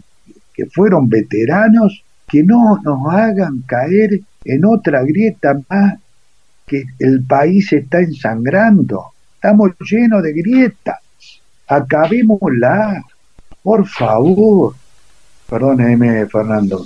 [0.54, 5.96] que fueron veteranos, que no nos hagan caer en otra grieta más
[6.66, 9.12] que el país está ensangrando.
[9.36, 11.00] Estamos llenos de grietas.
[11.68, 13.04] Acabémosla.
[13.64, 14.76] Por favor.
[15.50, 16.86] Perdóneme, Fernando.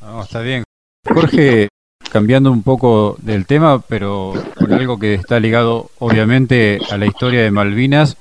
[0.00, 0.64] No, está bien.
[1.06, 1.68] Jorge,
[2.10, 7.42] cambiando un poco del tema, pero con algo que está ligado obviamente a la historia
[7.42, 8.16] de Malvinas,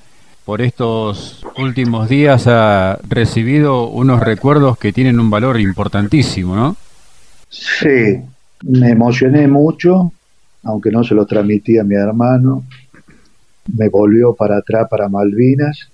[0.46, 6.76] por estos últimos días ha recibido unos recuerdos que tienen un valor importantísimo, ¿no?
[7.50, 8.22] Sí,
[8.64, 10.12] me emocioné mucho,
[10.64, 12.64] aunque no se lo transmití a mi hermano.
[13.78, 15.91] Me volvió para atrás para Malvinas.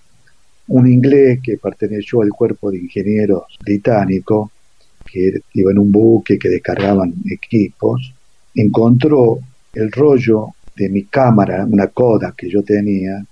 [0.67, 4.51] Un inglés que perteneció al cuerpo de ingenieros británico,
[5.05, 8.13] que iba en un buque que descargaban equipos,
[8.53, 9.39] encontró
[9.73, 13.23] el rollo de mi cámara, una coda que yo tenía,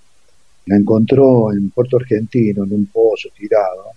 [0.68, 3.92] la encontró en Puerto Argentino, en un pozo tirado,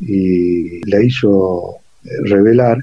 [0.00, 2.78] y la hizo eh, revelar.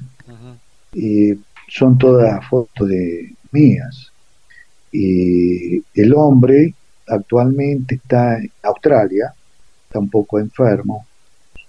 [0.93, 1.33] Y
[1.67, 4.11] son todas fotos de mías.
[4.91, 6.73] Y el hombre
[7.07, 9.33] actualmente está en Australia,
[9.95, 11.07] está un poco enfermo,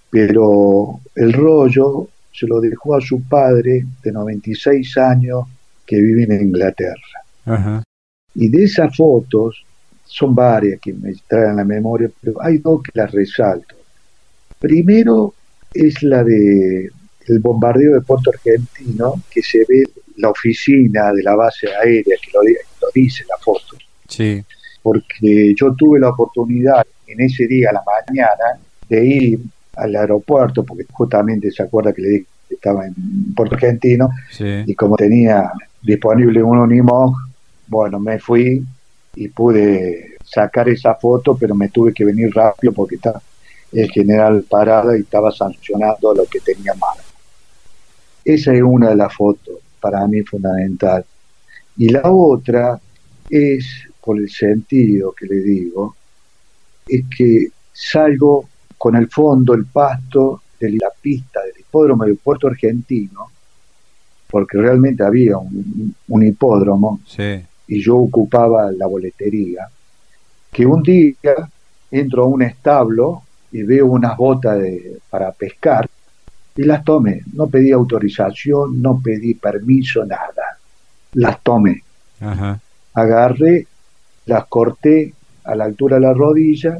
[0.09, 5.45] pero el rollo se lo dejó a su padre de 96 años
[5.85, 7.73] que vive en Inglaterra.
[8.35, 9.63] Y de esas fotos,
[10.03, 13.75] son varias que me traen la memoria, pero hay dos que las resalto.
[14.59, 15.33] Primero
[15.73, 16.89] es la de
[17.27, 19.83] el bombardeo de Puerto Argentino, que se ve
[20.17, 22.39] la oficina de la base aérea, que lo,
[22.93, 23.77] dice la foto.
[24.07, 24.43] Sí.
[24.81, 28.59] Porque yo tuve la oportunidad en ese día a la mañana
[28.89, 29.39] de ir
[29.75, 34.09] al aeropuerto, porque justamente se acuerda que le dije que estaba en Puerto Argentino,
[34.39, 35.51] y como tenía
[35.81, 37.15] disponible un Unimog,
[37.67, 38.63] bueno, me fui
[39.15, 43.21] y pude sacar esa foto, pero me tuve que venir rápido porque está,
[43.71, 46.97] el general Parada y estaba sancionando lo que tenía mal.
[48.23, 51.05] Esa es una de las fotos para mí fundamental.
[51.77, 52.79] Y la otra
[53.29, 53.65] es,
[54.03, 55.96] por el sentido que le digo,
[56.87, 58.47] es que salgo
[58.77, 63.31] con el fondo, el pasto de la pista del hipódromo del puerto argentino,
[64.29, 66.99] porque realmente había un, hipódromo
[67.67, 69.67] y yo ocupaba la boletería,
[70.51, 71.35] que un día
[71.91, 75.89] entro a un establo y veo unas botas de, para pescar
[76.55, 77.21] y las tomé.
[77.33, 80.57] No pedí autorización, no pedí permiso, nada.
[81.13, 81.83] Las tomé.
[82.93, 83.67] Agarré,
[84.25, 85.13] las corté
[85.47, 86.79] a la altura de la rodilla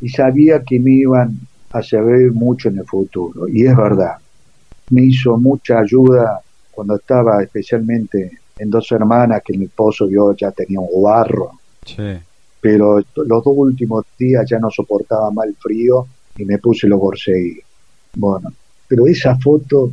[0.00, 1.38] y sabía que me iban
[1.70, 3.48] a servir mucho en el futuro.
[3.48, 4.16] Y es verdad,
[4.90, 6.40] me hizo mucha ayuda
[6.70, 11.52] cuando estaba especialmente en dos hermanas que mi esposo yo ya tenía un barro.
[12.60, 16.98] Pero los dos últimos días ya no soportaba más el frío y me puse los
[16.98, 17.58] borseí.
[18.14, 18.52] Bueno,
[18.88, 19.92] pero esa foto,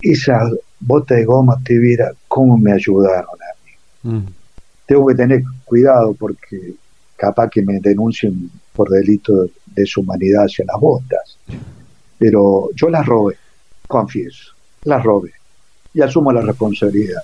[0.00, 0.48] esa
[0.80, 4.14] bota de goma, te viera cómo me ayudaron a mí.
[4.14, 4.26] Mm.
[4.86, 6.74] Tengo que tener cuidado porque
[7.16, 11.38] capaz que me denuncien por delito de deshumanidad hacia las botas.
[12.18, 13.36] Pero yo las robé,
[13.86, 14.52] confieso,
[14.84, 15.32] las robé
[15.94, 17.22] y asumo la responsabilidad.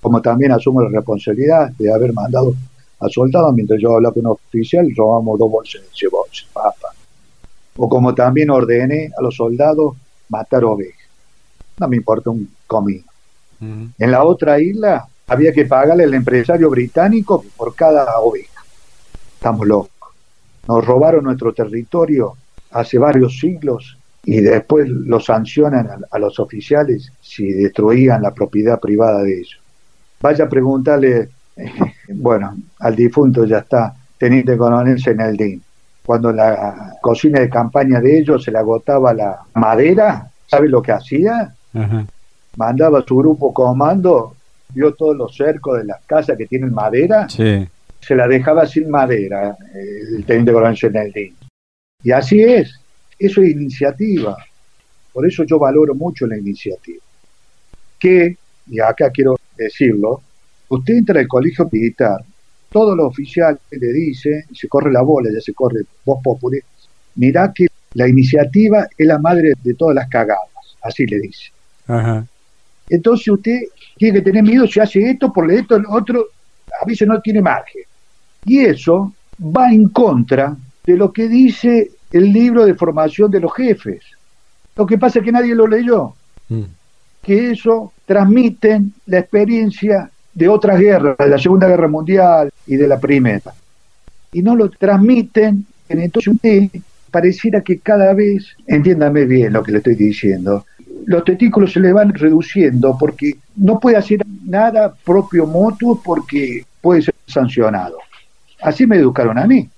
[0.00, 2.54] Como también asumo la responsabilidad de haber mandado
[3.00, 6.88] a soldados mientras yo hablaba con un oficial robamos dos bolsas de cebolla, papa.
[7.76, 9.96] O como también ordené a los soldados
[10.28, 11.08] matar ovejas.
[11.78, 13.04] No me importa un comino.
[13.60, 18.53] En la otra isla había que pagarle al empresario británico por cada oveja.
[19.44, 20.14] Estamos locos.
[20.66, 22.32] Nos robaron nuestro territorio
[22.70, 29.22] hace varios siglos y después lo sancionan a, los oficiales si destruían la propiedad privada
[29.22, 29.60] de ellos.
[30.22, 31.28] Vaya a preguntarle,
[32.08, 35.62] bueno, al difunto ya está, teniente coronel Seneldín,
[36.06, 40.92] cuando la cocina de campaña de ellos se le agotaba la madera, ¿sabe lo que
[40.92, 41.54] hacía?
[42.56, 44.36] Mandaba a su grupo comando,
[44.70, 47.26] vio todos los cercos de las casas que tienen madera,
[48.04, 51.34] se la dejaba sin madera el teniente coronel Seneldín.
[52.02, 52.78] Y así es,
[53.18, 54.36] eso es iniciativa.
[55.12, 57.02] Por eso yo valoro mucho la iniciativa.
[57.98, 58.36] Que,
[58.66, 60.20] y acá quiero decirlo,
[60.68, 62.18] usted entra al colegio militar,
[62.70, 66.60] todos los oficiales le dicen, se corre la bola, ya se corre voz popular,
[67.14, 71.52] mirá que la iniciativa es la madre de todas las cagadas, así le dice.
[72.88, 73.60] Entonces usted
[73.96, 76.26] tiene que tener miedo si hace esto, por esto, el otro,
[76.82, 77.82] a veces no tiene margen.
[78.44, 80.56] Y eso va en contra
[80.86, 84.02] de lo que dice el libro de formación de los jefes.
[84.76, 86.14] Lo que pasa es que nadie lo leyó.
[86.48, 86.62] Mm.
[87.22, 92.88] Que eso transmiten la experiencia de otras guerras, de la Segunda Guerra Mundial y de
[92.88, 93.54] la Primera.
[94.32, 96.68] Y no lo transmiten, entonces usted
[97.10, 100.66] pareciera que cada vez, entiéndame bien lo que le estoy diciendo,
[101.06, 107.02] los testículos se le van reduciendo porque no puede hacer nada propio mutuo porque puede
[107.02, 107.98] ser sancionado.
[108.64, 109.68] Así me educaron a mí.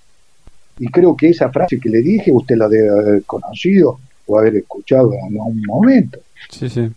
[0.78, 4.56] Y creo que esa frase que le dije usted la debe haber conocido o haber
[4.56, 6.20] escuchado en algún momento.
[6.48, 6.88] Sí, sí.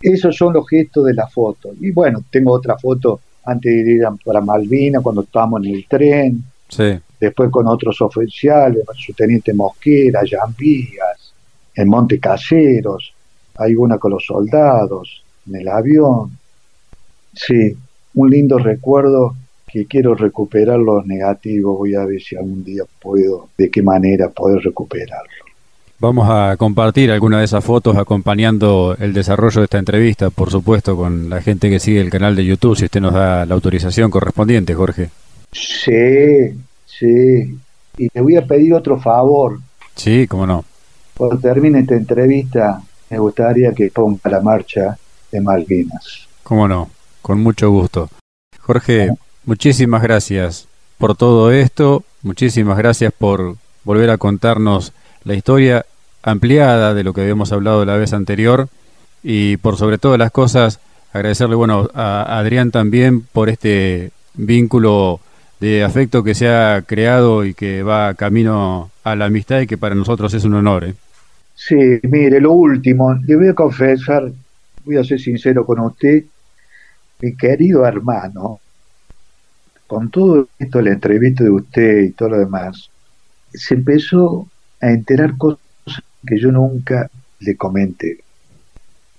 [0.00, 1.70] Esos son los gestos de la foto.
[1.80, 6.44] Y bueno, tengo otra foto antes de ir para Malvina, cuando estábamos en el tren.
[6.68, 6.98] Sí.
[7.18, 10.20] Después con otros oficiales, su teniente Mosquera,
[10.56, 11.32] Vías,
[11.74, 13.14] en Monte Caseros.
[13.56, 16.36] Hay una con los soldados, en el avión.
[17.32, 17.74] Sí,
[18.14, 19.34] un lindo recuerdo
[19.70, 24.28] que quiero recuperar los negativos, voy a ver si algún día puedo, de qué manera
[24.30, 25.48] poder recuperarlo.
[26.00, 30.96] Vamos a compartir alguna de esas fotos acompañando el desarrollo de esta entrevista, por supuesto,
[30.96, 34.08] con la gente que sigue el canal de YouTube, si usted nos da la autorización
[34.08, 35.10] correspondiente, Jorge.
[35.50, 36.54] Sí,
[36.86, 37.58] sí.
[37.96, 39.58] Y te voy a pedir otro favor.
[39.96, 40.64] Sí, cómo no.
[41.16, 42.80] Cuando termine esta entrevista,
[43.10, 44.96] me gustaría que ponga la marcha
[45.32, 46.28] de Malvinas.
[46.44, 46.90] Cómo no,
[47.20, 48.08] con mucho gusto.
[48.60, 49.10] Jorge,
[49.48, 50.68] Muchísimas gracias
[50.98, 54.92] por todo esto, muchísimas gracias por volver a contarnos
[55.24, 55.86] la historia
[56.22, 58.68] ampliada de lo que habíamos hablado la vez anterior
[59.22, 60.80] y por sobre todas las cosas
[61.14, 65.20] agradecerle bueno a Adrián también por este vínculo
[65.60, 69.78] de afecto que se ha creado y que va camino a la amistad y que
[69.78, 70.84] para nosotros es un honor.
[70.84, 70.94] ¿eh?
[71.54, 74.30] Sí, mire, lo último, le voy a confesar,
[74.84, 76.24] voy a ser sincero con usted,
[77.22, 78.60] mi querido hermano,
[79.88, 82.90] con todo esto, la entrevista de usted y todo lo demás,
[83.52, 84.46] se empezó
[84.80, 85.58] a enterar cosas
[86.24, 87.10] que yo nunca
[87.40, 88.18] le comenté.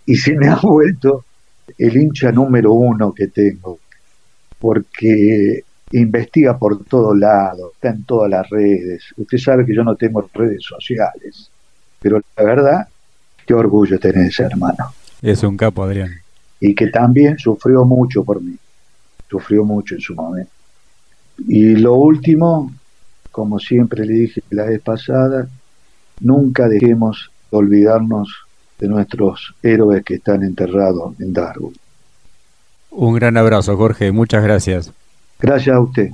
[0.06, 1.26] Y se me ha vuelto
[1.78, 3.80] el hincha número uno que tengo,
[4.60, 9.06] porque investiga por todos lados, está en todas las redes.
[9.18, 11.50] Usted sabe que yo no tengo redes sociales,
[12.00, 12.88] pero la verdad,
[13.44, 14.94] qué orgullo tener ese hermano.
[15.20, 16.12] Es un capo, Adrián.
[16.60, 18.56] Y que también sufrió mucho por mí,
[19.28, 20.59] sufrió mucho en su momento.
[21.48, 22.72] Y lo último,
[23.32, 25.48] como siempre le dije la vez pasada,
[26.20, 28.30] nunca dejemos de olvidarnos
[28.80, 31.74] de nuestros héroes que están enterrados en Darwin.
[32.92, 34.12] Un gran abrazo, Jorge.
[34.12, 34.92] Muchas gracias.
[35.40, 36.10] Gracias a usted.